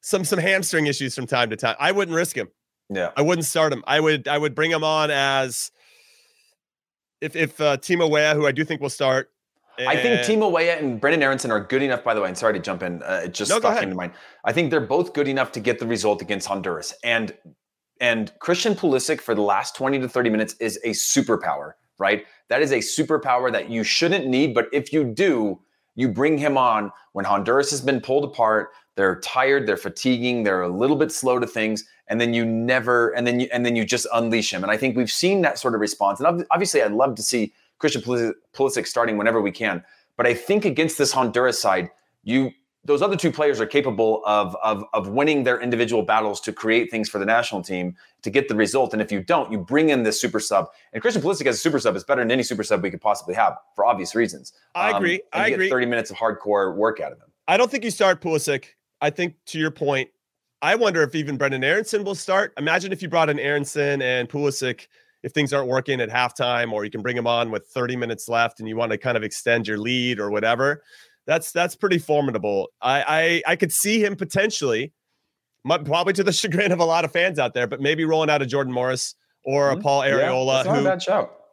some 0.00 0.24
some 0.24 0.38
hamstring 0.38 0.86
issues 0.86 1.14
from 1.14 1.26
time 1.26 1.50
to 1.50 1.56
time? 1.56 1.76
I 1.80 1.92
wouldn't 1.92 2.14
risk 2.14 2.36
him. 2.36 2.48
Yeah, 2.88 3.10
I 3.16 3.22
wouldn't 3.22 3.46
start 3.46 3.72
him. 3.72 3.82
I 3.86 3.98
would 3.98 4.28
I 4.28 4.38
would 4.38 4.54
bring 4.54 4.70
him 4.70 4.84
on 4.84 5.10
as 5.10 5.72
if 7.20 7.34
if 7.34 7.60
uh, 7.60 7.78
Timo 7.78 8.08
Weah, 8.08 8.34
who 8.34 8.46
I 8.46 8.52
do 8.52 8.64
think 8.64 8.80
will 8.80 8.90
start. 8.90 9.30
I 9.78 9.96
think 9.96 10.20
Timo 10.20 10.52
Weah 10.52 10.76
and 10.78 11.00
Brenden 11.00 11.22
Aaronson 11.22 11.50
are 11.50 11.60
good 11.60 11.82
enough. 11.82 12.04
By 12.04 12.14
the 12.14 12.20
way, 12.20 12.28
and 12.28 12.36
sorry 12.36 12.52
to 12.52 12.58
jump 12.58 12.82
in, 12.82 13.02
uh, 13.02 13.22
it 13.24 13.34
just 13.34 13.50
no, 13.50 13.58
stuck 13.58 13.82
into 13.82 13.94
mind. 13.94 14.12
I 14.44 14.52
think 14.52 14.70
they're 14.70 14.80
both 14.80 15.14
good 15.14 15.26
enough 15.26 15.52
to 15.52 15.60
get 15.60 15.78
the 15.78 15.86
result 15.86 16.22
against 16.22 16.46
Honduras, 16.46 16.94
and 17.02 17.34
and 18.00 18.32
Christian 18.40 18.74
Pulisic 18.74 19.20
for 19.20 19.34
the 19.34 19.42
last 19.42 19.74
twenty 19.74 19.98
to 19.98 20.08
thirty 20.08 20.30
minutes 20.30 20.54
is 20.60 20.78
a 20.84 20.90
superpower 20.90 21.72
right? 22.00 22.26
That 22.48 22.62
is 22.62 22.72
a 22.72 22.78
superpower 22.78 23.52
that 23.52 23.70
you 23.70 23.84
shouldn't 23.84 24.26
need. 24.26 24.54
But 24.54 24.66
if 24.72 24.92
you 24.92 25.04
do, 25.04 25.60
you 25.94 26.08
bring 26.08 26.38
him 26.38 26.58
on 26.58 26.90
when 27.12 27.24
Honduras 27.24 27.70
has 27.70 27.80
been 27.80 28.00
pulled 28.00 28.24
apart. 28.24 28.70
They're 28.96 29.20
tired, 29.20 29.66
they're 29.66 29.76
fatiguing, 29.76 30.42
they're 30.42 30.62
a 30.62 30.68
little 30.68 30.96
bit 30.96 31.12
slow 31.12 31.38
to 31.38 31.46
things, 31.46 31.84
and 32.08 32.20
then 32.20 32.34
you 32.34 32.44
never, 32.44 33.10
and 33.10 33.26
then 33.26 33.40
you, 33.40 33.48
and 33.52 33.64
then 33.64 33.76
you 33.76 33.84
just 33.84 34.06
unleash 34.12 34.52
him. 34.52 34.62
And 34.62 34.70
I 34.70 34.76
think 34.76 34.96
we've 34.96 35.10
seen 35.10 35.42
that 35.42 35.58
sort 35.58 35.74
of 35.74 35.80
response. 35.80 36.20
And 36.20 36.44
obviously, 36.50 36.82
I'd 36.82 36.92
love 36.92 37.14
to 37.14 37.22
see 37.22 37.52
Christian 37.78 38.02
Pulisic 38.02 38.86
starting 38.86 39.16
whenever 39.16 39.40
we 39.40 39.52
can. 39.52 39.84
But 40.16 40.26
I 40.26 40.34
think 40.34 40.64
against 40.64 40.98
this 40.98 41.12
Honduras 41.12 41.60
side, 41.60 41.90
you 42.24 42.50
those 42.84 43.02
other 43.02 43.16
two 43.16 43.30
players 43.30 43.60
are 43.60 43.66
capable 43.66 44.22
of, 44.24 44.56
of, 44.62 44.84
of 44.94 45.08
winning 45.08 45.44
their 45.44 45.60
individual 45.60 46.02
battles 46.02 46.40
to 46.40 46.52
create 46.52 46.90
things 46.90 47.08
for 47.08 47.18
the 47.18 47.26
national 47.26 47.62
team 47.62 47.94
to 48.22 48.30
get 48.30 48.48
the 48.48 48.54
result. 48.54 48.92
And 48.92 49.02
if 49.02 49.12
you 49.12 49.22
don't, 49.22 49.52
you 49.52 49.58
bring 49.58 49.90
in 49.90 50.02
this 50.02 50.20
super 50.20 50.40
sub. 50.40 50.68
And 50.92 51.02
Christian 51.02 51.22
Pulisic 51.22 51.46
as 51.46 51.56
a 51.56 51.58
super 51.58 51.78
sub 51.78 51.94
is 51.94 52.04
better 52.04 52.22
than 52.22 52.30
any 52.30 52.42
super 52.42 52.64
sub 52.64 52.82
we 52.82 52.90
could 52.90 53.00
possibly 53.00 53.34
have 53.34 53.58
for 53.74 53.84
obvious 53.84 54.14
reasons. 54.14 54.54
I 54.74 54.92
um, 54.92 54.96
agree. 54.96 55.20
I 55.32 55.50
agree. 55.50 55.68
30 55.68 55.86
minutes 55.86 56.10
of 56.10 56.16
hardcore 56.16 56.74
work 56.74 57.00
out 57.00 57.12
of 57.12 57.18
him. 57.18 57.28
I 57.46 57.56
don't 57.56 57.70
think 57.70 57.84
you 57.84 57.90
start 57.90 58.22
Pulisic. 58.22 58.66
I 59.02 59.10
think 59.10 59.34
to 59.46 59.58
your 59.58 59.70
point, 59.70 60.08
I 60.62 60.74
wonder 60.74 61.02
if 61.02 61.14
even 61.14 61.36
Brenden 61.36 61.64
Aaronson 61.64 62.04
will 62.04 62.14
start. 62.14 62.52
Imagine 62.58 62.92
if 62.92 63.02
you 63.02 63.08
brought 63.08 63.28
in 63.28 63.38
Aaronson 63.38 64.00
and 64.02 64.28
Pulisic 64.28 64.86
if 65.22 65.32
things 65.32 65.52
aren't 65.52 65.68
working 65.68 66.00
at 66.00 66.08
halftime, 66.08 66.72
or 66.72 66.82
you 66.84 66.90
can 66.90 67.02
bring 67.02 67.16
them 67.16 67.26
on 67.26 67.50
with 67.50 67.66
30 67.66 67.94
minutes 67.96 68.26
left 68.26 68.58
and 68.58 68.68
you 68.68 68.76
want 68.76 68.90
to 68.90 68.96
kind 68.96 69.18
of 69.18 69.22
extend 69.22 69.68
your 69.68 69.76
lead 69.76 70.18
or 70.18 70.30
whatever 70.30 70.82
that's 71.26 71.52
that's 71.52 71.76
pretty 71.76 71.98
formidable. 71.98 72.68
I 72.80 73.42
I, 73.46 73.52
I 73.52 73.56
could 73.56 73.72
see 73.72 74.02
him 74.02 74.16
potentially, 74.16 74.92
probably 75.64 76.12
to 76.14 76.24
the 76.24 76.32
chagrin 76.32 76.72
of 76.72 76.80
a 76.80 76.84
lot 76.84 77.04
of 77.04 77.12
fans 77.12 77.38
out 77.38 77.54
there, 77.54 77.66
but 77.66 77.80
maybe 77.80 78.04
rolling 78.04 78.30
out 78.30 78.42
a 78.42 78.46
Jordan 78.46 78.72
Morris 78.72 79.14
or 79.44 79.70
mm-hmm. 79.70 79.80
a 79.80 79.82
Paul 79.82 80.02
Arriola. 80.02 80.64
Yeah, 80.64 80.76
who. 80.76 80.82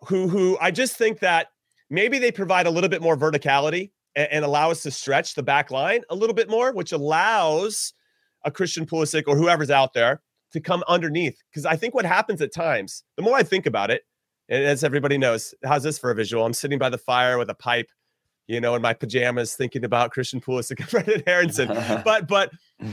Who 0.06 0.28
who 0.28 0.58
I 0.62 0.72
just 0.72 0.96
think 0.96 1.20
that 1.20 1.48
maybe 1.90 2.20
they 2.20 2.32
provide 2.32 2.68
a 2.68 2.70
little 2.70 2.90
bit 2.90 3.02
more 3.02 3.18
verticality 3.18 3.92
and, 4.16 4.28
and 4.32 4.46
allow 4.46 4.72
us 4.72 4.84
to 4.84 4.92
stretch 4.92 5.36
the 5.36 5.44
back 5.44 5.72
line 5.72 6.02
a 6.10 6.16
little 6.16 6.36
bit 6.36 6.50
more, 6.50 6.72
which 6.72 6.92
allows 6.92 7.94
a 8.46 8.52
Christian 8.52 8.86
Pulisic 8.86 9.24
or 9.28 9.36
whoever's 9.36 9.72
out 9.72 9.94
there 9.94 10.22
to 10.54 10.60
come 10.60 10.84
underneath. 10.88 11.42
Because 11.52 11.66
I 11.66 11.76
think 11.76 11.94
what 11.94 12.06
happens 12.06 12.42
at 12.42 12.54
times, 12.54 13.04
the 13.16 13.24
more 13.24 13.36
I 13.36 13.44
think 13.44 13.66
about 13.66 13.92
it, 13.92 14.04
and 14.50 14.64
as 14.64 14.84
everybody 14.84 15.18
knows, 15.18 15.54
how's 15.64 15.84
this 15.84 16.00
for 16.00 16.12
a 16.12 16.16
visual? 16.16 16.46
I'm 16.46 16.54
sitting 16.54 16.80
by 16.80 16.90
the 16.90 16.98
fire 16.98 17.38
with 17.38 17.50
a 17.50 17.56
pipe 17.56 17.90
you 18.48 18.62
know, 18.62 18.76
in 18.76 18.82
my 18.82 18.94
pajamas 18.94 19.56
thinking 19.56 19.84
about 19.84 20.12
Christian 20.12 20.42
Pulisic 20.42 20.80
and 20.80 20.90
Brenden 21.06 21.24
Aaronson. 21.28 21.68
but 22.06 22.28
but 22.28 22.52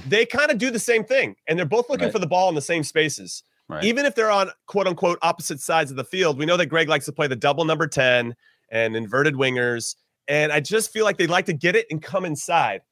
they 0.08 0.26
kind 0.26 0.50
of 0.50 0.58
do 0.58 0.70
the 0.70 0.78
same 0.78 1.04
thing, 1.04 1.36
and 1.46 1.58
they're 1.58 1.66
both 1.66 1.88
looking 1.88 2.06
right. 2.06 2.12
for 2.12 2.18
the 2.18 2.26
ball 2.26 2.48
in 2.48 2.54
the 2.54 2.60
same 2.60 2.82
spaces. 2.82 3.42
Right. 3.68 3.84
Even 3.84 4.04
if 4.04 4.14
they're 4.14 4.30
on 4.30 4.50
quote 4.66 4.86
unquote 4.86 5.18
opposite 5.22 5.60
sides 5.60 5.90
of 5.90 5.96
the 5.96 6.04
field, 6.04 6.38
we 6.38 6.44
know 6.44 6.56
that 6.56 6.66
Gregg 6.66 6.88
likes 6.88 7.06
to 7.06 7.12
play 7.12 7.26
the 7.26 7.36
double 7.36 7.64
number 7.64 7.86
10 7.86 8.34
and 8.70 8.96
inverted 8.96 9.34
wingers. 9.34 9.96
And 10.28 10.52
I 10.52 10.60
just 10.60 10.92
feel 10.92 11.04
like 11.04 11.16
they'd 11.16 11.30
like 11.30 11.46
to 11.46 11.52
get 11.52 11.76
it 11.76 11.86
and 11.90 12.02
come 12.02 12.24
inside. 12.24 12.82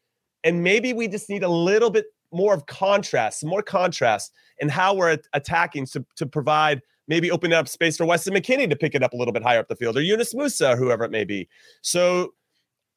And 0.44 0.62
maybe 0.62 0.92
we 0.92 1.08
just 1.08 1.28
need 1.28 1.42
a 1.42 1.48
little 1.48 1.90
bit 1.90 2.06
more 2.32 2.54
of 2.54 2.66
contrast, 2.66 3.44
more 3.44 3.62
contrast 3.62 4.32
in 4.58 4.68
how 4.68 4.94
we're 4.94 5.18
attacking 5.34 5.86
to, 5.86 6.04
to 6.16 6.26
provide 6.26 6.80
maybe 7.08 7.30
open 7.30 7.52
up 7.52 7.68
space 7.68 7.96
for 7.96 8.06
Weston 8.06 8.34
McKennie 8.34 8.68
to 8.70 8.76
pick 8.76 8.94
it 8.94 9.02
up 9.02 9.12
a 9.12 9.16
little 9.16 9.32
bit 9.32 9.42
higher 9.42 9.58
up 9.58 9.68
the 9.68 9.76
field 9.76 9.96
or 9.96 10.00
Yunus 10.00 10.34
Musah, 10.34 10.78
whoever 10.78 11.04
it 11.04 11.10
may 11.10 11.24
be. 11.24 11.48
So 11.82 12.32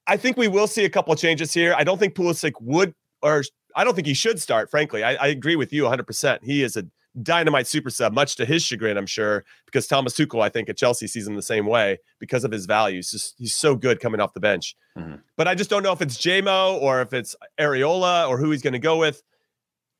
I 0.07 0.17
think 0.17 0.37
we 0.37 0.47
will 0.47 0.67
see 0.67 0.85
a 0.85 0.89
couple 0.89 1.13
of 1.13 1.19
changes 1.19 1.53
here. 1.53 1.73
I 1.77 1.83
don't 1.83 1.97
think 1.97 2.15
Pulisic 2.15 2.53
would, 2.61 2.93
or 3.21 3.43
I 3.75 3.83
don't 3.83 3.95
think 3.95 4.07
he 4.07 4.13
should 4.13 4.39
start. 4.39 4.69
Frankly, 4.69 5.03
I, 5.03 5.15
I 5.15 5.27
agree 5.27 5.55
with 5.55 5.73
you 5.73 5.83
100. 5.83 6.05
percent 6.05 6.43
He 6.43 6.63
is 6.63 6.75
a 6.75 6.85
dynamite 7.21 7.67
super 7.67 7.89
sub, 7.89 8.13
much 8.13 8.35
to 8.35 8.45
his 8.45 8.63
chagrin, 8.63 8.97
I'm 8.97 9.05
sure, 9.05 9.45
because 9.65 9.87
Thomas 9.87 10.13
Tuchel, 10.13 10.41
I 10.41 10.49
think, 10.49 10.69
at 10.69 10.77
Chelsea 10.77 11.07
sees 11.07 11.27
him 11.27 11.35
the 11.35 11.41
same 11.41 11.65
way 11.65 11.99
because 12.19 12.43
of 12.43 12.51
his 12.51 12.65
values. 12.65 13.11
Just, 13.11 13.35
he's 13.37 13.55
so 13.55 13.75
good 13.75 13.99
coming 13.99 14.19
off 14.19 14.33
the 14.33 14.39
bench. 14.39 14.75
Mm-hmm. 14.97 15.15
But 15.37 15.47
I 15.47 15.55
just 15.55 15.69
don't 15.69 15.83
know 15.83 15.93
if 15.93 16.01
it's 16.01 16.17
JMO 16.17 16.81
or 16.81 17.01
if 17.01 17.13
it's 17.13 17.35
Arriola 17.59 18.29
or 18.29 18.37
who 18.37 18.51
he's 18.51 18.61
going 18.61 18.73
to 18.73 18.79
go 18.79 18.97
with. 18.97 19.23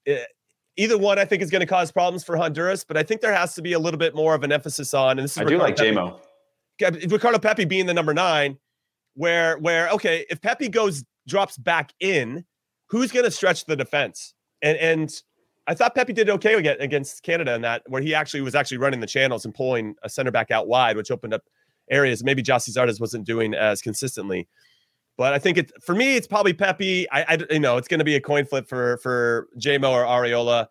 It, 0.06 0.28
either 0.78 0.98
one, 0.98 1.18
I 1.20 1.26
think, 1.26 1.41
is 1.41 1.50
going 1.50 1.62
to 1.62 1.65
cause 1.65 1.91
problems 1.91 2.24
for 2.24 2.36
Honduras. 2.38 2.84
But 2.84 2.98
I 2.98 3.04
think 3.04 3.22
there 3.22 3.34
has 3.34 3.56
to 3.56 3.62
be 3.62 3.74
a 3.74 3.80
little 3.80 3.98
bit 3.98 4.15
more 4.15 4.36
of 4.36 4.44
an 4.44 4.52
emphasis 4.52 4.94
on. 4.94 5.18
And 5.18 5.24
this 5.24 5.32
is 5.32 5.38
I 5.38 5.44
Ricardo 5.44 5.58
do 5.58 5.63
like 5.63 5.78
Pepi, 5.78 6.91
JMO. 6.91 7.12
Ricardo 7.12 7.39
Pepi 7.39 7.65
being 7.65 7.86
the 7.86 7.94
number 7.94 8.13
nine 8.13 8.58
where 9.15 9.58
where 9.58 9.89
okay, 9.89 10.25
if 10.30 10.41
Pepi 10.41 10.69
goes 10.69 11.04
drops 11.28 11.58
back 11.58 11.91
in, 11.99 12.45
who's 12.88 13.12
going 13.12 13.25
to 13.25 13.32
stretch 13.32 13.65
the 13.65 13.75
defense? 13.75 14.34
And 14.62 14.78
and 14.78 15.21
I 15.67 15.73
thought 15.73 15.95
Pepi 15.95 16.13
did 16.13 16.30
okay 16.30 16.54
against 16.54 17.23
Canada 17.23 17.56
in 17.56 17.62
that 17.62 17.82
where 17.88 18.01
he 18.01 18.13
actually 18.13 18.41
was 18.41 18.54
actually 18.54 18.78
running 18.78 18.99
the 18.99 19.08
channels 19.08 19.45
and 19.45 19.54
pulling 19.54 19.95
a 20.04 20.10
center 20.10 20.32
back 20.32 20.51
out 20.51 20.67
wide, 20.67 20.95
which 20.95 21.10
opened 21.10 21.34
up 21.34 21.43
areas 21.89 22.23
maybe 22.23 22.43
Gyasi 22.43 22.75
Zardes 22.75 22.99
wasn't 22.99 23.25
doing 23.25 23.54
as 23.54 23.82
consistently. 23.82 24.47
But 25.17 25.34
I 25.34 25.39
think 25.39 25.58
it 25.58 25.71
for 25.82 25.95
me, 25.95 26.15
it's 26.15 26.28
probably 26.28 26.54
Pepi. 26.54 27.10
I, 27.10 27.23
I 27.23 27.38
you 27.49 27.60
know 27.60 27.78
it's 27.78 27.88
going 27.88 27.99
to 27.99 28.06
be 28.06 28.15
a 28.15 28.21
coin 28.21 28.45
flip 28.45 28.67
for 28.67 28.97
for 28.97 29.47
JMO 29.60 29.89
or 29.89 30.04
Arriola. 30.04 30.67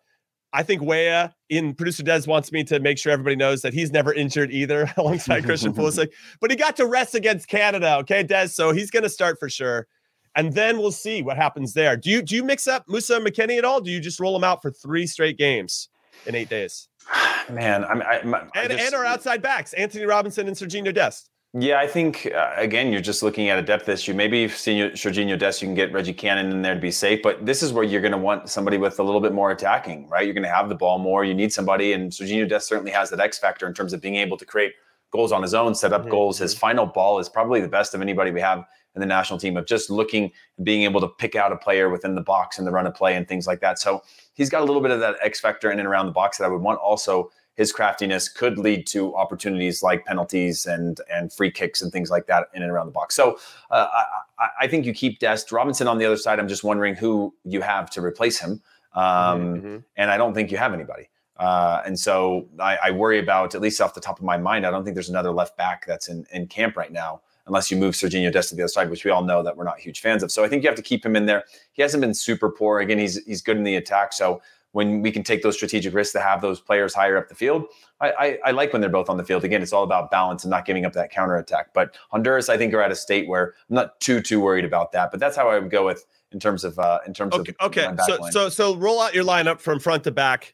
I 0.53 0.63
think 0.63 0.81
Weah 0.81 1.34
in 1.49 1.73
producer 1.73 2.03
Des 2.03 2.23
wants 2.27 2.51
me 2.51 2.63
to 2.65 2.79
make 2.79 2.97
sure 2.97 3.11
everybody 3.11 3.35
knows 3.35 3.61
that 3.61 3.73
he's 3.73 3.91
never 3.91 4.13
injured 4.13 4.51
either 4.51 4.91
alongside 4.97 5.45
Christian 5.45 5.73
Pulisic, 5.73 6.09
but 6.41 6.51
he 6.51 6.57
got 6.57 6.75
to 6.77 6.85
rest 6.85 7.15
against 7.15 7.47
Canada. 7.47 7.97
Okay, 7.97 8.23
Des, 8.23 8.47
so 8.49 8.71
he's 8.71 8.91
going 8.91 9.03
to 9.03 9.09
start 9.09 9.39
for 9.39 9.49
sure, 9.49 9.87
and 10.35 10.53
then 10.53 10.77
we'll 10.77 10.91
see 10.91 11.21
what 11.21 11.37
happens 11.37 11.73
there. 11.73 11.95
Do 11.97 12.09
you 12.09 12.21
do 12.21 12.35
you 12.35 12.43
mix 12.43 12.67
up 12.67 12.85
Musah 12.87 13.17
and 13.17 13.25
McKennie 13.25 13.57
at 13.57 13.65
all? 13.65 13.81
Do 13.81 13.91
you 13.91 13.99
just 13.99 14.19
roll 14.19 14.33
them 14.33 14.43
out 14.43 14.61
for 14.61 14.71
three 14.71 15.07
straight 15.07 15.37
games 15.37 15.89
in 16.25 16.35
eight 16.35 16.49
days? 16.49 16.87
Man, 17.49 17.85
I 17.85 17.93
mean, 17.93 18.03
I, 18.03 18.21
my, 18.23 18.39
and, 18.39 18.49
I 18.55 18.67
just, 18.67 18.83
and 18.83 18.95
our 18.95 19.05
outside 19.05 19.41
backs, 19.41 19.73
Antonee 19.73 20.05
Robinson 20.05 20.47
and 20.47 20.55
Serginho 20.55 20.93
Dest. 20.93 21.29
Yeah, 21.57 21.79
I 21.79 21.87
think 21.87 22.29
uh, 22.35 22.51
again 22.57 22.91
you're 22.91 22.99
just 22.99 23.23
looking 23.23 23.47
at 23.47 23.57
a 23.57 23.61
depth 23.61 23.87
issue. 23.87 24.13
Maybe 24.13 24.45
Serginho 24.45 24.91
Serginho 24.91 25.39
Dest, 25.39 25.61
you 25.61 25.69
can 25.69 25.73
get 25.73 25.93
Reggie 25.93 26.11
Cannon 26.11 26.51
in 26.51 26.61
there 26.61 26.75
to 26.75 26.81
be 26.81 26.91
safe, 26.91 27.21
but 27.23 27.45
this 27.45 27.63
is 27.63 27.71
where 27.71 27.85
you're 27.85 28.01
going 28.01 28.11
to 28.11 28.17
want 28.17 28.49
somebody 28.49 28.77
with 28.77 28.99
a 28.99 29.03
little 29.03 29.21
bit 29.21 29.31
more 29.31 29.51
attacking, 29.51 30.09
right? 30.09 30.25
You're 30.25 30.33
going 30.33 30.43
to 30.43 30.49
have 30.49 30.67
the 30.67 30.75
ball 30.75 30.99
more. 30.99 31.23
You 31.23 31.33
need 31.33 31.53
somebody, 31.53 31.93
and 31.93 32.11
Serginho 32.11 32.49
Dest 32.49 32.67
certainly 32.67 32.91
has 32.91 33.09
that 33.11 33.21
X 33.21 33.39
factor 33.39 33.65
in 33.67 33.73
terms 33.73 33.93
of 33.93 34.01
being 34.01 34.15
able 34.15 34.35
to 34.35 34.45
create 34.45 34.73
goals 35.11 35.31
on 35.31 35.41
his 35.41 35.53
own, 35.53 35.73
set 35.75 35.93
up 35.93 36.01
mm-hmm. 36.01 36.11
goals. 36.11 36.39
His 36.39 36.53
mm-hmm. 36.53 36.59
final 36.59 36.85
ball 36.87 37.19
is 37.19 37.29
probably 37.29 37.61
the 37.61 37.69
best 37.69 37.93
of 37.93 38.01
anybody 38.01 38.31
we 38.31 38.41
have 38.41 38.65
in 38.93 38.99
the 38.99 39.05
national 39.05 39.39
team 39.39 39.55
of 39.55 39.65
just 39.65 39.89
looking 39.89 40.33
and 40.57 40.65
being 40.65 40.83
able 40.83 40.99
to 40.99 41.07
pick 41.07 41.37
out 41.37 41.53
a 41.53 41.57
player 41.57 41.89
within 41.89 42.15
the 42.15 42.21
box 42.21 42.57
and 42.57 42.67
the 42.67 42.71
run 42.71 42.85
of 42.85 42.93
play 42.93 43.15
and 43.15 43.29
things 43.29 43.47
like 43.47 43.61
that. 43.61 43.79
So 43.79 44.03
he's 44.33 44.49
got 44.49 44.61
a 44.61 44.65
little 44.65 44.81
bit 44.81 44.91
of 44.91 44.99
that 44.99 45.15
X 45.21 45.39
factor 45.39 45.71
in 45.71 45.79
and 45.79 45.87
around 45.87 46.07
the 46.07 46.11
box 46.11 46.37
that 46.37 46.43
I 46.43 46.47
would 46.49 46.61
want 46.61 46.79
also 46.79 47.31
his 47.55 47.71
craftiness 47.71 48.29
could 48.29 48.57
lead 48.57 48.85
to 48.87 49.15
opportunities 49.15 49.81
like 49.81 50.05
penalties 50.05 50.65
and 50.65 50.99
and 51.11 51.31
free 51.31 51.51
kicks 51.51 51.81
and 51.81 51.91
things 51.91 52.09
like 52.09 52.27
that 52.27 52.47
in 52.53 52.61
and 52.61 52.71
around 52.71 52.85
the 52.85 52.91
box. 52.91 53.15
So 53.15 53.39
uh, 53.71 53.87
I, 54.39 54.49
I, 54.61 54.67
think 54.67 54.85
you 54.85 54.93
keep 54.93 55.19
Dest 55.19 55.51
Robinson 55.51 55.87
on 55.87 55.97
the 55.97 56.05
other 56.05 56.17
side. 56.17 56.39
I'm 56.39 56.47
just 56.47 56.63
wondering 56.63 56.95
who 56.95 57.33
you 57.43 57.61
have 57.61 57.89
to 57.91 58.01
replace 58.01 58.39
him, 58.39 58.61
um, 58.93 59.03
mm-hmm. 59.03 59.77
and 59.95 60.11
I 60.11 60.17
don't 60.17 60.33
think 60.33 60.51
you 60.51 60.57
have 60.57 60.73
anybody. 60.73 61.09
Uh, 61.37 61.81
and 61.85 61.99
so 61.99 62.47
I, 62.59 62.77
I, 62.85 62.91
worry 62.91 63.19
about, 63.19 63.55
at 63.55 63.61
least 63.61 63.81
off 63.81 63.93
the 63.93 63.99
top 63.99 64.19
of 64.19 64.23
my 64.23 64.37
mind, 64.37 64.65
I 64.65 64.71
don't 64.71 64.85
think 64.85 64.93
there's 64.93 65.09
another 65.09 65.31
left 65.31 65.57
back 65.57 65.85
that's 65.85 66.07
in, 66.07 66.25
in 66.31 66.47
camp 66.47 66.77
right 66.77 66.91
now, 66.91 67.21
unless 67.45 67.69
you 67.69 67.75
move 67.75 67.93
Serginho 67.93 68.31
Dest 68.31 68.49
to 68.49 68.55
the 68.55 68.61
other 68.61 68.69
side, 68.69 68.89
which 68.89 69.03
we 69.03 69.11
all 69.11 69.21
know 69.21 69.43
that 69.43 69.57
we're 69.57 69.65
not 69.65 69.77
huge 69.77 69.99
fans 69.99 70.23
of. 70.23 70.31
So 70.31 70.45
I 70.45 70.47
think 70.47 70.63
you 70.63 70.69
have 70.69 70.77
to 70.77 70.81
keep 70.81 71.05
him 71.05 71.13
in 71.13 71.25
there. 71.25 71.43
He 71.73 71.81
hasn't 71.81 71.99
been 71.99 72.13
super 72.13 72.49
poor. 72.49 72.79
Again, 72.79 72.99
he's 72.99 73.21
he's 73.25 73.41
good 73.41 73.57
in 73.57 73.63
the 73.63 73.75
attack. 73.75 74.13
So 74.13 74.41
when 74.75 75.01
we 75.01 75.09
can 75.09 75.23
take 75.23 75.41
those 75.41 75.55
strategic 75.55 75.93
risks 75.93 76.11
to 76.11 76.19
have 76.19 76.41
those 76.41 76.59
players 76.59 76.93
higher 76.93 77.15
up 77.15 77.29
the 77.29 77.33
field. 77.33 77.63
I, 78.01 78.11
I, 78.11 78.39
I, 78.47 78.51
like 78.51 78.73
when 78.73 78.81
they're 78.81 78.89
both 78.89 79.09
on 79.09 79.15
the 79.15 79.23
field. 79.23 79.45
Again, 79.45 79.61
it's 79.61 79.71
all 79.71 79.83
about 79.83 80.11
balance 80.11 80.43
and 80.43 80.51
not 80.51 80.65
giving 80.65 80.83
up 80.83 80.91
that 80.91 81.11
counter 81.11 81.37
attack. 81.37 81.73
But 81.73 81.95
Honduras, 82.09 82.49
I 82.49 82.57
think, 82.57 82.73
are 82.73 82.81
at 82.81 82.91
a 82.91 82.95
state 82.95 83.29
where 83.29 83.53
I'm 83.69 83.75
not 83.75 83.97
too 84.01 84.21
too 84.21 84.41
worried 84.41 84.65
about 84.65 84.91
that. 84.91 85.11
But 85.11 85.21
that's 85.21 85.37
how 85.37 85.47
I 85.47 85.59
would 85.59 85.71
go 85.71 85.85
with 85.85 86.05
in 86.33 86.41
terms 86.41 86.65
of 86.65 86.77
uh, 86.77 86.99
in 87.07 87.13
terms 87.13 87.33
okay, 87.33 87.53
of 87.57 87.67
okay. 87.67 87.87
So 88.05 88.15
line. 88.17 88.31
so 88.33 88.49
so 88.49 88.75
roll 88.75 88.99
out 88.99 89.15
your 89.15 89.23
lineup 89.23 89.61
from 89.61 89.79
front 89.79 90.03
to 90.03 90.11
back 90.11 90.53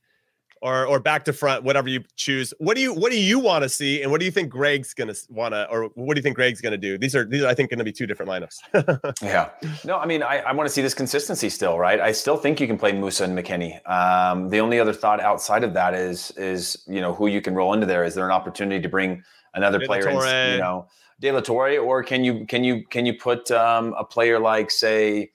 or 0.61 0.85
or 0.85 0.99
back 0.99 1.25
to 1.25 1.33
front, 1.33 1.63
whatever 1.63 1.89
you 1.89 2.03
choose. 2.15 2.53
What 2.59 2.75
do 2.75 2.81
you 2.81 2.93
what 2.93 3.11
do 3.11 3.19
you 3.19 3.39
want 3.39 3.63
to 3.63 3.69
see, 3.69 4.01
and 4.01 4.11
what 4.11 4.19
do 4.19 4.25
you 4.25 4.31
think 4.31 4.49
Gregg's 4.49 4.93
gonna 4.93 5.15
want 5.29 5.53
to, 5.53 5.67
or 5.69 5.85
what 5.95 6.15
do 6.15 6.19
you 6.19 6.23
think 6.23 6.35
Gregg's 6.35 6.61
gonna 6.61 6.77
do? 6.77 6.97
These 6.97 7.15
are 7.15 7.25
these 7.25 7.41
are 7.43 7.47
I 7.47 7.55
think 7.55 7.69
going 7.69 7.79
to 7.79 7.83
be 7.83 7.91
two 7.91 8.05
different 8.05 8.31
lineups. 8.31 9.13
yeah, 9.21 9.49
no, 9.83 9.97
I 9.97 10.05
mean 10.05 10.21
I, 10.23 10.37
I 10.39 10.51
want 10.53 10.67
to 10.67 10.73
see 10.73 10.81
this 10.81 10.93
consistency 10.93 11.49
still, 11.49 11.79
right? 11.79 11.99
I 11.99 12.11
still 12.11 12.37
think 12.37 12.59
you 12.59 12.67
can 12.67 12.77
play 12.77 12.91
Musah 12.91 13.21
and 13.21 13.37
McKennie. 13.37 13.85
Um, 13.89 14.49
the 14.49 14.59
only 14.59 14.79
other 14.79 14.93
thought 14.93 15.19
outside 15.19 15.63
of 15.63 15.73
that 15.73 15.93
is 15.93 16.31
is 16.31 16.83
you 16.87 17.01
know 17.01 17.13
who 17.13 17.27
you 17.27 17.41
can 17.41 17.55
roll 17.55 17.73
into 17.73 17.87
there. 17.87 18.03
Is 18.03 18.13
there 18.13 18.25
an 18.25 18.31
opportunity 18.31 18.81
to 18.81 18.89
bring 18.89 19.23
another 19.53 19.79
De 19.79 19.85
player, 19.85 20.09
in, 20.09 20.53
you 20.53 20.59
know, 20.59 20.87
De 21.19 21.31
La 21.31 21.41
Torre, 21.41 21.77
or 21.77 22.03
can 22.03 22.23
you 22.23 22.45
can 22.45 22.63
you 22.63 22.85
can 22.85 23.05
you 23.05 23.15
put 23.15 23.49
um, 23.51 23.93
a 23.97 24.03
player 24.03 24.39
like 24.39 24.69
say 24.69 25.31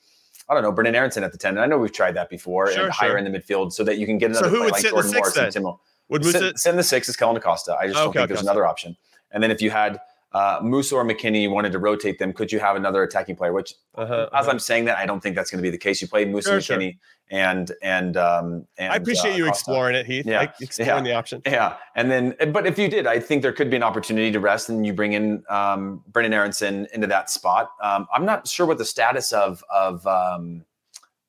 I 0.48 0.54
don't 0.54 0.62
know, 0.62 0.72
Brenden 0.72 0.94
Aaronson 0.94 1.24
at 1.24 1.32
the 1.32 1.38
10. 1.38 1.50
And 1.50 1.60
I 1.60 1.66
know 1.66 1.78
we've 1.78 1.92
tried 1.92 2.12
that 2.12 2.30
before 2.30 2.70
sure, 2.72 2.84
and 2.84 2.92
higher 2.92 3.18
in 3.18 3.30
the 3.30 3.36
midfield 3.36 3.72
so 3.72 3.82
that 3.84 3.98
you 3.98 4.06
can 4.06 4.18
get 4.18 4.30
another 4.30 4.46
so 4.46 4.50
who 4.50 4.60
would 4.60 4.72
like 4.72 4.80
sit 4.80 4.90
Jordan 4.90 5.10
the 5.10 5.16
Morris 5.16 5.36
and 5.36 5.52
Timo. 5.52 5.78
Would 6.08 6.24
sit, 6.24 6.58
send 6.58 6.78
the 6.78 6.84
six 6.84 7.08
is 7.08 7.16
Kellyn 7.16 7.36
Acosta. 7.36 7.74
I 7.74 7.88
just 7.88 7.96
okay, 7.96 8.04
don't 8.04 8.12
think 8.12 8.28
there's 8.28 8.42
another 8.42 8.64
option. 8.64 8.96
And 9.32 9.42
then 9.42 9.50
if 9.50 9.60
you 9.60 9.70
had 9.70 9.98
uh, 10.32 10.60
or 10.62 11.04
McKennie, 11.04 11.42
you 11.42 11.50
wanted 11.50 11.72
to 11.72 11.78
rotate 11.78 12.18
them, 12.18 12.32
could 12.32 12.52
you 12.52 12.58
have 12.58 12.76
another 12.76 13.02
attacking 13.02 13.36
player? 13.36 13.52
Which, 13.52 13.74
uh-huh, 13.94 14.28
as 14.32 14.42
uh-huh. 14.42 14.50
I'm 14.50 14.58
saying 14.58 14.84
that, 14.86 14.98
I 14.98 15.06
don't 15.06 15.20
think 15.20 15.34
that's 15.34 15.50
going 15.50 15.58
to 15.58 15.62
be 15.62 15.70
the 15.70 15.78
case. 15.78 16.02
You 16.02 16.08
play 16.08 16.26
Musah 16.26 16.60
sure, 16.60 16.76
McKennie 16.76 16.98
and 17.28 17.72
and 17.82 18.16
um 18.16 18.66
and 18.78 18.92
I 18.92 18.96
appreciate 18.96 19.32
uh, 19.32 19.36
you 19.36 19.48
exploring 19.48 19.96
it, 19.96 20.06
Heath. 20.06 20.26
Yeah, 20.26 20.40
like 20.40 20.54
exploring 20.60 21.04
yeah. 21.04 21.12
the 21.12 21.12
option. 21.14 21.42
Yeah, 21.44 21.76
and 21.96 22.10
then 22.10 22.36
but 22.52 22.66
if 22.66 22.78
you 22.78 22.88
did, 22.88 23.06
I 23.06 23.18
think 23.18 23.42
there 23.42 23.52
could 23.52 23.68
be 23.68 23.76
an 23.76 23.82
opportunity 23.82 24.30
to 24.30 24.38
rest, 24.38 24.68
and 24.68 24.86
you 24.86 24.92
bring 24.92 25.12
in 25.12 25.42
um 25.48 26.04
Brenden 26.12 26.32
Aaronson 26.32 26.86
into 26.92 27.08
that 27.08 27.30
spot. 27.30 27.70
Um, 27.82 28.06
I'm 28.12 28.24
not 28.24 28.46
sure 28.46 28.66
what 28.66 28.78
the 28.78 28.84
status 28.84 29.32
of 29.32 29.64
of 29.70 30.06
um 30.06 30.64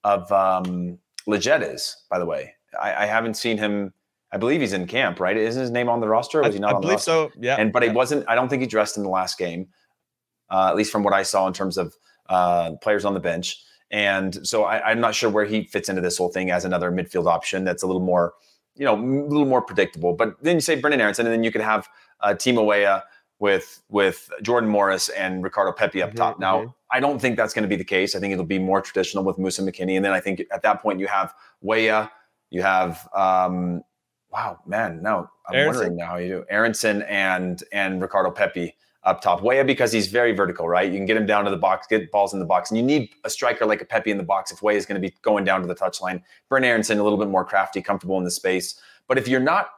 of 0.04 0.32
um, 0.32 0.98
Lletget 1.28 1.74
is, 1.74 1.98
by 2.10 2.20
the 2.20 2.26
way. 2.26 2.54
I, 2.80 3.04
I, 3.04 3.06
haven't 3.06 3.36
seen 3.36 3.58
him. 3.58 3.94
I 4.32 4.38
believe 4.38 4.62
he's 4.62 4.74
in 4.74 4.88
camp, 4.88 5.20
right? 5.20 5.38
Isn't 5.38 5.62
his 5.62 5.72
name 5.72 5.90
on 5.90 6.02
the 6.02 6.08
roster? 6.08 6.42
was 6.42 6.54
he 6.54 6.60
not 6.60 6.74
I 6.74 6.76
on 6.76 6.82
believe 6.82 7.02
so. 7.02 7.32
Yeah. 7.40 7.56
And 7.56 7.72
but 7.72 7.84
yeah. 7.84 7.90
he 7.90 7.96
wasn't. 7.96 8.26
I 8.28 8.36
don't 8.36 8.50
think 8.50 8.62
he 8.62 8.68
dressed 8.68 8.98
in 8.98 9.04
the 9.04 9.10
last 9.10 9.38
game, 9.38 9.68
uh, 10.50 10.68
at 10.70 10.76
least 10.76 10.92
from 10.92 11.04
what 11.04 11.14
I 11.14 11.24
saw 11.24 11.48
in 11.48 11.54
terms 11.54 11.78
of 11.78 11.96
uh, 12.30 12.72
players 12.82 13.06
on 13.06 13.14
the 13.14 13.20
bench. 13.20 13.64
And 13.90 14.46
so 14.46 14.66
I, 14.66 14.92
am 14.92 15.00
not 15.00 15.16
sure 15.16 15.30
where 15.30 15.46
he 15.46 15.64
fits 15.64 15.88
into 15.88 16.02
this 16.02 16.18
whole 16.18 16.30
thing 16.30 16.52
as 16.52 16.66
another 16.66 16.92
midfield 16.92 17.26
option. 17.26 17.64
That's 17.64 17.84
a 17.84 17.88
little 17.88 18.02
more, 18.02 18.34
you 18.76 18.84
know, 18.84 18.96
a 18.96 19.00
little 19.00 19.46
more 19.46 19.62
predictable. 19.62 20.14
But 20.14 20.36
then 20.44 20.58
you 20.58 20.62
say 20.62 20.80
Brenden 20.82 21.00
Aaronson, 21.00 21.26
and 21.26 21.34
then 21.34 21.44
you 21.46 21.52
could 21.52 21.62
have 21.62 21.88
uh, 22.20 22.30
Timo 22.30 22.66
Weah 22.66 23.04
with 23.40 23.82
with 23.90 24.30
Jordan 24.42 24.70
Morris 24.70 25.10
and 25.10 25.44
Ricardo 25.44 25.72
Pepi 25.72 26.02
up 26.02 26.10
mm-hmm, 26.10 26.18
top. 26.18 26.40
Now, 26.40 26.60
mm-hmm. 26.60 26.70
I 26.92 27.00
don't 27.00 27.20
think 27.20 27.38
that's 27.38 27.54
going 27.54 27.64
to 27.64 27.70
be 27.70 27.76
the 27.76 27.86
case. 27.86 28.16
I 28.16 28.20
think 28.20 28.34
it'll 28.34 28.46
be 28.46 28.60
more 28.60 28.82
traditional 28.82 29.24
with 29.24 29.38
Musah 29.38 29.62
McKennie, 29.62 29.96
and 29.96 30.04
then 30.04 30.12
I 30.12 30.20
think 30.20 30.44
at 30.52 30.64
that 30.64 30.82
point 30.82 31.00
you 31.00 31.08
have 31.08 31.34
Weah, 31.62 32.12
you 32.50 32.62
have 32.64 33.08
um, 33.16 33.84
wow, 34.32 34.60
man, 34.66 35.02
no, 35.02 35.30
I'm 35.48 35.56
Aaronson? 35.56 35.76
wondering 35.76 35.98
now 35.98 36.06
how 36.08 36.18
you 36.18 36.28
do 36.28 36.46
Aaronson 36.50 37.02
and 37.04 37.64
and 37.72 38.02
Ricardo 38.02 38.32
Pepi 38.32 38.76
up 39.04 39.22
top. 39.22 39.42
Weah 39.42 39.64
because 39.64 39.92
he's 39.92 40.08
very 40.08 40.34
vertical, 40.34 40.68
right? 40.68 40.92
You 40.92 40.98
can 40.98 41.06
get 41.06 41.18
him 41.18 41.26
down 41.26 41.46
to 41.46 41.52
the 41.52 41.58
box, 41.58 41.88
get 41.88 42.12
balls 42.12 42.34
in 42.34 42.40
the 42.40 42.46
box, 42.46 42.72
and 42.72 42.78
you 42.78 42.84
need 42.84 43.10
a 43.24 43.30
striker 43.30 43.66
like 43.66 43.82
a 43.82 43.86
Pepi 43.86 44.12
in 44.12 44.18
the 44.18 44.24
box 44.24 44.52
if 44.52 44.62
Weah 44.62 44.76
is 44.76 44.86
going 44.86 45.02
to 45.02 45.08
be 45.08 45.16
going 45.22 45.46
down 45.46 45.62
to 45.62 45.68
the 45.68 45.76
touchline. 45.76 46.22
Brenden 46.52 46.66
Aaronson 46.66 47.00
a 47.00 47.04
little 47.04 47.18
bit 47.18 47.30
more 47.30 47.46
crafty, 47.46 47.82
comfortable 47.82 48.18
in 48.18 48.24
the 48.24 48.32
space. 48.32 48.80
But 49.08 49.18
if 49.18 49.28
you're 49.28 49.40
not 49.40 49.70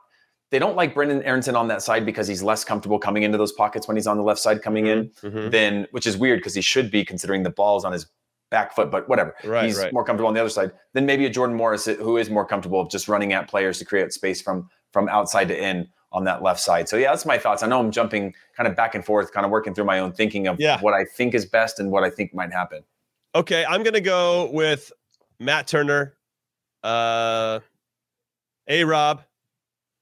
they 0.52 0.60
don't 0.60 0.76
like 0.76 0.96
Brenden 0.96 1.22
Aaronson 1.26 1.56
on 1.56 1.68
that 1.68 1.82
side 1.82 2.06
because 2.06 2.28
he's 2.28 2.42
less 2.42 2.64
comfortable 2.64 2.98
coming 2.98 3.24
into 3.24 3.38
those 3.38 3.52
pockets 3.52 3.88
when 3.88 3.96
he's 3.96 4.08
on 4.08 4.18
the 4.18 4.24
left 4.24 4.40
side 4.40 4.62
coming 4.62 4.88
in. 4.88 5.06
Mm-hmm. 5.10 5.28
mm-hmm. 5.28 5.50
Then, 5.50 5.88
which 5.92 6.08
is 6.08 6.18
weird 6.18 6.40
because 6.40 6.56
he 6.56 6.62
should 6.62 6.90
be 6.90 7.06
considering 7.06 7.44
the 7.44 7.50
balls 7.50 7.86
on 7.86 7.92
his 7.92 8.08
back 8.50 8.74
foot, 8.76 8.92
but 8.92 9.08
whatever. 9.08 9.36
Right, 9.44 9.66
he's 9.66 9.78
right. 9.78 9.94
more 9.94 10.04
comfortable 10.04 10.28
on 10.28 10.34
the 10.34 10.40
other 10.40 10.50
side. 10.50 10.72
Then 10.94 11.06
maybe 11.06 11.26
a 11.26 11.30
Jordan 11.30 11.56
Morris 11.56 11.86
who 11.86 12.18
is 12.18 12.30
more 12.30 12.46
comfortable 12.46 12.82
of 12.82 12.90
just 12.90 13.08
running 13.08 13.34
at 13.34 13.48
players 13.48 13.80
to 13.80 13.86
create 13.86 14.14
space 14.14 14.42
from 14.42 14.70
from 14.92 15.08
outside 15.10 15.48
to 15.50 15.58
in 15.58 15.88
on 16.12 16.24
that 16.24 16.42
left 16.42 16.60
side. 16.60 16.90
So 16.90 16.98
yeah, 16.98 17.12
that's 17.12 17.26
my 17.26 17.38
thoughts. 17.38 17.62
I 17.62 17.68
know 17.68 17.80
I'm 17.80 17.92
jumping 17.92 18.34
kind 18.58 18.68
of 18.68 18.76
back 18.76 18.96
and 18.96 19.06
forth, 19.06 19.32
kind 19.32 19.46
of 19.46 19.52
working 19.52 19.76
through 19.76 19.86
my 19.86 20.00
own 20.00 20.12
thinking 20.12 20.48
of 20.48 20.60
yeah. 20.60 20.80
what 20.82 20.94
I 20.94 21.06
think 21.06 21.36
is 21.36 21.46
best 21.46 21.80
and 21.80 21.92
what 21.92 22.04
I 22.04 22.10
think 22.10 22.34
might 22.34 22.52
happen. 22.52 22.84
Okay, 23.36 23.64
I'm 23.66 23.84
gonna 23.84 24.02
go 24.02 24.50
with 24.52 24.92
Matt 25.40 25.68
Turner, 25.68 26.16
uh, 26.84 27.60
A 28.68 28.84
Rob, 28.84 29.22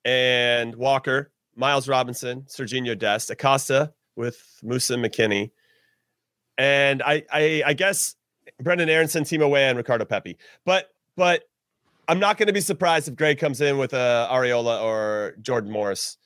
and 0.05 0.75
Walker, 0.75 1.31
Miles 1.55 1.89
Robinson, 1.89 2.43
Sergiño 2.43 2.97
Dest, 2.97 3.29
Acosta 3.29 3.93
with 4.15 4.41
Musah 4.63 4.97
McKennie. 4.97 5.51
And 6.57 7.03
I, 7.03 7.23
I, 7.31 7.63
I 7.67 7.73
guess 7.73 8.15
Brenden 8.63 8.89
Aaronson, 8.89 9.23
Timo 9.23 9.49
Weah, 9.49 9.69
and 9.69 9.77
Ricardo 9.77 10.05
Pepi. 10.05 10.37
But, 10.65 10.89
but 11.15 11.43
I'm 12.07 12.19
not 12.19 12.37
going 12.37 12.47
to 12.47 12.53
be 12.53 12.61
surprised 12.61 13.07
if 13.07 13.15
Gregg 13.15 13.37
comes 13.37 13.61
in 13.61 13.77
with 13.77 13.93
uh, 13.93 14.27
a 14.29 14.33
Arriola 14.33 14.81
or 14.81 15.35
Jordan 15.41 15.71
Morris. 15.71 16.17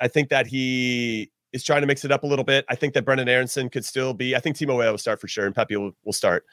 I 0.00 0.08
think 0.08 0.28
that 0.28 0.46
he 0.46 1.30
is 1.52 1.64
trying 1.64 1.80
to 1.80 1.86
mix 1.86 2.04
it 2.04 2.12
up 2.12 2.22
a 2.22 2.26
little 2.26 2.44
bit. 2.44 2.64
I 2.68 2.74
think 2.74 2.94
that 2.94 3.04
Brenden 3.04 3.28
Aaronson 3.28 3.68
could 3.68 3.84
still 3.84 4.14
be. 4.14 4.36
I 4.36 4.40
think 4.40 4.56
Timo 4.56 4.76
Weah 4.76 4.90
will 4.90 4.98
start 4.98 5.20
for 5.20 5.28
sure, 5.28 5.46
and 5.46 5.54
Pepi 5.54 5.76
will, 5.76 5.92
will 6.04 6.12
start. 6.12 6.44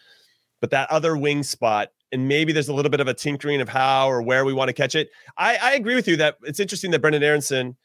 But 0.61 0.71
that 0.71 0.89
other 0.89 1.17
wing 1.17 1.43
spot, 1.43 1.89
and 2.11 2.27
maybe 2.27 2.53
there's 2.53 2.69
a 2.69 2.73
little 2.73 2.89
bit 2.89 3.01
of 3.01 3.07
a 3.07 3.13
tinkering 3.13 3.59
of 3.59 3.67
how 3.67 4.07
or 4.07 4.21
where 4.21 4.45
we 4.45 4.53
want 4.53 4.69
to 4.69 4.73
catch 4.73 4.95
it. 4.95 5.09
I, 5.37 5.57
I 5.61 5.73
agree 5.73 5.95
with 5.95 6.07
you 6.07 6.15
that 6.17 6.37
it's 6.43 6.59
interesting 6.59 6.91
that 6.91 7.01
Brenden 7.01 7.21
Aaronson, 7.21 7.75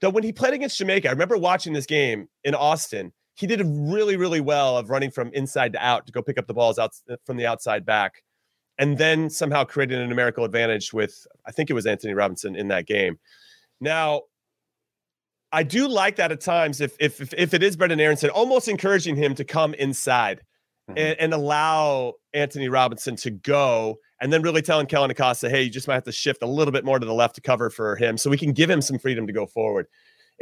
though, 0.00 0.10
when 0.10 0.24
he 0.24 0.32
played 0.32 0.52
against 0.52 0.78
Jamaica, 0.78 1.08
I 1.08 1.12
remember 1.12 1.38
watching 1.38 1.72
this 1.72 1.86
game 1.86 2.28
in 2.44 2.54
Austin. 2.54 3.12
He 3.34 3.46
did 3.46 3.62
really, 3.64 4.16
really 4.16 4.40
well 4.40 4.76
of 4.76 4.90
running 4.90 5.10
from 5.10 5.30
inside 5.32 5.72
to 5.72 5.84
out 5.84 6.06
to 6.06 6.12
go 6.12 6.22
pick 6.22 6.38
up 6.38 6.46
the 6.46 6.54
balls 6.54 6.78
out 6.78 6.92
from 7.24 7.36
the 7.36 7.46
outside 7.46 7.86
back, 7.86 8.22
and 8.78 8.98
then 8.98 9.30
somehow 9.30 9.64
created 9.64 9.98
a 10.00 10.06
numerical 10.06 10.44
advantage 10.44 10.92
with 10.92 11.26
I 11.46 11.52
think 11.52 11.70
it 11.70 11.74
was 11.74 11.86
Antonee 11.86 12.14
Robinson 12.14 12.56
in 12.56 12.68
that 12.68 12.86
game. 12.86 13.18
Now, 13.80 14.22
I 15.52 15.62
do 15.62 15.86
like 15.86 16.16
that 16.16 16.32
at 16.32 16.40
times 16.40 16.80
if 16.80 16.96
if 16.98 17.20
if, 17.20 17.34
if 17.34 17.54
it 17.54 17.62
is 17.62 17.76
Brenden 17.76 18.00
Aaronson, 18.00 18.30
almost 18.30 18.68
encouraging 18.68 19.16
him 19.16 19.34
to 19.34 19.44
come 19.44 19.74
inside 19.74 20.40
mm-hmm. 20.88 20.98
and, 20.98 21.20
and, 21.20 21.34
allow 21.34 22.14
Antonee 22.34 22.68
Robinson 22.68 23.16
to 23.16 23.30
go. 23.30 23.96
And 24.20 24.32
then 24.32 24.42
really 24.42 24.62
telling 24.62 24.86
Kellyn 24.86 25.10
Acosta, 25.10 25.50
hey, 25.50 25.62
you 25.62 25.70
just 25.70 25.88
might 25.88 25.94
have 25.94 26.04
to 26.04 26.12
shift 26.12 26.42
a 26.42 26.46
little 26.46 26.70
bit 26.70 26.84
more 26.84 26.98
to 26.98 27.04
the 27.04 27.12
left 27.12 27.34
to 27.34 27.40
cover 27.40 27.70
for 27.70 27.96
him 27.96 28.16
so 28.16 28.30
we 28.30 28.38
can 28.38 28.52
give 28.52 28.70
him 28.70 28.80
some 28.80 28.98
freedom 28.98 29.26
to 29.26 29.32
go 29.32 29.46
forward. 29.46 29.86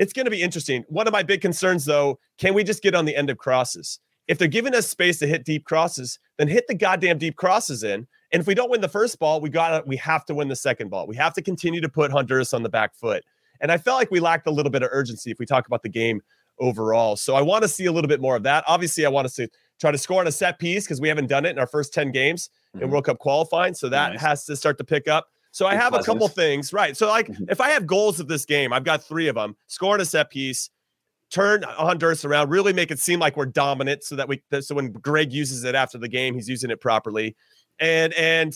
It's 0.00 0.14
going 0.14 0.24
to 0.24 0.30
be 0.30 0.40
interesting. 0.40 0.82
One 0.88 1.06
of 1.06 1.12
my 1.12 1.22
big 1.22 1.42
concerns, 1.42 1.84
though, 1.84 2.18
can 2.38 2.54
we 2.54 2.64
just 2.64 2.82
get 2.82 2.94
on 2.94 3.04
the 3.04 3.14
end 3.14 3.28
of 3.28 3.36
crosses? 3.36 4.00
If 4.28 4.38
they're 4.38 4.48
giving 4.48 4.74
us 4.74 4.88
space 4.88 5.18
to 5.18 5.26
hit 5.26 5.44
deep 5.44 5.66
crosses, 5.66 6.18
then 6.38 6.48
hit 6.48 6.66
the 6.68 6.74
goddamn 6.74 7.18
deep 7.18 7.36
crosses 7.36 7.84
in. 7.84 8.06
And 8.32 8.40
if 8.40 8.46
we 8.46 8.54
don't 8.54 8.70
win 8.70 8.80
the 8.80 8.88
first 8.88 9.18
ball, 9.18 9.42
we 9.42 9.50
got 9.50 9.86
we 9.86 9.98
have 9.98 10.24
to 10.24 10.34
win 10.34 10.48
the 10.48 10.56
second 10.56 10.88
ball. 10.88 11.06
We 11.06 11.16
have 11.16 11.34
to 11.34 11.42
continue 11.42 11.82
to 11.82 11.88
put 11.88 12.10
Honduras 12.10 12.54
on 12.54 12.62
the 12.62 12.70
back 12.70 12.94
foot. 12.94 13.22
And 13.60 13.70
I 13.70 13.76
felt 13.76 13.98
like 13.98 14.10
we 14.10 14.20
lacked 14.20 14.46
a 14.46 14.50
little 14.50 14.72
bit 14.72 14.82
of 14.82 14.88
urgency 14.90 15.30
if 15.30 15.38
we 15.38 15.44
talk 15.44 15.66
about 15.66 15.82
the 15.82 15.90
game 15.90 16.22
overall. 16.60 17.16
So 17.16 17.34
I 17.34 17.42
want 17.42 17.62
to 17.64 17.68
see 17.68 17.84
a 17.84 17.92
little 17.92 18.08
bit 18.08 18.22
more 18.22 18.36
of 18.36 18.42
that. 18.44 18.64
Obviously, 18.66 19.04
I 19.04 19.10
want 19.10 19.28
to 19.28 19.34
see 19.34 19.48
try 19.78 19.90
to 19.90 19.98
score 19.98 20.20
on 20.20 20.26
a 20.26 20.32
set 20.32 20.58
piece 20.58 20.84
because 20.84 21.00
we 21.00 21.08
haven't 21.08 21.26
done 21.26 21.44
it 21.44 21.50
in 21.50 21.58
our 21.58 21.66
first 21.66 21.92
10 21.92 22.10
games 22.10 22.48
mm-hmm. 22.74 22.84
in 22.84 22.90
World 22.90 23.04
Cup 23.04 23.18
qualifying. 23.18 23.74
So 23.74 23.90
that 23.90 24.12
nice. 24.12 24.20
has 24.22 24.44
to 24.46 24.56
start 24.56 24.78
to 24.78 24.84
pick 24.84 25.08
up. 25.08 25.28
So 25.52 25.66
I 25.66 25.74
have 25.74 25.94
a 25.94 26.02
couple 26.02 26.28
things, 26.28 26.72
right? 26.72 26.96
So 26.96 27.08
like 27.08 27.26
mm-hmm. 27.26 27.44
if 27.48 27.60
I 27.60 27.70
have 27.70 27.86
goals 27.86 28.20
of 28.20 28.28
this 28.28 28.44
game, 28.44 28.72
I've 28.72 28.84
got 28.84 29.02
three 29.02 29.28
of 29.28 29.34
them. 29.34 29.56
Score 29.66 29.94
on 29.94 30.00
a 30.00 30.04
set 30.04 30.30
piece, 30.30 30.70
turn 31.30 31.62
Honduras 31.62 32.24
around, 32.24 32.50
really 32.50 32.72
make 32.72 32.90
it 32.90 32.98
seem 32.98 33.18
like 33.18 33.36
we're 33.36 33.46
dominant 33.46 34.04
so 34.04 34.16
that 34.16 34.28
we 34.28 34.42
so 34.60 34.74
when 34.74 34.92
Gregg 34.92 35.32
uses 35.32 35.64
it 35.64 35.74
after 35.74 35.98
the 35.98 36.08
game, 36.08 36.34
he's 36.34 36.48
using 36.48 36.70
it 36.70 36.80
properly. 36.80 37.36
And 37.80 38.12
and 38.14 38.54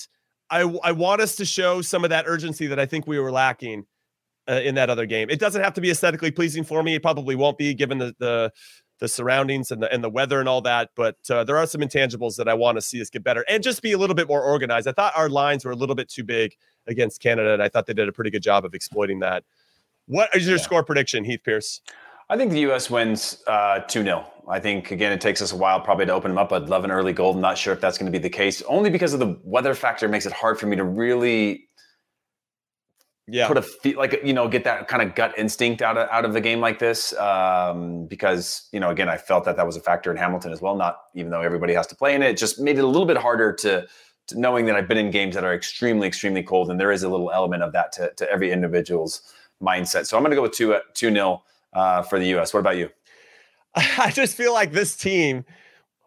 I 0.50 0.62
I 0.84 0.92
want 0.92 1.20
us 1.20 1.36
to 1.36 1.44
show 1.44 1.82
some 1.82 2.04
of 2.04 2.10
that 2.10 2.26
urgency 2.28 2.66
that 2.68 2.78
I 2.78 2.86
think 2.86 3.06
we 3.06 3.18
were 3.18 3.32
lacking 3.32 3.86
uh, 4.48 4.60
in 4.62 4.74
that 4.76 4.90
other 4.90 5.06
game. 5.06 5.30
It 5.30 5.40
doesn't 5.40 5.62
have 5.62 5.74
to 5.74 5.80
be 5.80 5.90
aesthetically 5.90 6.30
pleasing 6.30 6.64
for 6.64 6.82
me. 6.82 6.94
It 6.94 7.02
probably 7.02 7.34
won't 7.34 7.58
be 7.58 7.74
given 7.74 7.98
the 7.98 8.14
the 8.18 8.52
the 9.00 9.08
surroundings 9.08 9.70
and 9.70 9.82
the 9.82 9.92
and 9.92 10.04
the 10.04 10.10
weather 10.10 10.38
and 10.40 10.48
all 10.48 10.60
that. 10.62 10.90
But 10.94 11.16
uh, 11.28 11.44
there 11.44 11.56
are 11.56 11.66
some 11.66 11.80
intangibles 11.80 12.36
that 12.36 12.48
I 12.48 12.54
want 12.54 12.76
to 12.76 12.82
see 12.82 13.00
us 13.00 13.10
get 13.10 13.24
better 13.24 13.44
and 13.48 13.62
just 13.62 13.82
be 13.82 13.92
a 13.92 13.98
little 13.98 14.14
bit 14.14 14.28
more 14.28 14.42
organized. 14.42 14.86
I 14.86 14.92
thought 14.92 15.12
our 15.16 15.28
lines 15.28 15.64
were 15.64 15.72
a 15.72 15.76
little 15.76 15.96
bit 15.96 16.08
too 16.08 16.24
big 16.24 16.54
against 16.86 17.20
Canada, 17.20 17.52
and 17.52 17.62
I 17.62 17.68
thought 17.68 17.86
they 17.86 17.94
did 17.94 18.08
a 18.08 18.12
pretty 18.12 18.30
good 18.30 18.42
job 18.42 18.64
of 18.64 18.74
exploiting 18.74 19.20
that. 19.20 19.44
What 20.06 20.34
is 20.34 20.46
your 20.46 20.56
yeah. 20.56 20.62
score 20.62 20.84
prediction, 20.84 21.24
Heath 21.24 21.40
Pearce? 21.44 21.80
I 22.28 22.36
think 22.36 22.52
the 22.52 22.60
U.S. 22.60 22.90
wins 22.90 23.42
uh, 23.46 23.80
2 23.80 24.00
uh, 24.00 24.04
0. 24.04 24.26
I 24.48 24.60
think, 24.60 24.90
again, 24.90 25.12
it 25.12 25.20
takes 25.20 25.40
us 25.40 25.52
a 25.52 25.56
while 25.56 25.80
probably 25.80 26.06
to 26.06 26.12
open 26.12 26.30
them 26.30 26.38
up. 26.38 26.52
I'd 26.52 26.68
love 26.68 26.84
an 26.84 26.90
early 26.90 27.12
goal. 27.12 27.32
I'm 27.32 27.40
not 27.40 27.56
sure 27.56 27.72
if 27.72 27.80
that's 27.80 27.96
going 27.96 28.10
to 28.10 28.18
be 28.18 28.22
the 28.22 28.30
case, 28.30 28.62
only 28.62 28.90
because 28.90 29.14
of 29.14 29.20
the 29.20 29.38
weather 29.42 29.74
factor 29.74 30.08
makes 30.08 30.26
it 30.26 30.32
hard 30.32 30.58
for 30.58 30.66
me 30.66 30.76
to 30.76 30.84
really 30.84 31.68
yeah 33.26 33.48
put 33.48 33.56
a 33.56 33.62
feel 33.62 33.98
like 33.98 34.20
you 34.24 34.32
know 34.32 34.48
get 34.48 34.64
that 34.64 34.86
kind 34.86 35.02
of 35.02 35.14
gut 35.14 35.32
instinct 35.38 35.80
out 35.80 35.96
of 35.96 36.08
out 36.10 36.24
of 36.24 36.34
the 36.34 36.40
game 36.40 36.60
like 36.60 36.78
this 36.78 37.14
um, 37.18 38.06
because 38.06 38.68
you 38.72 38.80
know 38.80 38.90
again 38.90 39.08
I 39.08 39.16
felt 39.16 39.44
that 39.44 39.56
that 39.56 39.66
was 39.66 39.76
a 39.76 39.80
factor 39.80 40.10
in 40.10 40.16
Hamilton 40.16 40.52
as 40.52 40.60
well 40.60 40.76
not 40.76 40.98
even 41.14 41.30
though 41.30 41.40
everybody 41.40 41.72
has 41.74 41.86
to 41.88 41.96
play 41.96 42.14
in 42.14 42.22
it, 42.22 42.30
it 42.30 42.36
just 42.36 42.60
made 42.60 42.76
it 42.76 42.84
a 42.84 42.86
little 42.86 43.06
bit 43.06 43.16
harder 43.16 43.52
to 43.54 43.86
knowing 44.32 44.66
that 44.66 44.76
I've 44.76 44.88
been 44.88 44.98
in 44.98 45.10
games 45.10 45.34
that 45.34 45.44
are 45.44 45.54
extremely, 45.54 46.08
extremely 46.08 46.42
cold, 46.42 46.70
and 46.70 46.80
there 46.80 46.92
is 46.92 47.02
a 47.02 47.08
little 47.08 47.30
element 47.30 47.62
of 47.62 47.72
that 47.72 47.92
to, 47.92 48.12
to 48.16 48.30
every 48.30 48.52
individual's 48.52 49.22
mindset. 49.62 50.06
So 50.06 50.16
I'm 50.16 50.22
going 50.22 50.30
to 50.30 50.36
go 50.36 50.42
with 50.42 50.52
two 50.52 50.76
two 50.94 51.10
nil 51.10 51.44
uh, 51.72 52.02
for 52.02 52.18
the 52.18 52.26
U.S. 52.28 52.54
What 52.54 52.60
about 52.60 52.76
you? 52.76 52.90
I 53.74 54.10
just 54.10 54.36
feel 54.36 54.52
like 54.52 54.72
this 54.72 54.96
team 54.96 55.44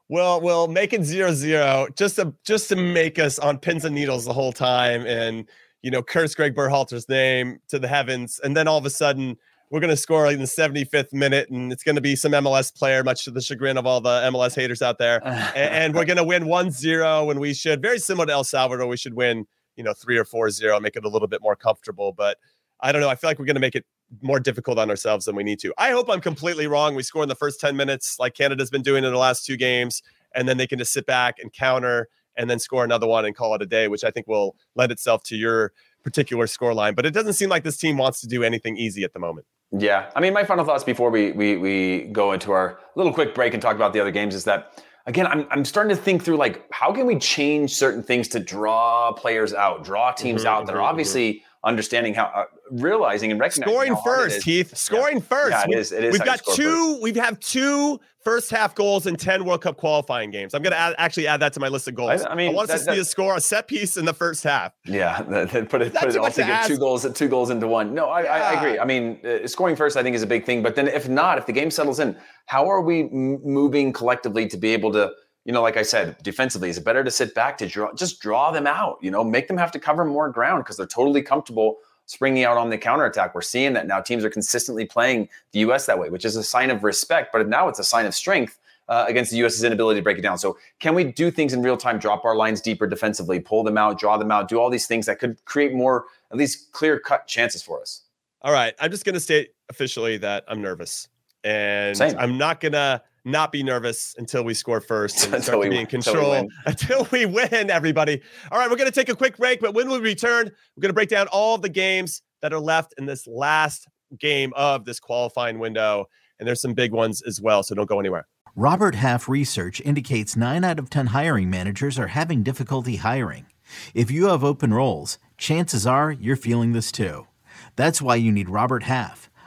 will 0.09 0.41
will 0.41 0.67
make 0.67 0.93
it 0.93 1.03
zero 1.03 1.33
zero 1.33 1.87
just 1.95 2.15
to 2.15 2.33
just 2.45 2.69
to 2.69 2.75
make 2.75 3.19
us 3.19 3.39
on 3.39 3.57
pins 3.57 3.85
and 3.85 3.93
needles 3.93 4.25
the 4.25 4.33
whole 4.33 4.53
time 4.53 5.05
and 5.05 5.45
you 5.81 5.91
know 5.91 6.01
curse 6.01 6.33
Gregg 6.33 6.55
Berhalter's 6.55 7.07
name 7.09 7.59
to 7.67 7.79
the 7.79 7.87
heavens, 7.87 8.39
and 8.43 8.55
then 8.55 8.67
all 8.67 8.77
of 8.77 8.85
a 8.85 8.89
sudden 8.89 9.37
we're 9.69 9.79
going 9.79 9.89
to 9.89 9.97
score 9.97 10.25
like 10.25 10.35
in 10.35 10.39
the 10.39 10.45
75th 10.45 11.11
minute, 11.11 11.49
and 11.49 11.71
it's 11.71 11.83
going 11.83 11.95
to 11.95 12.01
be 12.01 12.15
some 12.15 12.31
MLS 12.31 12.73
player, 12.73 13.03
much 13.03 13.25
to 13.25 13.31
the 13.31 13.41
chagrin 13.41 13.77
of 13.77 13.85
all 13.85 13.99
the 13.99 14.21
MLS 14.31 14.55
haters 14.55 14.81
out 14.81 14.97
there. 14.97 15.21
and, 15.25 15.55
and, 15.55 15.95
we're 15.95 16.05
going 16.05 16.17
to 16.17 16.23
win 16.23 16.45
1 16.45 16.71
0 16.71 17.25
when 17.25 17.39
we 17.39 17.53
should, 17.53 17.81
very 17.81 17.99
similar 17.99 18.25
to 18.27 18.31
El 18.31 18.43
Salvador, 18.43 18.87
we 18.87 18.97
should 18.97 19.13
win, 19.13 19.45
you 19.75 19.83
know, 19.83 19.93
3 19.93 20.17
or 20.17 20.25
4 20.25 20.49
0, 20.49 20.79
make 20.79 20.95
it 20.95 21.03
a 21.03 21.09
little 21.09 21.27
bit 21.27 21.41
more 21.41 21.55
comfortable. 21.55 22.13
But 22.13 22.37
I 22.79 22.91
don't 22.91 23.01
know. 23.01 23.09
I 23.09 23.15
feel 23.15 23.29
like 23.29 23.39
we're 23.39 23.45
going 23.45 23.55
to 23.55 23.61
make 23.61 23.75
it 23.75 23.85
more 24.21 24.39
difficult 24.39 24.79
on 24.79 24.89
ourselves 24.89 25.25
than 25.25 25.35
we 25.35 25.43
need 25.43 25.59
to. 25.59 25.73
I 25.77 25.91
hope 25.91 26.09
I'm 26.09 26.21
completely 26.21 26.67
wrong. 26.67 26.95
We 26.95 27.03
score 27.03 27.23
in 27.23 27.29
the 27.29 27.35
first 27.35 27.59
10 27.59 27.75
minutes, 27.75 28.17
like 28.19 28.35
Canada's 28.35 28.69
been 28.69 28.83
doing 28.83 29.03
in 29.03 29.11
the 29.11 29.17
last 29.17 29.45
two 29.45 29.57
games, 29.57 30.01
and 30.33 30.47
then 30.47 30.57
they 30.57 30.67
can 30.67 30.79
just 30.79 30.93
sit 30.93 31.05
back 31.05 31.39
and 31.39 31.51
counter 31.51 32.07
and 32.37 32.49
then 32.49 32.59
score 32.59 32.85
another 32.85 33.07
one 33.07 33.25
and 33.25 33.35
call 33.35 33.55
it 33.55 33.61
a 33.61 33.65
day, 33.65 33.87
which 33.87 34.03
I 34.03 34.11
think 34.11 34.27
will 34.27 34.55
lend 34.75 34.91
itself 34.91 35.23
to 35.23 35.35
your 35.35 35.73
particular 36.03 36.47
score 36.47 36.73
line. 36.73 36.93
But 36.93 37.05
it 37.05 37.11
doesn't 37.11 37.33
seem 37.33 37.49
like 37.49 37.63
this 37.63 37.77
team 37.77 37.97
wants 37.97 38.21
to 38.21 38.27
do 38.27 38.43
anything 38.43 38.77
easy 38.77 39.03
at 39.03 39.11
the 39.11 39.19
moment. 39.19 39.45
Yeah, 39.71 40.09
I 40.15 40.21
mean, 40.21 40.33
my 40.33 40.43
final 40.43 40.63
thoughts 40.63 40.83
before 40.83 41.09
we 41.09 41.31
we 41.31 41.57
we 41.57 42.03
go 42.11 42.31
into 42.31 42.51
our 42.51 42.79
little 42.95 43.13
quick 43.13 43.35
break 43.35 43.53
and 43.53 43.61
talk 43.61 43.75
about 43.75 43.93
the 43.93 43.99
other 43.99 44.11
games 44.11 44.33
is 44.33 44.45
that 44.45 44.83
again, 45.07 45.27
I'm 45.27 45.47
I'm 45.49 45.65
starting 45.65 45.95
to 45.95 46.01
think 46.01 46.23
through 46.23 46.37
like 46.37 46.65
how 46.71 46.93
can 46.93 47.05
we 47.05 47.17
change 47.17 47.73
certain 47.73 48.03
things 48.03 48.27
to 48.29 48.39
draw 48.39 49.11
players 49.13 49.53
out, 49.53 49.83
draw 49.83 50.11
teams 50.11 50.41
mm-hmm, 50.41 50.49
out 50.49 50.65
that 50.67 50.73
are 50.73 50.75
mm-hmm, 50.75 50.83
mm-hmm. 50.83 50.89
obviously 50.89 51.43
understanding 51.67 52.13
how 52.13 52.25
uh, 52.33 52.45
realizing 52.71 53.31
and 53.31 53.39
recognizing 53.39 53.73
scoring 53.73 53.95
first, 54.03 54.43
Heath. 54.43 54.75
Scoring 54.75 55.17
yeah. 55.17 55.23
first. 55.23 55.51
Yeah, 55.51 55.65
it 55.75 55.79
is. 55.79 55.91
It 55.91 56.03
is 56.05 56.13
we've 56.13 56.25
got 56.25 56.43
two. 56.43 56.93
First. 56.93 57.01
We've 57.03 57.15
have 57.17 57.39
two 57.39 57.99
first 58.23 58.49
half 58.49 58.73
goals 58.75 59.05
in 59.05 59.15
ten 59.15 59.45
World 59.45 59.61
Cup 59.61 59.77
qualifying 59.77 60.31
games. 60.31 60.53
I'm 60.53 60.61
going 60.61 60.71
to 60.71 60.99
actually 60.99 61.27
add 61.27 61.39
that 61.41 61.53
to 61.53 61.59
my 61.59 61.67
list 61.67 61.87
of 61.87 61.95
goals. 61.95 62.23
I, 62.23 62.31
I 62.31 62.35
mean, 62.35 62.49
I 62.49 62.53
want 62.53 62.67
that, 62.69 62.79
to 62.79 62.79
see 62.79 62.91
that, 62.91 62.97
a 62.97 63.05
score 63.05 63.35
a 63.35 63.41
set 63.41 63.67
piece 63.67 63.97
in 63.97 64.05
the 64.05 64.13
first 64.13 64.43
half. 64.43 64.73
Yeah, 64.85 65.21
that, 65.23 65.69
put 65.69 65.81
it. 65.81 65.93
Put 65.93 66.09
it. 66.09 66.17
Also 66.17 66.43
get 66.43 66.65
two 66.65 66.77
goals. 66.77 67.05
Two 67.13 67.27
goals 67.27 67.49
into 67.49 67.67
one. 67.67 67.93
No, 67.93 68.09
I, 68.09 68.23
yeah. 68.23 68.31
I, 68.31 68.39
I 68.39 68.53
agree. 68.53 68.79
I 68.79 68.85
mean, 68.85 69.19
uh, 69.25 69.47
scoring 69.47 69.75
first, 69.75 69.97
I 69.97 70.03
think, 70.03 70.15
is 70.15 70.23
a 70.23 70.27
big 70.27 70.45
thing. 70.45 70.63
But 70.63 70.75
then, 70.75 70.87
if 70.87 71.07
not, 71.07 71.37
if 71.37 71.45
the 71.45 71.53
game 71.53 71.69
settles 71.69 71.99
in, 71.99 72.17
how 72.47 72.67
are 72.67 72.81
we 72.81 73.01
m- 73.01 73.41
moving 73.43 73.93
collectively 73.93 74.47
to 74.47 74.57
be 74.57 74.73
able 74.73 74.91
to? 74.93 75.11
You 75.47 75.53
know, 75.53 75.61
like 75.61 75.77
I 75.77 75.81
said, 75.81 76.17
defensively, 76.23 76.69
is 76.69 76.77
it 76.77 76.83
better 76.83 77.05
to 77.05 77.09
sit 77.09 77.33
back 77.33 77.57
to 77.59 77.67
draw, 77.67 77.93
just 77.93 78.19
draw 78.19 78.51
them 78.51 78.67
out? 78.67 78.97
You 79.01 79.09
know, 79.09 79.23
make 79.23 79.47
them 79.47 79.57
have 79.57 79.71
to 79.71 79.79
cover 79.79 80.03
more 80.03 80.29
ground 80.29 80.65
because 80.65 80.75
they're 80.75 80.85
totally 80.85 81.21
comfortable 81.21 81.77
springing 82.05 82.43
out 82.43 82.57
on 82.57 82.69
the 82.69 82.77
counterattack. 82.77 83.33
We're 83.33 83.41
seeing 83.41 83.71
that 83.71 83.87
now 83.87 84.01
teams 84.01 84.25
are 84.25 84.29
consistently 84.29 84.85
playing 84.85 85.29
the 85.53 85.59
U.S. 85.59 85.85
that 85.85 85.97
way, 85.97 86.09
which 86.09 86.25
is 86.25 86.35
a 86.35 86.43
sign 86.43 86.69
of 86.69 86.83
respect, 86.83 87.31
but 87.31 87.47
now 87.47 87.69
it's 87.69 87.79
a 87.79 87.83
sign 87.83 88.05
of 88.05 88.13
strength. 88.13 88.59
Uh, 88.89 89.03
against 89.09 89.31
the 89.31 89.37
U.S.'s 89.39 89.65
inability 89.65 89.99
to 89.99 90.01
break 90.01 90.17
it 90.17 90.21
down. 90.21 90.37
So, 90.37 90.57
can 90.79 90.95
we 90.95 91.03
do 91.03 91.29
things 91.29 91.51
in 91.51 91.61
real 91.61 91.75
time, 91.75 91.99
drop 91.99 92.23
our 92.23 92.37
lines 92.37 92.61
deeper 92.61 92.87
defensively, 92.87 93.37
pull 93.37 93.61
them 93.61 93.77
out, 93.77 93.99
draw 93.99 94.15
them 94.15 94.31
out, 94.31 94.47
do 94.47 94.61
all 94.61 94.69
these 94.69 94.87
things 94.87 95.07
that 95.07 95.19
could 95.19 95.43
create 95.43 95.73
more, 95.73 96.05
at 96.31 96.37
least 96.37 96.71
clear 96.71 96.97
cut 96.97 97.27
chances 97.27 97.61
for 97.61 97.81
us? 97.81 98.03
All 98.43 98.53
right. 98.53 98.73
I'm 98.79 98.89
just 98.89 99.03
going 99.03 99.15
to 99.15 99.19
state 99.19 99.49
officially 99.67 100.15
that 100.19 100.45
I'm 100.47 100.61
nervous. 100.61 101.09
And 101.43 101.97
Same. 101.97 102.15
I'm 102.17 102.37
not 102.37 102.61
going 102.61 102.71
to 102.71 103.01
not 103.27 103.51
be 103.51 103.61
nervous 103.61 104.15
until 104.17 104.43
we 104.43 104.53
score 104.53 104.81
first 104.81 105.31
and 105.31 105.43
start 105.43 105.61
to 105.61 105.69
be 105.69 105.77
in 105.77 105.85
control 105.85 106.33
until 106.33 106.47
we, 106.47 106.49
until 106.65 107.07
we 107.11 107.25
win, 107.25 107.69
everybody. 107.69 108.21
All 108.51 108.57
right, 108.57 108.69
we're 108.69 108.77
going 108.77 108.89
to 108.89 108.95
take 108.95 109.09
a 109.09 109.15
quick 109.15 109.37
break, 109.37 109.59
but 109.59 109.73
when 109.73 109.89
we 109.89 109.99
return, 109.99 110.45
we're 110.75 110.81
going 110.81 110.89
to 110.89 110.93
break 110.93 111.09
down 111.09 111.27
all 111.27 111.57
the 111.57 111.69
games 111.69 112.21
that 112.41 112.53
are 112.53 112.59
left 112.59 112.93
in 112.97 113.05
this 113.05 113.27
last 113.27 113.87
game 114.19 114.53
of 114.55 114.85
this 114.85 114.99
qualifying 114.99 115.59
window. 115.59 116.05
And 116.39 116.47
there's 116.47 116.61
some 116.61 116.73
big 116.73 116.91
ones 116.91 117.21
as 117.23 117.41
well, 117.41 117.63
so 117.63 117.75
don't 117.75 117.89
go 117.89 117.99
anywhere. 117.99 118.27
Robert 118.55 118.95
Half 118.95 119.27
research 119.27 119.81
indicates 119.81 120.35
9 120.35 120.63
out 120.63 120.79
of 120.79 120.89
10 120.89 121.07
hiring 121.07 121.49
managers 121.49 121.99
are 121.99 122.07
having 122.07 122.43
difficulty 122.43 122.95
hiring. 122.95 123.45
If 123.93 124.09
you 124.09 124.27
have 124.27 124.43
open 124.43 124.73
roles, 124.73 125.19
chances 125.37 125.85
are 125.85 126.11
you're 126.11 126.35
feeling 126.35 126.73
this 126.73 126.91
too. 126.91 127.27
That's 127.75 128.01
why 128.01 128.15
you 128.15 128.31
need 128.31 128.49
Robert 128.49 128.83
Half. 128.83 129.29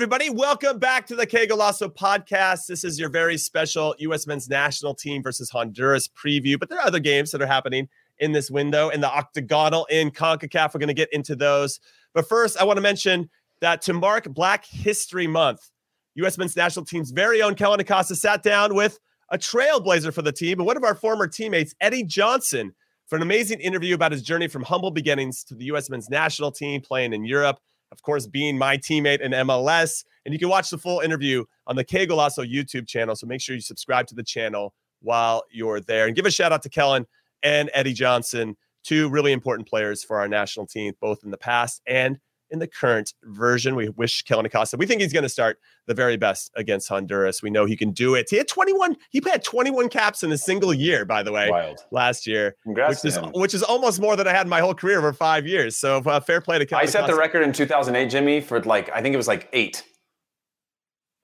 Everybody, 0.00 0.30
welcome 0.30 0.78
back 0.78 1.06
to 1.06 1.14
the 1.14 1.26
Golazo 1.26 1.94
podcast. 1.94 2.64
This 2.64 2.84
is 2.84 2.98
your 2.98 3.10
very 3.10 3.36
special 3.36 3.94
U.S. 3.98 4.26
men's 4.26 4.48
national 4.48 4.94
team 4.94 5.22
versus 5.22 5.50
Honduras 5.50 6.08
preview, 6.08 6.58
but 6.58 6.70
there 6.70 6.78
are 6.78 6.86
other 6.86 7.00
games 7.00 7.30
that 7.32 7.42
are 7.42 7.46
happening 7.46 7.86
in 8.18 8.32
this 8.32 8.50
window 8.50 8.88
in 8.88 9.02
the 9.02 9.14
octagonal 9.14 9.84
in 9.90 10.10
CONCACAF. 10.10 10.72
We're 10.72 10.78
going 10.78 10.88
to 10.88 10.94
get 10.94 11.12
into 11.12 11.36
those. 11.36 11.80
But 12.14 12.26
first, 12.26 12.56
I 12.56 12.64
want 12.64 12.78
to 12.78 12.80
mention 12.80 13.28
that 13.60 13.82
to 13.82 13.92
mark 13.92 14.24
Black 14.30 14.64
History 14.64 15.26
Month, 15.26 15.70
U.S. 16.14 16.38
men's 16.38 16.56
national 16.56 16.86
team's 16.86 17.10
very 17.10 17.42
own 17.42 17.54
Kellyn 17.54 17.78
Acosta 17.78 18.16
sat 18.16 18.42
down 18.42 18.74
with 18.74 18.98
a 19.28 19.36
trailblazer 19.36 20.14
for 20.14 20.22
the 20.22 20.32
team 20.32 20.60
and 20.60 20.66
one 20.66 20.78
of 20.78 20.82
our 20.84 20.94
former 20.94 21.26
teammates, 21.26 21.74
Eddie 21.78 22.04
Johnson, 22.04 22.72
for 23.06 23.16
an 23.16 23.22
amazing 23.22 23.60
interview 23.60 23.96
about 23.96 24.12
his 24.12 24.22
journey 24.22 24.48
from 24.48 24.62
humble 24.62 24.92
beginnings 24.92 25.44
to 25.44 25.54
the 25.54 25.66
U.S. 25.66 25.90
men's 25.90 26.08
national 26.08 26.52
team 26.52 26.80
playing 26.80 27.12
in 27.12 27.26
Europe 27.26 27.60
of 27.92 28.02
course, 28.02 28.26
being 28.26 28.56
my 28.56 28.76
teammate 28.76 29.20
in 29.20 29.32
MLS. 29.32 30.04
And 30.24 30.32
you 30.32 30.38
can 30.38 30.48
watch 30.48 30.70
the 30.70 30.78
full 30.78 31.00
interview 31.00 31.44
on 31.66 31.76
the 31.76 31.84
Qué 31.84 32.08
Golazo 32.08 32.48
YouTube 32.48 32.86
channel. 32.86 33.16
So 33.16 33.26
make 33.26 33.40
sure 33.40 33.54
you 33.54 33.60
subscribe 33.60 34.06
to 34.08 34.14
the 34.14 34.22
channel 34.22 34.74
while 35.00 35.42
you're 35.50 35.80
there. 35.80 36.06
And 36.06 36.14
give 36.14 36.26
a 36.26 36.30
shout 36.30 36.52
out 36.52 36.62
to 36.62 36.68
Kellyn 36.68 37.06
and 37.42 37.70
Eddie 37.72 37.92
Johnson, 37.92 38.56
two 38.84 39.08
really 39.08 39.32
important 39.32 39.68
players 39.68 40.04
for 40.04 40.20
our 40.20 40.28
national 40.28 40.66
team, 40.66 40.94
both 41.00 41.24
in 41.24 41.30
the 41.30 41.38
past 41.38 41.82
and 41.86 42.18
in 42.50 42.58
the 42.58 42.66
current 42.66 43.14
version. 43.24 43.74
We 43.74 43.88
wish 43.90 44.22
Kellyn 44.22 44.46
Acosta. 44.46 44.76
We 44.76 44.86
think 44.86 45.00
he's 45.00 45.12
going 45.12 45.22
to 45.22 45.28
start 45.28 45.58
the 45.86 45.94
very 45.94 46.16
best 46.16 46.50
against 46.56 46.88
Honduras. 46.88 47.42
We 47.42 47.50
know 47.50 47.64
he 47.64 47.76
can 47.76 47.92
do 47.92 48.14
it. 48.14 48.28
He 48.30 48.36
had 48.36 48.48
21. 48.48 48.96
He 49.10 49.20
had 49.24 49.42
21 49.44 49.88
caps 49.88 50.22
in 50.22 50.32
a 50.32 50.38
single 50.38 50.74
year, 50.74 51.04
by 51.04 51.22
the 51.22 51.32
way, 51.32 51.50
Wild. 51.50 51.84
last 51.90 52.26
year, 52.26 52.56
Congrats 52.62 53.02
which 53.02 53.12
is 53.12 53.18
which 53.34 53.54
is 53.54 53.62
almost 53.62 54.00
more 54.00 54.16
than 54.16 54.26
I 54.26 54.32
had 54.32 54.46
in 54.46 54.50
my 54.50 54.60
whole 54.60 54.74
career 54.74 54.98
over 54.98 55.12
five 55.12 55.46
years. 55.46 55.76
So 55.76 55.98
uh, 55.98 56.20
fair 56.20 56.40
play 56.40 56.58
to 56.58 56.66
Kellyn. 56.66 56.82
I 56.82 56.86
set 56.86 57.00
Acosta. 57.00 57.14
the 57.14 57.18
record 57.18 57.42
in 57.42 57.52
2008, 57.52 58.10
Jimmy, 58.10 58.40
for 58.40 58.60
like 58.62 58.90
I 58.94 59.02
think 59.02 59.14
it 59.14 59.18
was 59.18 59.28
like 59.28 59.48
eight 59.52 59.84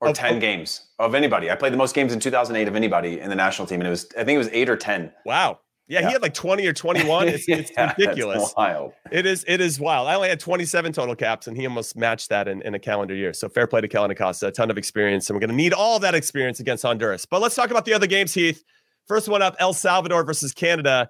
or 0.01 0.12
10 0.12 0.39
games 0.39 0.89
of 0.99 1.14
anybody. 1.14 1.51
I 1.51 1.57
played 1.57 1.72
the 1.72 1.79
most 1.79 1.95
games 1.95 2.12
in 2.12 2.20
2008 2.20 2.68
of 2.68 2.77
anybody 2.77 3.20
in 3.20 3.31
the 3.31 3.37
national 3.37 3.66
team, 3.66 3.81
and 3.81 3.87
it 3.87 3.91
was 3.91 4.07
I 4.16 4.24
think 4.24 4.37
it 4.37 4.39
was 4.39 4.51
eight 4.53 4.68
or 4.68 4.77
10. 4.77 5.12
Wow. 5.24 5.61
Yeah, 5.89 6.01
yeah, 6.01 6.07
he 6.07 6.12
had 6.14 6.22
like 6.22 6.34
20 6.34 6.66
or 6.66 6.72
21. 6.72 7.28
It's, 7.28 7.45
it's 7.49 7.70
yeah, 7.70 7.95
ridiculous. 7.97 8.53
wild. 8.57 8.93
It 9.12 9.24
is 9.24 9.45
it 9.47 9.61
is 9.61 9.78
wild. 9.78 10.09
I 10.09 10.14
only 10.14 10.28
had 10.28 10.41
27 10.41 10.93
total 10.93 11.14
caps, 11.14 11.47
and 11.47 11.57
he 11.57 11.66
almost 11.66 11.97
matched 11.97 12.28
that 12.30 12.49
in, 12.49 12.61
in 12.62 12.74
a 12.74 12.78
calendar 12.78 13.14
year. 13.14 13.32
So 13.32 13.49
fair 13.49 13.66
play 13.66 13.80
to 13.80 13.89
Kellyn 13.89 14.11
Acosta. 14.11 14.49
A 14.49 14.53
ton 14.53 14.70
of 14.70 14.78
experience, 14.78 15.28
and 15.28 15.37
we're 15.37 15.41
going 15.41 15.51
to 15.51 15.57
need 15.57 15.72
all 15.72 15.99
that 16.01 16.14
experience 16.14 16.59
against 16.61 16.82
Honduras. 16.82 17.24
But 17.24 17.41
let's 17.41 17.55
talk 17.55 17.70
about 17.70 17.84
the 17.84 17.95
other 17.95 18.07
games, 18.07 18.34
Heath. 18.34 18.64
First 19.07 19.28
one 19.28 19.43
up, 19.43 19.55
El 19.61 19.72
Salvador 19.72 20.24
versus 20.24 20.53
Canada. 20.53 21.09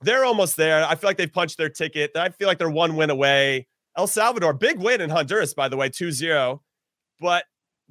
They're 0.00 0.24
almost 0.24 0.56
there. 0.56 0.84
I 0.84 0.94
feel 0.96 1.08
like 1.08 1.16
they've 1.16 1.32
punched 1.32 1.58
their 1.58 1.68
ticket. 1.68 2.16
I 2.16 2.30
feel 2.30 2.48
like 2.48 2.58
they're 2.58 2.70
one 2.70 2.96
win 2.96 3.10
away. 3.10 3.68
El 3.96 4.06
Salvador, 4.06 4.52
big 4.52 4.78
win 4.78 5.00
in 5.00 5.10
Honduras, 5.10 5.54
by 5.54 5.68
the 5.68 5.76
way, 5.76 5.88
2 5.88 6.10
0. 6.12 6.62
But 7.20 7.44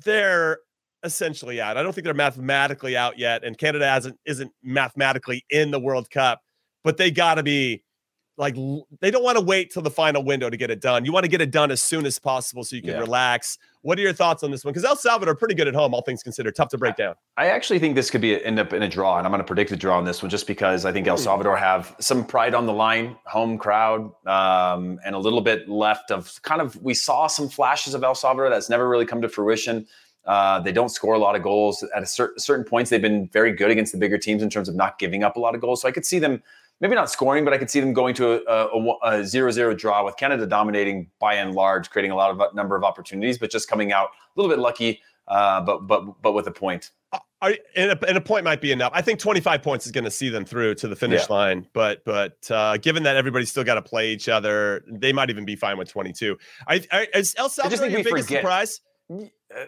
they're 0.03 0.59
essentially 1.03 1.61
out. 1.61 1.77
I 1.77 1.83
don't 1.83 1.93
think 1.93 2.05
they're 2.05 2.13
mathematically 2.13 2.97
out 2.97 3.17
yet, 3.17 3.43
and 3.43 3.57
Canada 3.57 3.87
hasn't 3.87 4.19
isn't 4.25 4.51
mathematically 4.63 5.45
in 5.49 5.71
the 5.71 5.79
World 5.79 6.09
Cup, 6.09 6.41
but 6.83 6.97
they 6.97 7.11
got 7.11 7.35
to 7.35 7.43
be 7.43 7.83
like 8.37 8.55
they 9.01 9.09
don't 9.09 9.23
want 9.23 9.37
to 9.37 9.43
wait 9.43 9.71
till 9.71 9.81
the 9.81 9.91
final 9.91 10.23
window 10.23 10.49
to 10.49 10.57
get 10.57 10.69
it 10.69 10.79
done. 10.79 11.05
You 11.05 11.11
want 11.11 11.23
to 11.23 11.29
get 11.29 11.41
it 11.41 11.49
done 11.51 11.71
as 11.71 11.81
soon 11.81 12.05
as 12.05 12.19
possible 12.19 12.63
so 12.63 12.75
you 12.75 12.81
can 12.83 12.91
yeah. 12.91 12.99
relax. 12.99 13.57
What 13.81 13.97
are 13.97 14.01
your 14.01 14.13
thoughts 14.13 14.43
on 14.43 14.51
this 14.51 14.63
one? 14.63 14.73
Because 14.73 14.85
El 14.85 14.95
Salvador 14.95 15.33
are 15.33 15.35
pretty 15.35 15.55
good 15.55 15.67
at 15.67 15.73
home, 15.73 15.93
all 15.93 16.01
things 16.01 16.21
considered. 16.21 16.55
Tough 16.55 16.69
to 16.69 16.77
break 16.77 16.97
down. 16.97 17.15
I 17.37 17.47
actually 17.47 17.79
think 17.79 17.95
this 17.95 18.11
could 18.11 18.21
be 18.21 18.43
end 18.43 18.59
up 18.59 18.73
in 18.73 18.83
a 18.83 18.87
draw, 18.87 19.17
and 19.17 19.25
I'm 19.25 19.31
going 19.31 19.39
to 19.39 19.47
predict 19.47 19.71
a 19.71 19.75
draw 19.75 19.97
on 19.97 20.05
this 20.05 20.21
one 20.21 20.29
just 20.29 20.45
because 20.45 20.85
I 20.85 20.91
think 20.91 21.07
El 21.07 21.17
hmm. 21.17 21.23
Salvador 21.23 21.57
have 21.57 21.95
some 21.99 22.25
pride 22.25 22.53
on 22.53 22.67
the 22.67 22.73
line, 22.73 23.15
home 23.25 23.57
crowd, 23.57 24.11
um, 24.27 24.99
and 25.03 25.15
a 25.15 25.19
little 25.19 25.41
bit 25.41 25.67
left 25.67 26.11
of 26.11 26.39
kind 26.43 26.61
of. 26.61 26.75
We 26.81 26.93
saw 26.93 27.27
some 27.27 27.49
flashes 27.49 27.95
of 27.95 28.03
El 28.03 28.15
Salvador 28.15 28.49
that's 28.49 28.69
never 28.69 28.87
really 28.87 29.05
come 29.05 29.21
to 29.21 29.29
fruition. 29.29 29.87
Uh, 30.27 30.59
they 30.59 30.73
don't 30.73 30.89
score 30.89 31.13
a 31.13 31.19
lot 31.19 31.35
of 31.35 31.41
goals 31.41 31.83
at 31.95 32.03
a 32.03 32.05
cer- 32.05 32.33
certain 32.37 32.65
points. 32.65 32.89
They've 32.89 33.01
been 33.01 33.29
very 33.29 33.53
good 33.53 33.71
against 33.71 33.93
the 33.93 33.97
bigger 33.97 34.17
teams 34.17 34.43
in 34.43 34.49
terms 34.49 34.67
of 34.67 34.75
not 34.75 34.99
giving 34.99 35.23
up 35.23 35.37
a 35.37 35.39
lot 35.39 35.55
of 35.55 35.61
goals. 35.61 35.81
So 35.81 35.87
I 35.87 35.91
could 35.91 36.05
see 36.05 36.19
them 36.19 36.43
maybe 36.79 36.95
not 36.95 37.09
scoring, 37.09 37.43
but 37.43 37.53
I 37.53 37.57
could 37.57 37.69
see 37.69 37.79
them 37.79 37.93
going 37.93 38.13
to 38.15 38.43
a, 39.03 39.23
zero-zero 39.25 39.73
draw 39.73 40.05
with 40.05 40.17
Canada 40.17 40.45
dominating 40.45 41.09
by 41.19 41.35
and 41.35 41.55
large, 41.55 41.89
creating 41.89 42.11
a 42.11 42.15
lot 42.15 42.31
of 42.31 42.55
number 42.55 42.75
of 42.75 42.83
opportunities, 42.83 43.37
but 43.37 43.49
just 43.49 43.69
coming 43.69 43.91
out 43.91 44.09
a 44.09 44.39
little 44.39 44.53
bit 44.53 44.59
lucky, 44.59 45.01
uh, 45.27 45.61
but 45.61 45.87
but 45.87 46.21
but 46.21 46.33
with 46.33 46.47
a 46.47 46.51
point. 46.51 46.91
Uh, 47.13 47.19
are, 47.41 47.53
and, 47.75 47.91
a, 47.91 48.07
and 48.07 48.17
a 48.17 48.21
point 48.21 48.43
might 48.43 48.61
be 48.61 48.71
enough. 48.71 48.91
I 48.93 49.01
think 49.01 49.19
25 49.19 49.61
points 49.61 49.85
is 49.85 49.91
going 49.91 50.03
to 50.03 50.11
see 50.11 50.27
them 50.27 50.43
through 50.43 50.75
to 50.75 50.87
the 50.87 50.95
finish 50.95 51.21
yeah. 51.29 51.35
line. 51.35 51.67
But 51.73 52.03
but 52.03 52.49
uh, 52.51 52.77
given 52.77 53.03
that 53.03 53.15
everybody's 53.15 53.49
still 53.49 53.63
got 53.63 53.75
to 53.75 53.81
play 53.81 54.11
each 54.11 54.27
other, 54.27 54.83
they 54.87 55.13
might 55.13 55.29
even 55.29 55.45
be 55.45 55.55
fine 55.55 55.77
with 55.77 55.89
22. 55.89 56.37
I, 56.67 56.85
I, 56.91 57.07
is 57.13 57.35
El 57.37 57.49
Salvador 57.49 57.87
your 57.87 58.03
biggest 58.03 58.27
forget. 58.27 58.41
surprise? 58.41 58.81
Uh, 59.09 59.65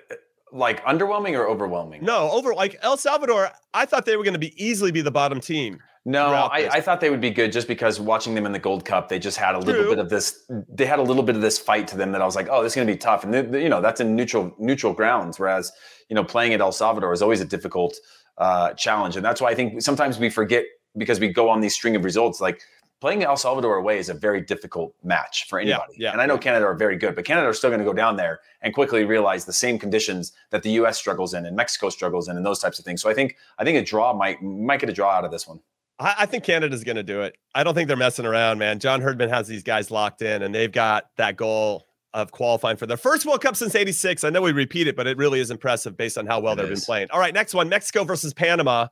like 0.51 0.83
underwhelming 0.85 1.37
or 1.37 1.47
overwhelming? 1.47 2.03
No, 2.03 2.29
over 2.31 2.53
like 2.53 2.77
El 2.81 2.97
Salvador. 2.97 3.51
I 3.73 3.85
thought 3.85 4.05
they 4.05 4.17
were 4.17 4.23
going 4.23 4.33
to 4.33 4.39
be 4.39 4.53
easily 4.63 4.91
be 4.91 5.01
the 5.01 5.11
bottom 5.11 5.39
team. 5.39 5.79
No, 6.05 6.27
I, 6.27 6.69
I, 6.71 6.81
thought 6.81 7.01
they 7.01 7.09
would 7.09 7.21
be 7.21 7.29
good 7.29 7.51
just 7.51 7.67
because 7.67 7.99
watching 7.99 8.33
them 8.33 8.45
in 8.45 8.51
the 8.51 8.59
Gold 8.59 8.85
Cup, 8.85 9.09
they 9.09 9.19
just 9.19 9.37
had 9.37 9.53
a 9.53 9.59
little 9.59 9.83
True. 9.83 9.89
bit 9.91 9.99
of 9.99 10.09
this. 10.09 10.49
They 10.69 10.85
had 10.85 10.97
a 10.97 11.03
little 11.03 11.23
bit 11.23 11.35
of 11.35 11.41
this 11.41 11.59
fight 11.59 11.87
to 11.89 11.97
them 11.97 12.13
that 12.13 12.21
I 12.21 12.25
was 12.25 12.35
like, 12.35 12.47
oh, 12.49 12.63
this 12.63 12.71
is 12.71 12.75
going 12.77 12.87
to 12.87 12.93
be 12.93 12.97
tough, 12.97 13.25
and 13.25 13.33
they, 13.33 13.41
they, 13.41 13.63
you 13.63 13.69
know 13.69 13.81
that's 13.81 13.99
in 13.99 14.15
neutral 14.15 14.55
neutral 14.57 14.93
grounds. 14.93 15.37
Whereas 15.37 15.71
you 16.09 16.15
know 16.15 16.23
playing 16.23 16.53
at 16.53 16.61
El 16.61 16.71
Salvador 16.71 17.11
is 17.13 17.21
always 17.21 17.41
a 17.41 17.45
difficult 17.45 17.95
uh, 18.37 18.73
challenge, 18.73 19.17
and 19.17 19.25
that's 19.25 19.41
why 19.41 19.49
I 19.49 19.55
think 19.55 19.81
sometimes 19.81 20.17
we 20.17 20.29
forget 20.29 20.63
because 20.97 21.19
we 21.19 21.27
go 21.27 21.49
on 21.49 21.59
these 21.59 21.75
string 21.75 21.95
of 21.95 22.03
results 22.03 22.41
like 22.41 22.61
playing 22.99 23.23
El 23.23 23.37
Salvador 23.37 23.77
away 23.77 23.97
is 23.97 24.09
a 24.09 24.13
very 24.13 24.41
difficult 24.41 24.93
match 25.03 25.47
for 25.47 25.59
anybody. 25.59 25.93
Yeah, 25.95 26.07
yeah, 26.07 26.11
and 26.11 26.21
I 26.21 26.25
know 26.25 26.35
yeah. 26.35 26.41
Canada 26.41 26.65
are 26.65 26.75
very 26.75 26.97
good, 26.97 27.15
but 27.15 27.25
Canada 27.25 27.47
are 27.47 27.53
still 27.53 27.69
going 27.69 27.79
to 27.79 27.85
go 27.85 27.93
down 27.93 28.17
there 28.17 28.41
and 28.61 28.73
quickly 28.73 29.05
realize 29.05 29.45
the 29.45 29.53
same 29.53 29.79
conditions 29.79 30.33
that 30.49 30.63
the 30.63 30.71
U.S. 30.71 30.97
struggles 30.97 31.33
in 31.33 31.45
and 31.45 31.55
Mexico 31.55 31.89
struggles 31.89 32.27
in, 32.27 32.37
and 32.37 32.45
those 32.45 32.59
types 32.59 32.79
of 32.79 32.85
things. 32.85 33.01
So 33.01 33.09
I 33.09 33.13
think 33.13 33.37
I 33.57 33.63
think 33.63 33.77
a 33.77 33.83
draw 33.83 34.13
might 34.13 34.41
might 34.41 34.79
get 34.79 34.89
a 34.89 34.93
draw 34.93 35.11
out 35.11 35.25
of 35.25 35.31
this 35.31 35.47
one. 35.47 35.59
I, 35.99 36.15
I 36.19 36.25
think 36.25 36.43
Canada's 36.43 36.83
going 36.83 36.95
to 36.95 37.03
do 37.03 37.21
it. 37.21 37.37
I 37.55 37.63
don't 37.63 37.73
think 37.73 37.87
they're 37.87 37.97
messing 37.97 38.25
around, 38.25 38.57
man. 38.57 38.79
John 38.79 39.01
Herdman 39.01 39.29
has 39.29 39.47
these 39.47 39.63
guys 39.63 39.91
locked 39.91 40.21
in, 40.21 40.41
and 40.41 40.53
they've 40.53 40.71
got 40.71 41.09
that 41.17 41.35
goal 41.35 41.85
of 42.13 42.31
qualifying 42.31 42.75
for 42.75 42.87
their 42.87 42.97
first 42.97 43.25
World 43.25 43.41
Cup 43.41 43.55
since 43.55 43.75
86. 43.75 44.23
I 44.23 44.29
know 44.31 44.41
we 44.41 44.51
repeat 44.51 44.87
it, 44.87 44.95
but 44.95 45.05
it 45.05 45.17
really 45.17 45.39
is 45.39 45.51
impressive 45.51 45.95
based 45.95 46.17
on 46.17 46.25
how 46.25 46.39
well 46.39 46.53
it 46.53 46.57
they've 46.57 46.71
is. 46.71 46.81
been 46.81 46.85
playing. 46.85 47.07
All 47.11 47.19
right, 47.19 47.33
next 47.33 47.53
one 47.53 47.69
Mexico 47.69 48.03
versus 48.03 48.33
Panama. 48.33 48.87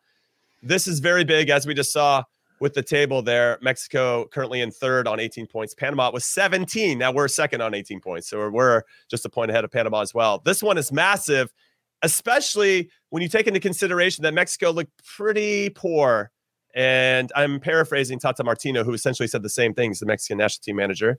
This 0.61 0.87
is 0.87 0.99
very 0.99 1.23
big, 1.23 1.49
as 1.49 1.65
we 1.65 1.73
just 1.73 1.91
saw 1.91 2.23
with 2.59 2.73
the 2.73 2.83
table 2.83 3.21
there. 3.21 3.57
Mexico 3.61 4.25
currently 4.31 4.61
in 4.61 4.71
third 4.71 5.07
on 5.07 5.19
18 5.19 5.47
points. 5.47 5.73
Panama 5.73 6.11
was 6.11 6.25
17. 6.25 6.97
Now 6.97 7.11
we're 7.11 7.27
second 7.27 7.61
on 7.61 7.73
18 7.73 7.99
points. 7.99 8.29
So 8.29 8.49
we're 8.49 8.83
just 9.09 9.25
a 9.25 9.29
point 9.29 9.51
ahead 9.51 9.63
of 9.63 9.71
Panama 9.71 10.01
as 10.01 10.13
well. 10.13 10.41
This 10.43 10.63
one 10.63 10.77
is 10.77 10.91
massive, 10.91 11.53
especially 12.01 12.89
when 13.09 13.21
you 13.21 13.29
take 13.29 13.47
into 13.47 13.59
consideration 13.59 14.23
that 14.23 14.33
Mexico 14.33 14.71
looked 14.71 14.91
pretty 15.05 15.69
poor 15.69 16.31
and 16.77 17.31
I'm 17.35 17.59
paraphrasing 17.59 18.19
Tata 18.19 18.43
Martino, 18.43 18.83
who 18.83 18.93
essentially 18.93 19.27
said 19.27 19.41
the 19.41 19.49
same 19.49 19.73
things, 19.73 19.99
the 19.99 20.05
Mexican 20.05 20.37
national 20.37 20.61
team 20.63 20.75
manager. 20.75 21.17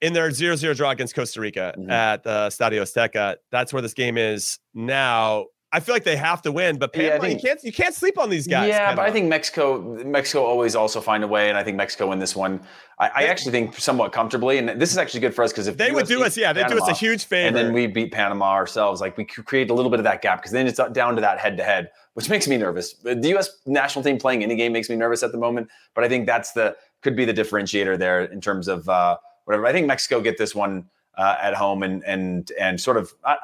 In 0.00 0.12
their 0.12 0.30
0 0.30 0.54
0 0.54 0.74
draw 0.74 0.90
against 0.90 1.16
Costa 1.16 1.40
Rica 1.40 1.74
mm-hmm. 1.76 1.90
at 1.90 2.22
the 2.22 2.48
Stadio 2.48 2.82
Azteca, 2.82 3.36
that's 3.50 3.72
where 3.72 3.82
this 3.82 3.94
game 3.94 4.16
is 4.16 4.58
now. 4.72 5.46
I 5.72 5.80
feel 5.80 5.94
like 5.94 6.04
they 6.04 6.16
have 6.16 6.42
to 6.42 6.52
win, 6.52 6.78
but 6.78 6.92
Panama, 6.92 7.14
yeah, 7.14 7.20
think, 7.20 7.42
you 7.42 7.48
can't 7.48 7.64
you 7.64 7.72
can't 7.72 7.94
sleep 7.94 8.18
on 8.18 8.30
these 8.30 8.46
guys. 8.46 8.68
Yeah, 8.68 8.78
Panama. 8.78 9.02
but 9.02 9.08
I 9.08 9.12
think 9.12 9.28
Mexico 9.28 9.80
Mexico 10.04 10.44
always 10.44 10.76
also 10.76 11.00
find 11.00 11.24
a 11.24 11.26
way, 11.26 11.48
and 11.48 11.58
I 11.58 11.64
think 11.64 11.76
Mexico 11.76 12.08
win 12.08 12.18
this 12.18 12.36
one. 12.36 12.60
I, 12.98 13.08
I 13.08 13.22
actually 13.24 13.52
think 13.52 13.78
somewhat 13.78 14.12
comfortably, 14.12 14.58
and 14.58 14.80
this 14.80 14.92
is 14.92 14.98
actually 14.98 15.20
good 15.20 15.34
for 15.34 15.42
us 15.42 15.52
because 15.52 15.66
if 15.66 15.76
they 15.76 15.90
would 15.90 16.06
do 16.06 16.22
us, 16.24 16.36
yeah, 16.36 16.52
they 16.52 16.64
do 16.64 16.78
us 16.78 16.88
a 16.88 16.94
huge 16.94 17.24
favor, 17.24 17.48
and 17.48 17.56
then 17.56 17.72
we 17.72 17.86
beat 17.86 18.12
Panama 18.12 18.52
ourselves, 18.52 19.00
like 19.00 19.16
we 19.16 19.24
create 19.24 19.70
a 19.70 19.74
little 19.74 19.90
bit 19.90 20.00
of 20.00 20.04
that 20.04 20.22
gap 20.22 20.38
because 20.38 20.52
then 20.52 20.66
it's 20.66 20.80
down 20.92 21.14
to 21.16 21.20
that 21.20 21.38
head 21.38 21.56
to 21.56 21.64
head 21.64 21.90
which 22.16 22.30
makes 22.30 22.48
me 22.48 22.56
nervous. 22.56 22.94
The 22.94 23.28
U.S. 23.28 23.50
national 23.66 24.02
team 24.02 24.16
playing 24.16 24.42
any 24.42 24.56
game 24.56 24.72
makes 24.72 24.88
me 24.88 24.96
nervous 24.96 25.22
at 25.22 25.32
the 25.32 25.38
moment, 25.38 25.68
but 25.94 26.02
I 26.02 26.08
think 26.08 26.24
that's 26.24 26.52
the 26.52 26.74
could 27.02 27.14
be 27.14 27.26
the 27.26 27.34
differentiator 27.34 27.98
there 27.98 28.24
in 28.24 28.40
terms 28.40 28.68
of 28.68 28.88
uh, 28.88 29.18
whatever. 29.44 29.66
I 29.66 29.72
think 29.72 29.86
Mexico 29.86 30.22
get 30.22 30.38
this 30.38 30.54
one 30.54 30.86
uh, 31.16 31.36
at 31.40 31.54
home 31.54 31.82
and 31.82 32.04
and 32.04 32.52
and 32.60 32.80
sort 32.80 32.96
of 32.96 33.14
uh, 33.24 33.36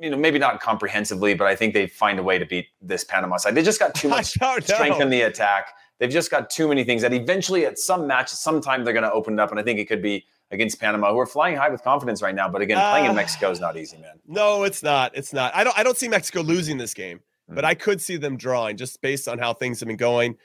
you 0.00 0.10
know 0.10 0.16
maybe 0.16 0.38
not 0.38 0.60
comprehensively, 0.60 1.34
but 1.34 1.46
I 1.46 1.56
think 1.56 1.74
they 1.74 1.86
find 1.86 2.18
a 2.18 2.22
way 2.22 2.38
to 2.38 2.46
beat 2.46 2.68
this 2.80 3.04
Panama 3.04 3.36
side. 3.36 3.54
They 3.54 3.62
just 3.62 3.80
got 3.80 3.94
too 3.94 4.08
much 4.16 4.26
strength 4.26 5.00
in 5.00 5.10
the 5.10 5.22
attack. 5.22 5.72
They've 5.98 6.10
just 6.10 6.30
got 6.30 6.48
too 6.48 6.66
many 6.68 6.82
things 6.84 7.02
that 7.02 7.12
eventually 7.12 7.66
at 7.66 7.78
some 7.78 8.06
match, 8.06 8.30
sometime 8.30 8.84
they're 8.84 8.94
going 8.94 9.04
to 9.04 9.12
open 9.12 9.34
it 9.34 9.40
up, 9.40 9.50
and 9.50 9.60
I 9.60 9.62
think 9.62 9.78
it 9.78 9.86
could 9.86 10.00
be 10.00 10.24
against 10.50 10.80
Panama, 10.80 11.12
who 11.12 11.20
are 11.20 11.26
flying 11.26 11.56
high 11.56 11.68
with 11.68 11.82
confidence 11.82 12.22
right 12.22 12.34
now. 12.34 12.48
But 12.48 12.62
again, 12.62 12.78
playing 12.78 13.04
in 13.04 13.10
uh, 13.10 13.14
Mexico 13.14 13.50
is 13.50 13.60
not 13.60 13.76
easy, 13.76 13.98
man. 13.98 14.18
No, 14.26 14.64
it's 14.64 14.82
not. 14.82 15.14
It's 15.14 15.32
not. 15.32 15.54
I 15.54 15.62
don't. 15.64 15.78
I 15.78 15.82
don't 15.82 15.96
see 15.96 16.08
Mexico 16.08 16.40
losing 16.40 16.78
this 16.78 16.94
game 16.94 17.20
but 17.50 17.64
I 17.64 17.74
could 17.74 18.00
see 18.00 18.16
them 18.16 18.36
drawing 18.36 18.76
just 18.76 19.00
based 19.02 19.28
on 19.28 19.38
how 19.38 19.52
things 19.52 19.80
have 19.80 19.88
been 19.88 19.96
going. 19.96 20.36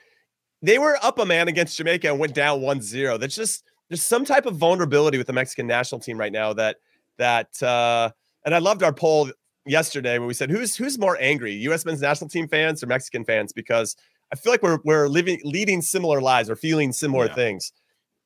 They 0.62 0.80
were 0.80 0.98
up 1.02 1.20
a 1.20 1.26
man 1.26 1.48
against 1.48 1.78
Jamaica 1.78 2.10
and 2.10 2.20
went 2.20 2.34
down 2.34 2.62
1-0. 2.62 3.20
That's 3.20 3.36
just 3.36 3.64
there's 3.90 4.04
some 4.04 4.26
type 4.26 4.46
of 4.46 4.56
vulnerability 4.56 5.18
with 5.18 5.28
the 5.28 5.34
Mexican 5.34 5.68
national 5.68 6.00
team 6.00 6.18
right 6.18 6.32
now 6.32 6.54
that 6.54 6.78
that 7.18 7.62
uh 7.62 8.10
and 8.44 8.54
I 8.54 8.60
loved 8.60 8.84
our 8.84 8.94
poll 8.94 9.32
yesterday 9.66 10.20
where 10.20 10.28
we 10.28 10.34
said 10.34 10.50
who's 10.50 10.76
who's 10.76 10.98
more 10.98 11.18
angry, 11.20 11.54
US 11.54 11.86
men's 11.86 12.02
national 12.02 12.30
team 12.30 12.48
fans 12.48 12.84
or 12.84 12.88
Mexican 12.88 13.26
fans 13.26 13.54
because 13.54 13.96
I 14.32 14.36
feel 14.36 14.52
like 14.52 14.64
we're 14.64 14.80
we're 14.84 15.08
living 15.08 15.40
leading 15.44 15.82
similar 15.82 16.22
lives 16.22 16.50
or 16.50 16.56
feeling 16.56 16.92
similar 16.92 17.28
yeah. 17.28 17.36
things. 17.36 17.72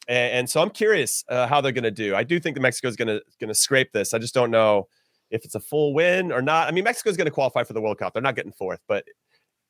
And, 0.07 0.33
and, 0.33 0.49
so 0.49 0.59
I'm 0.59 0.71
curious 0.71 1.23
uh, 1.29 1.45
how 1.45 1.61
they're 1.61 1.71
going 1.71 1.83
to 1.83 1.91
do. 1.91 2.15
I 2.15 2.23
do 2.23 2.39
think 2.39 2.55
that 2.55 2.61
Mexico 2.61 2.87
is 2.87 2.95
going 2.95 3.09
to 3.09 3.21
going 3.39 3.49
to 3.49 3.53
scrape 3.53 3.91
this. 3.91 4.11
I 4.13 4.17
just 4.17 4.33
don't 4.33 4.49
know 4.49 4.87
if 5.29 5.45
it's 5.45 5.53
a 5.53 5.59
full 5.59 5.93
win 5.93 6.31
or 6.31 6.41
not. 6.41 6.67
I 6.67 6.71
mean, 6.71 6.83
Mexico's 6.83 7.15
going 7.15 7.25
to 7.25 7.31
qualify 7.31 7.63
for 7.63 7.73
the 7.73 7.81
World 7.81 7.99
Cup. 7.99 8.13
They're 8.13 8.23
not 8.23 8.35
getting 8.35 8.51
fourth, 8.51 8.79
but 8.87 9.05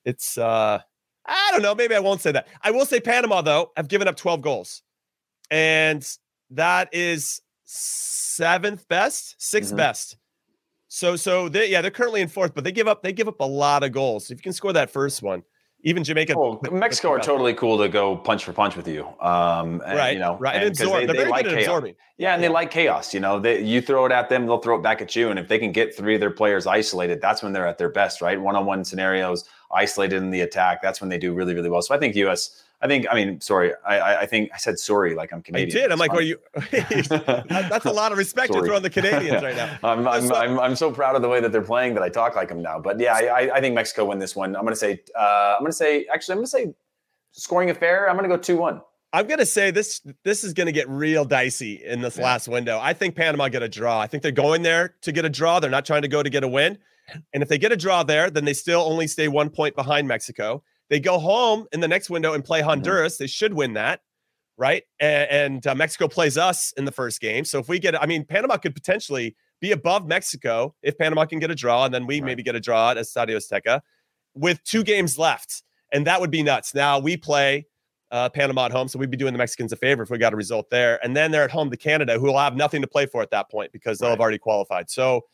it's 0.06 0.38
uh 0.38 0.80
I 1.26 1.50
don't 1.52 1.62
know. 1.62 1.76
Maybe 1.76 1.94
I 1.94 2.00
won't 2.00 2.22
say 2.22 2.32
that. 2.32 2.48
I 2.64 2.72
will 2.72 2.86
say 2.86 3.00
Panama 3.00 3.42
though 3.42 3.72
I've 3.76 3.90
given 3.90 4.08
up 4.08 4.16
12 4.16 4.42
goals, 4.42 4.82
and 5.52 6.08
that 6.52 6.90
is 6.94 7.42
seventh 7.64 8.88
best, 8.88 9.36
6th 9.40 9.68
mm-hmm. 9.68 9.76
best. 9.78 10.18
So 10.88 11.16
so 11.16 11.50
they 11.50 11.70
yeah 11.70 11.82
they're 11.82 11.92
currently 11.92 12.22
in 12.22 12.28
fourth, 12.28 12.56
but 12.56 12.64
they 12.64 12.72
give 12.72 12.88
up 12.88 13.04
they 13.04 13.14
give 13.14 13.28
up 13.28 13.40
a 13.42 13.46
lot 13.46 13.84
of 13.84 13.92
goals. 13.92 14.28
So 14.28 14.34
if 14.34 14.40
you 14.40 14.44
can 14.44 14.54
score 14.54 14.74
that 14.74 14.90
first 14.90 15.22
one, 15.22 15.44
even 15.84 16.04
Jamaica. 16.04 16.34
Oh, 16.38 16.60
Mexico 16.72 17.12
are 17.12 17.20
totally 17.20 17.54
cool 17.54 17.78
to 17.78 17.88
go 17.88 18.18
punch 18.18 18.44
for 18.44 18.52
punch 18.52 18.76
with 18.76 18.88
you. 18.88 19.06
Um, 19.22 19.82
and, 19.86 19.98
right. 19.98 20.14
You 20.14 20.20
know, 20.20 20.38
right. 20.38 20.56
And, 20.56 20.64
and 20.64 20.72
absorb. 20.72 21.08
They, 21.08 21.14
they 21.14 21.28
like 21.28 21.46
chaos. 21.46 21.84
Yeah, 22.18 22.34
and 22.34 22.44
they 22.44 22.50
like 22.50 22.70
chaos. 22.70 23.14
You 23.14 23.22
know, 23.22 23.40
they, 23.40 23.64
you 23.64 23.82
throw 23.82 24.06
it 24.06 24.12
at 24.12 24.28
them, 24.28 24.46
they'll 24.46 24.60
throw 24.60 24.78
it 24.78 24.84
back 24.84 25.02
at 25.02 25.16
you. 25.16 25.30
And 25.30 25.40
if 25.40 25.48
they 25.48 25.58
can 25.58 25.72
get 25.72 25.96
three 25.96 26.16
of 26.16 26.20
their 26.20 26.32
players 26.32 26.68
isolated, 26.68 27.22
that's 27.22 27.42
when 27.42 27.54
they're 27.54 27.68
at 27.68 27.78
their 27.78 27.90
best, 27.90 28.22
right? 28.22 28.40
One 28.40 28.58
on 28.58 28.66
one 28.66 28.84
scenarios, 28.84 29.46
isolated 29.72 30.18
in 30.18 30.32
the 30.32 30.42
attack. 30.42 30.82
That's 30.82 31.00
when 31.00 31.10
they 31.10 31.18
do 31.18 31.34
really, 31.34 31.56
really 31.56 31.70
well. 31.70 31.82
So 31.82 31.96
I 31.96 31.98
think 31.98 32.14
U.S. 32.18 32.64
I 32.82 32.88
think, 32.88 33.08
I 33.12 33.16
mean, 33.16 33.42
sorry, 33.42 33.74
I, 33.86 34.22
I 34.22 34.26
think 34.26 34.52
I 34.54 34.58
said 34.58 34.80
sorry 34.80 35.14
like 35.14 35.34
I'm 35.34 35.42
Canadian. 35.42 35.78
I 35.78 35.82
did. 35.82 35.92
I'm 35.92 36.00
like, 36.00 36.14
are 36.14 36.22
you? 36.22 36.40
that's 36.72 37.86
a 37.86 37.92
lot 37.92 38.14
of 38.14 38.18
respect 38.18 38.54
you're 38.54 38.66
throwing 38.66 38.84
the 38.84 38.90
Canadians 38.90 39.44
right 39.44 39.56
now. 39.56 39.78
I'm, 39.84 40.08
I'm, 40.08 40.32
I'm, 40.32 40.60
I'm, 40.60 40.76
so 40.76 40.90
proud 40.90 41.16
of 41.16 41.22
the 41.22 41.28
way 41.28 41.42
that 41.42 41.52
they're 41.52 41.62
playing 41.62 41.94
that 41.96 42.04
I 42.04 42.10
talk 42.10 42.36
like 42.36 42.48
them 42.48 42.62
now. 42.62 42.80
But 42.80 43.00
yeah, 43.00 43.16
I, 43.16 43.58
I 43.58 43.62
think 43.62 43.76
Mexico 43.76 44.06
win 44.06 44.20
this 44.20 44.34
one. 44.34 44.56
I'm 44.56 44.62
going 44.62 44.74
to 44.74 44.80
say, 44.80 45.02
uh, 45.18 45.56
I'm 45.58 45.62
going 45.62 45.72
to 45.72 45.78
say, 45.78 46.06
actually, 46.06 46.34
I'm 46.34 46.38
going 46.38 46.46
to 46.46 46.52
say 46.52 46.74
scoring 47.32 47.70
affair. 47.70 48.10
I'm 48.10 48.16
going 48.16 48.30
to 48.30 48.36
go 48.36 48.42
2 48.42 48.56
1. 48.58 48.82
I'm 49.12 49.26
gonna 49.26 49.44
say 49.44 49.72
this. 49.72 50.02
This 50.24 50.44
is 50.44 50.54
gonna 50.54 50.72
get 50.72 50.88
real 50.88 51.26
dicey 51.26 51.84
in 51.84 52.00
this 52.00 52.18
yeah. 52.18 52.26
last 52.26 52.48
window. 52.48 52.78
I 52.80 52.94
think 52.94 53.16
Panama 53.16 53.50
get 53.50 53.64
a 53.64 53.68
draw. 53.68 54.00
I 54.00 54.06
think 54.06 54.22
they're 54.22 54.32
going 54.32 54.62
there 54.62 54.94
to 55.02 55.12
get 55.12 55.26
a 55.26 55.30
draw. 55.30 55.60
They're 55.60 55.72
not 55.72 55.84
trying 55.84 56.04
to 56.04 56.08
go 56.08 56.22
to 56.22 56.30
get 56.30 56.44
a 56.44 56.48
win. 56.48 56.78
And 57.34 57.42
if 57.42 57.50
they 57.50 57.58
get 57.58 57.72
a 57.72 57.76
draw 57.76 58.04
there, 58.04 58.30
then 58.30 58.46
they 58.46 58.54
still 58.54 58.82
only 58.82 59.08
stay 59.08 59.28
one 59.28 59.50
point 59.50 59.76
behind 59.76 60.08
Mexico. 60.08 60.64
They 60.90 61.00
go 61.00 61.20
home 61.20 61.68
in 61.72 61.80
the 61.80 61.88
next 61.88 62.10
window 62.10 62.34
and 62.34 62.44
play 62.44 62.60
mm-hmm. 62.60 62.70
Honduras. 62.70 63.16
Mm-hmm. 63.16 63.24
They 63.24 63.28
should 63.28 63.54
win 63.54 63.74
that, 63.74 64.02
right? 64.58 64.84
And, 65.00 65.30
and 65.30 65.68
uh, 65.68 65.76
Mexico 65.76 66.08
plays 66.08 66.38
us 66.38 66.74
in 66.78 66.86
the 66.86 66.92
first 66.92 67.22
game. 67.22 67.46
So 67.46 67.60
if 67.60 67.70
we 67.70 67.80
get, 67.80 68.02
I 68.02 68.06
mean, 68.06 68.26
Panama 68.26 68.58
could 68.58 68.74
potentially 68.74 69.36
be 69.62 69.72
above 69.72 70.08
Mexico 70.08 70.74
if 70.82 70.98
Panama 70.98 71.26
can 71.26 71.40
get 71.40 71.52
a 71.52 71.56
draw, 71.56 71.86
and 71.86 71.94
then 71.94 72.08
we 72.08 72.20
right. 72.20 72.26
maybe 72.26 72.44
get 72.44 72.56
a 72.56 72.60
draw 72.60 72.92
at 72.92 72.98
Estadio 72.98 73.36
Azteca 73.36 73.82
with 74.34 74.64
two 74.64 74.84
games 74.84 75.18
left, 75.18 75.64
and 75.92 76.08
that 76.08 76.22
would 76.22 76.32
be 76.32 76.44
nuts. 76.44 76.74
Now 76.74 76.98
we 77.00 77.18
play 77.18 77.68
uh, 78.12 78.30
Panama 78.30 78.66
at 78.66 78.72
home, 78.72 78.88
so 78.88 78.98
we'd 78.98 79.12
be 79.12 79.18
doing 79.18 79.34
the 79.34 79.38
Mexicans 79.38 79.72
a 79.74 79.76
favor 79.76 80.02
if 80.02 80.10
we 80.10 80.18
got 80.18 80.34
a 80.34 80.38
result 80.38 80.70
there, 80.70 81.04
and 81.04 81.16
then 81.16 81.32
they're 81.32 81.44
at 81.44 81.52
home 81.52 81.70
to 81.70 81.78
Canada, 81.78 82.18
who 82.18 82.28
will 82.28 82.38
have 82.38 82.56
nothing 82.56 82.82
to 82.82 82.88
play 82.88 83.06
for 83.06 83.22
at 83.22 83.32
that 83.32 83.52
point 83.52 83.72
because 83.72 84.00
they'll 84.00 84.10
right. 84.10 84.14
have 84.14 84.22
already 84.22 84.38
qualified. 84.38 84.90
So 84.90 85.26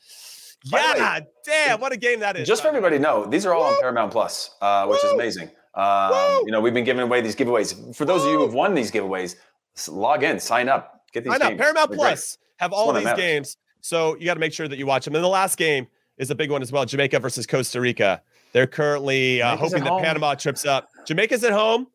yeah, 0.66 1.20
way, 1.20 1.26
damn, 1.46 1.80
what 1.80 1.92
a 1.92 1.98
game 1.98 2.20
that 2.22 2.38
is. 2.38 2.48
Just 2.48 2.62
for 2.62 2.68
everybody 2.68 2.98
to 2.98 3.02
know, 3.02 3.26
these 3.26 3.46
are 3.46 3.54
all 3.54 3.62
Woo! 3.64 3.76
on 3.76 3.80
Paramount 3.80 4.12
Plus, 4.12 4.52
uh, 4.62 4.86
which 4.88 5.00
Woo! 5.04 5.10
is 5.10 5.14
amazing. 5.14 5.50
Um, 5.76 6.42
you 6.46 6.52
know, 6.52 6.62
we've 6.62 6.74
been 6.74 6.86
giving 6.86 7.04
away 7.04 7.22
these 7.22 7.36
giveaways. 7.36 7.96
For 7.96 8.06
those 8.06 8.22
Woo! 8.22 8.28
of 8.28 8.32
you 8.32 8.38
who 8.40 8.46
have 8.46 8.54
won 8.54 8.74
these 8.74 8.92
giveaways, 8.92 9.36
log 9.90 10.24
in, 10.24 10.40
sign 10.40 10.70
up, 10.70 11.04
get 11.12 11.24
these. 11.24 11.34
I 11.34 11.38
know 11.38 11.50
games. 11.50 11.62
Paramount 11.62 11.90
They're 11.90 11.98
Plus 11.98 12.38
have 12.58 12.72
all 12.74 12.94
these 12.94 13.14
games, 13.14 13.58
so 13.82 14.16
you 14.18 14.26
got 14.26 14.36
to 14.36 14.40
make 14.40 14.54
sure 14.54 14.68
that 14.68 14.78
you 14.78 14.86
watch 14.86 15.06
them. 15.06 15.16
And 15.16 15.24
the 15.24 15.28
last 15.30 15.58
game 15.58 15.88
is 16.18 16.32
a 16.32 16.36
big 16.36 16.50
one 16.52 16.62
as 16.62 16.72
well: 16.72 16.86
Jamaica 16.86 17.20
versus 17.20 17.46
Costa 17.46 17.82
Rica. 17.82 18.22
They're 18.54 18.68
currently 18.68 19.42
uh, 19.42 19.58
hoping 19.58 19.84
that 19.84 19.90
home. 19.90 20.02
Panama 20.02 20.34
trips 20.36 20.66
up. 20.66 20.88
Jamaica's 21.06 21.44
at 21.44 21.52
home. 21.52 21.88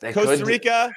They 0.00 0.12
Costa 0.12 0.36
could- 0.36 0.46
Rica, 0.46 0.92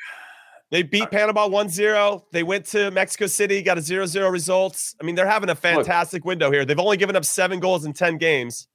they 0.72 0.84
beat 0.84 1.04
uh, 1.04 1.08
Panama 1.08 1.48
1-0. 1.48 2.24
They 2.32 2.44
went 2.44 2.66
to 2.68 2.92
Mexico 2.92 3.28
City, 3.28 3.62
got 3.62 3.78
a 3.78 3.82
0-0 3.82 4.32
results. 4.32 4.96
I 5.02 5.04
mean, 5.04 5.16
they're 5.16 5.28
having 5.28 5.50
a 5.50 5.56
fantastic 5.56 6.26
window 6.26 6.52
here. 6.52 6.66
They've 6.66 6.80
only 6.80 6.98
given 6.98 7.16
up 7.16 7.26
seven 7.26 7.60
goals 7.60 7.86
in 7.86 7.94
10 7.94 8.18
games. 8.18 8.68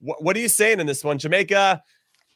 What, 0.00 0.22
what 0.22 0.36
are 0.36 0.40
you 0.40 0.48
saying 0.48 0.80
in 0.80 0.86
this 0.86 1.04
one? 1.04 1.18
Jamaica, 1.18 1.82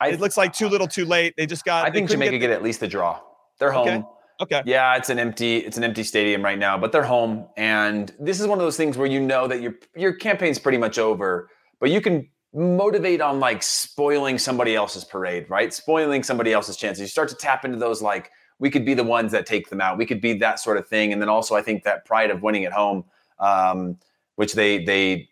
I, 0.00 0.08
it 0.08 0.20
looks 0.20 0.36
like 0.36 0.52
too 0.52 0.68
little 0.68 0.86
too 0.86 1.04
late. 1.04 1.34
They 1.36 1.46
just 1.46 1.64
got 1.64 1.86
I 1.86 1.90
think 1.90 2.08
Jamaica 2.08 2.38
get, 2.38 2.50
at 2.50 2.62
least 2.62 2.82
a 2.82 2.88
draw. 2.88 3.20
They're 3.58 3.74
Okay. 3.74 3.94
home. 3.94 4.06
Okay. 4.40 4.62
Yeah, 4.64 4.96
it's 4.96 5.10
an 5.10 5.18
empty 5.18 5.58
it's 5.58 5.76
an 5.76 5.84
empty 5.84 6.02
stadium 6.02 6.42
right 6.42 6.58
now, 6.58 6.78
but 6.78 6.92
they're 6.92 7.02
home, 7.02 7.46
and 7.58 8.10
this 8.18 8.40
is 8.40 8.46
one 8.46 8.58
of 8.58 8.64
those 8.64 8.78
things 8.78 8.96
where 8.96 9.06
you 9.06 9.20
know 9.20 9.46
that 9.46 9.60
your 9.60 9.74
your 9.94 10.14
campaign's 10.14 10.58
pretty 10.58 10.78
much 10.78 10.98
over, 10.98 11.50
but 11.78 11.90
you 11.90 12.00
can 12.00 12.26
motivate 12.54 13.20
on 13.20 13.38
like 13.38 13.62
spoiling 13.62 14.38
somebody 14.38 14.74
else's 14.74 15.04
parade, 15.04 15.44
right? 15.50 15.74
Spoiling 15.74 16.22
somebody 16.22 16.54
else's 16.54 16.78
chances. 16.78 17.02
You 17.02 17.06
start 17.06 17.28
to 17.28 17.34
tap 17.34 17.66
into 17.66 17.76
those 17.76 18.00
like 18.00 18.30
we 18.60 18.70
could 18.70 18.84
be 18.84 18.94
the 18.94 19.02
ones 19.02 19.32
that 19.32 19.44
take 19.46 19.68
them 19.70 19.80
out. 19.80 19.98
We 19.98 20.06
could 20.06 20.20
be 20.20 20.34
that 20.34 20.60
sort 20.60 20.76
of 20.76 20.86
thing, 20.86 21.12
and 21.12 21.20
then 21.20 21.28
also 21.28 21.56
I 21.56 21.62
think 21.62 21.82
that 21.84 22.04
pride 22.04 22.30
of 22.30 22.42
winning 22.42 22.64
at 22.64 22.72
home, 22.72 23.04
um, 23.40 23.96
which 24.36 24.52
they 24.52 24.84
they 24.84 25.28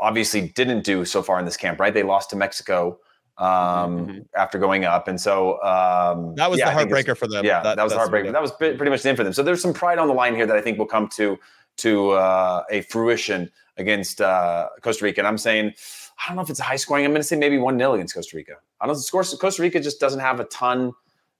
obviously 0.00 0.48
didn't 0.48 0.84
do 0.84 1.04
so 1.04 1.22
far 1.22 1.38
in 1.38 1.44
this 1.44 1.56
camp, 1.56 1.80
right? 1.80 1.92
They 1.92 2.02
lost 2.04 2.30
to 2.30 2.36
Mexico 2.36 2.98
um, 3.36 4.06
Mhm. 4.08 4.24
after 4.34 4.58
going 4.58 4.84
up, 4.84 5.06
and 5.06 5.20
so 5.20 5.62
um, 5.62 6.34
That 6.34 6.50
was 6.50 6.58
yeah, 6.58 6.66
the 6.66 6.72
I 6.72 6.76
think 6.78 6.90
it's- 6.90 7.04
heartbreaker 7.04 7.16
for 7.16 7.28
them. 7.28 7.44
yeah, 7.44 7.62
that, 7.62 7.76
was 7.76 7.92
that's- 7.92 7.96
heartbreaking. 7.96 8.32
That 8.32 8.42
was 8.42 8.50
pretty 8.52 8.88
much 8.90 9.02
the 9.02 9.08
end 9.10 9.16
for 9.18 9.22
them. 9.24 9.32
So 9.32 9.42
there's 9.44 9.62
some 9.62 9.72
pride 9.72 9.98
on 9.98 10.08
the 10.08 10.14
line 10.14 10.34
here 10.34 10.44
that 10.46 10.56
I 10.56 10.60
think 10.60 10.76
will 10.78 10.86
come 10.86 11.06
to 11.10 11.38
to 11.78 12.10
uh, 12.10 12.64
a 12.70 12.80
fruition 12.82 13.48
against 13.76 14.20
uh, 14.20 14.68
Costa 14.82 15.04
Rica. 15.04 15.20
And 15.20 15.28
I'm 15.28 15.38
saying, 15.38 15.72
I 16.18 16.28
don't 16.28 16.34
know 16.36 16.42
if 16.42 16.50
it's 16.50 16.58
a 16.58 16.64
high 16.64 16.74
scoring. 16.74 17.04
I'm 17.04 17.12
going 17.12 17.20
to 17.22 17.28
say 17.28 17.36
maybe 17.36 17.58
one 17.58 17.78
0 17.78 17.94
against 17.94 18.14
Costa 18.14 18.36
Rica. 18.36 18.54
I 18.80 18.86
don't. 18.86 18.96
Score, 18.96 19.22
Costa 19.22 19.62
Rica 19.62 19.78
just 19.78 20.00
doesn't 20.00 20.18
have 20.18 20.40
a 20.40 20.44
ton. 20.46 20.92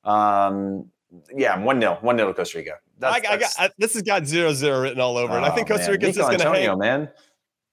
Um, 0.09 0.87
yeah, 1.35 1.59
one 1.59 1.81
0 1.81 1.99
one 2.01 2.17
0 2.17 2.29
to 2.29 2.35
Costa 2.35 2.59
Rica. 2.59 2.73
That's, 2.99 3.27
I, 3.27 3.33
I 3.33 3.37
got, 3.39 3.51
I, 3.59 3.71
this 3.79 3.95
has 3.95 4.03
got 4.03 4.27
zero 4.27 4.53
zero 4.53 4.81
written 4.83 5.01
all 5.01 5.17
over 5.17 5.37
it. 5.37 5.41
I 5.41 5.51
Oh, 5.51 5.55
think 5.55 5.69
Costa 5.69 5.91
Rica 5.93 6.09
is 6.09 6.17
just 6.17 6.29
going 6.29 6.39
to 6.41 6.47
Antonio, 6.47 6.71
hang. 6.73 6.79
man. 6.79 7.09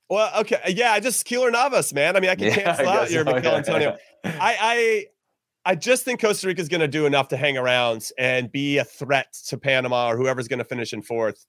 Well, 0.09 0.31
okay, 0.41 0.59
yeah, 0.67 0.91
I 0.91 0.99
just 0.99 1.25
Keylor 1.27 1.51
Navas, 1.51 1.93
man. 1.93 2.15
I 2.15 2.19
mean, 2.19 2.29
I 2.29 2.35
can 2.35 2.45
Yeah, 2.45 2.55
cancel 2.55 2.87
I 2.87 2.97
out 2.97 3.11
your 3.11 3.25
so, 3.25 3.31
Michail 3.31 3.51
yeah. 3.51 3.57
Antonio. 3.57 3.97
I, 4.23 4.35
I, 4.39 5.05
I 5.65 5.75
just 5.75 6.05
think 6.05 6.21
Costa 6.21 6.45
Rica 6.47 6.61
is 6.61 6.69
going 6.69 6.81
to 6.81 6.87
do 6.87 7.07
enough 7.07 7.29
to 7.29 7.37
hang 7.37 7.57
around 7.57 8.09
and 8.19 8.51
be 8.51 8.77
a 8.77 8.83
threat 8.83 9.33
to 9.47 9.57
Panama 9.57 10.09
or 10.11 10.17
whoever's 10.17 10.47
going 10.47 10.59
to 10.59 10.65
finish 10.65 10.93
in 10.93 11.01
fourth. 11.01 11.45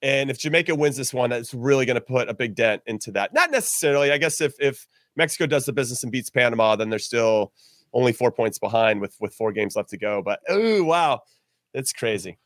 And 0.00 0.30
if 0.30 0.38
Jamaica 0.38 0.74
wins 0.74 0.96
this 0.96 1.12
one, 1.12 1.28
that's 1.28 1.52
really 1.52 1.84
going 1.84 1.96
to 1.96 2.00
put 2.00 2.30
a 2.30 2.34
big 2.34 2.54
dent 2.54 2.80
into 2.86 3.12
that. 3.12 3.34
Not 3.34 3.50
necessarily. 3.50 4.10
I 4.10 4.16
guess 4.16 4.40
if 4.40 4.54
if 4.58 4.86
Mexico 5.14 5.44
does 5.46 5.66
the 5.66 5.74
business 5.74 6.02
and 6.02 6.10
beats 6.10 6.30
Panama, 6.30 6.76
then 6.76 6.88
they're 6.88 6.98
still 6.98 7.52
only 7.92 8.12
four 8.12 8.30
points 8.30 8.58
behind 8.58 9.00
with 9.00 9.16
with 9.20 9.34
four 9.34 9.52
games 9.52 9.76
left 9.76 9.90
to 9.90 9.98
go. 9.98 10.22
But 10.22 10.40
oh 10.48 10.82
wow, 10.82 11.20
it's 11.74 11.92
crazy. 11.92 12.38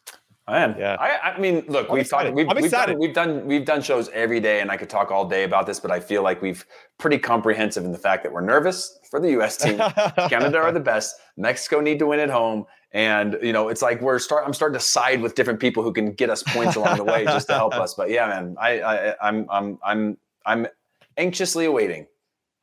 I 0.46 0.58
am. 0.58 0.78
Yeah. 0.78 0.96
I, 1.00 1.32
I 1.32 1.38
mean, 1.38 1.64
look, 1.68 1.88
I'm 1.88 1.94
we've 1.94 2.02
excited. 2.02 2.30
talked. 2.30 2.36
We've, 2.36 2.62
we've 2.62 2.70
done. 2.70 2.98
We've 2.98 3.14
done. 3.14 3.46
We've 3.46 3.64
done 3.64 3.80
shows 3.80 4.10
every 4.10 4.40
day, 4.40 4.60
and 4.60 4.70
I 4.70 4.76
could 4.76 4.90
talk 4.90 5.10
all 5.10 5.26
day 5.26 5.44
about 5.44 5.66
this. 5.66 5.80
But 5.80 5.90
I 5.90 6.00
feel 6.00 6.22
like 6.22 6.42
we've 6.42 6.66
pretty 6.98 7.16
comprehensive 7.16 7.84
in 7.84 7.92
the 7.92 7.98
fact 7.98 8.24
that 8.24 8.32
we're 8.32 8.42
nervous 8.42 8.98
for 9.10 9.20
the 9.20 9.30
U.S. 9.32 9.56
team. 9.56 9.78
Canada 10.28 10.58
are 10.58 10.72
the 10.72 10.80
best. 10.80 11.16
Mexico 11.38 11.80
need 11.80 11.98
to 11.98 12.06
win 12.06 12.20
at 12.20 12.28
home, 12.28 12.66
and 12.92 13.38
you 13.42 13.54
know, 13.54 13.68
it's 13.68 13.80
like 13.80 14.02
we're 14.02 14.18
start. 14.18 14.44
I'm 14.46 14.52
starting 14.52 14.78
to 14.78 14.84
side 14.84 15.22
with 15.22 15.34
different 15.34 15.60
people 15.60 15.82
who 15.82 15.94
can 15.94 16.12
get 16.12 16.28
us 16.28 16.42
points 16.42 16.76
along 16.76 16.98
the 16.98 17.04
way 17.04 17.24
just 17.24 17.46
to 17.48 17.54
help 17.54 17.72
us. 17.74 17.94
But 17.94 18.10
yeah, 18.10 18.26
man, 18.26 18.54
I, 18.60 18.80
I, 18.80 19.14
I'm, 19.26 19.46
I'm, 19.50 19.78
I'm, 19.82 20.18
I'm 20.44 20.66
anxiously 21.16 21.64
awaiting. 21.64 22.06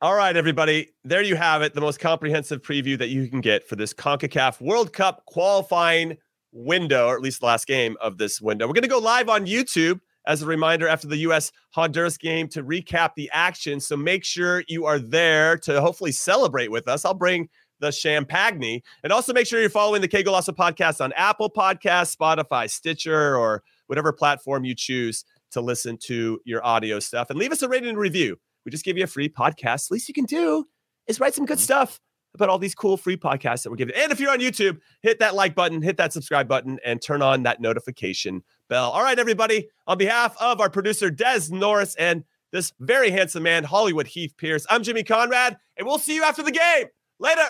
All 0.02 0.16
right, 0.16 0.36
everybody. 0.36 0.88
There 1.04 1.22
you 1.22 1.36
have 1.36 1.62
it. 1.62 1.74
The 1.74 1.80
most 1.80 2.00
comprehensive 2.00 2.60
preview 2.60 2.98
that 2.98 3.10
you 3.10 3.28
can 3.28 3.40
get 3.40 3.68
for 3.68 3.76
this 3.76 3.94
CONCACAF 3.94 4.60
World 4.60 4.92
Cup 4.92 5.24
qualifying 5.26 6.16
window, 6.50 7.06
or 7.06 7.14
at 7.14 7.20
least 7.20 7.38
the 7.38 7.46
last 7.46 7.68
game 7.68 7.96
of 8.00 8.18
this 8.18 8.40
window. 8.40 8.66
We're 8.66 8.72
going 8.72 8.82
to 8.82 8.88
go 8.88 8.98
live 8.98 9.28
on 9.28 9.46
YouTube 9.46 10.00
as 10.26 10.42
a 10.42 10.46
reminder 10.46 10.88
after 10.88 11.06
the 11.06 11.18
U.S. 11.18 11.52
Honduras 11.70 12.18
game 12.18 12.48
to 12.48 12.64
recap 12.64 13.10
the 13.14 13.30
action. 13.32 13.78
So 13.78 13.96
make 13.96 14.24
sure 14.24 14.64
you 14.66 14.86
are 14.86 14.98
there 14.98 15.56
to 15.58 15.80
hopefully 15.80 16.10
celebrate 16.10 16.72
with 16.72 16.88
us. 16.88 17.04
I'll 17.04 17.14
bring 17.14 17.48
the 17.78 17.92
champagne. 17.92 18.82
And 19.04 19.12
also 19.12 19.32
make 19.32 19.46
sure 19.46 19.60
you're 19.60 19.70
following 19.70 20.02
the 20.02 20.08
Que 20.08 20.24
Golazo 20.24 20.48
podcast 20.48 21.00
on 21.00 21.12
Apple 21.12 21.48
Podcasts, 21.48 22.16
Spotify, 22.16 22.68
Stitcher, 22.68 23.36
or 23.36 23.62
whatever 23.86 24.12
platform 24.12 24.64
you 24.64 24.74
choose 24.74 25.24
to 25.52 25.60
listen 25.60 25.96
to 26.06 26.40
your 26.44 26.66
audio 26.66 26.98
stuff. 26.98 27.30
And 27.30 27.38
leave 27.38 27.52
us 27.52 27.62
a 27.62 27.68
rating 27.68 27.90
and 27.90 27.98
review. 27.98 28.40
We 28.64 28.70
just 28.70 28.84
give 28.84 28.96
you 28.96 29.04
a 29.04 29.08
free 29.08 29.28
podcast. 29.28 29.90
Least 29.90 30.08
you 30.08 30.14
can 30.14 30.24
do 30.24 30.66
is 31.06 31.20
write 31.20 31.34
some 31.34 31.46
good 31.46 31.58
mm-hmm. 31.58 31.62
stuff 31.62 32.00
about 32.34 32.48
all 32.48 32.58
these 32.58 32.74
cool 32.74 32.96
free 32.96 33.16
podcasts 33.16 33.62
that 33.62 33.70
we're 33.70 33.76
giving. 33.76 33.94
And 33.94 34.10
if 34.10 34.18
you're 34.18 34.30
on 34.30 34.40
YouTube, 34.40 34.78
hit 35.02 35.18
that 35.18 35.34
like 35.34 35.54
button, 35.54 35.82
hit 35.82 35.98
that 35.98 36.12
subscribe 36.12 36.48
button, 36.48 36.78
and 36.84 37.00
turn 37.02 37.20
on 37.20 37.42
that 37.42 37.60
notification 37.60 38.42
bell. 38.68 38.90
All 38.90 39.02
right, 39.02 39.18
everybody. 39.18 39.68
On 39.86 39.98
behalf 39.98 40.34
of 40.40 40.60
our 40.60 40.70
producer, 40.70 41.10
Des 41.10 41.50
Norris, 41.50 41.94
and 41.96 42.24
this 42.50 42.72
very 42.80 43.10
handsome 43.10 43.42
man, 43.42 43.64
Hollywood 43.64 44.06
Heath 44.06 44.34
Pearce, 44.38 44.66
I'm 44.70 44.82
Jimmy 44.82 45.02
Conrad, 45.02 45.58
and 45.76 45.86
we'll 45.86 45.98
see 45.98 46.14
you 46.14 46.24
after 46.24 46.42
the 46.42 46.52
game. 46.52 46.86
Later. 47.18 47.44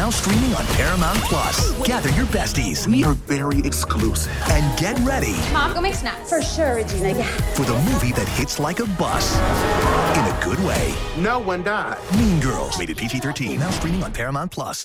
Now 0.00 0.08
streaming 0.08 0.54
on 0.54 0.64
Paramount 0.68 1.18
Plus. 1.24 1.72
Gather 1.86 2.08
your 2.12 2.24
besties 2.28 2.86
We 2.86 3.04
are 3.04 3.12
very 3.12 3.58
exclusive. 3.58 4.32
and 4.48 4.64
get 4.78 4.98
ready 5.00 5.36
Mom, 5.52 5.74
go 5.74 5.82
make 5.82 5.94
snacks. 5.94 6.30
For 6.30 6.40
sure, 6.40 6.76
Regina. 6.76 7.10
Yeah. 7.18 7.24
for 7.52 7.64
the 7.66 7.74
movie 7.74 8.12
that 8.12 8.26
hits 8.26 8.58
like 8.58 8.80
a 8.80 8.86
bus 8.96 9.36
in 10.16 10.24
a 10.24 10.40
good 10.42 10.58
way. 10.64 10.94
No 11.18 11.38
one 11.38 11.62
died. 11.62 11.98
Mean 12.16 12.40
Girls, 12.40 12.78
rated 12.78 12.96
PG 12.96 13.20
13. 13.20 13.58
Now 13.60 13.68
streaming 13.72 14.02
on 14.02 14.10
Paramount 14.10 14.50
Plus. 14.50 14.78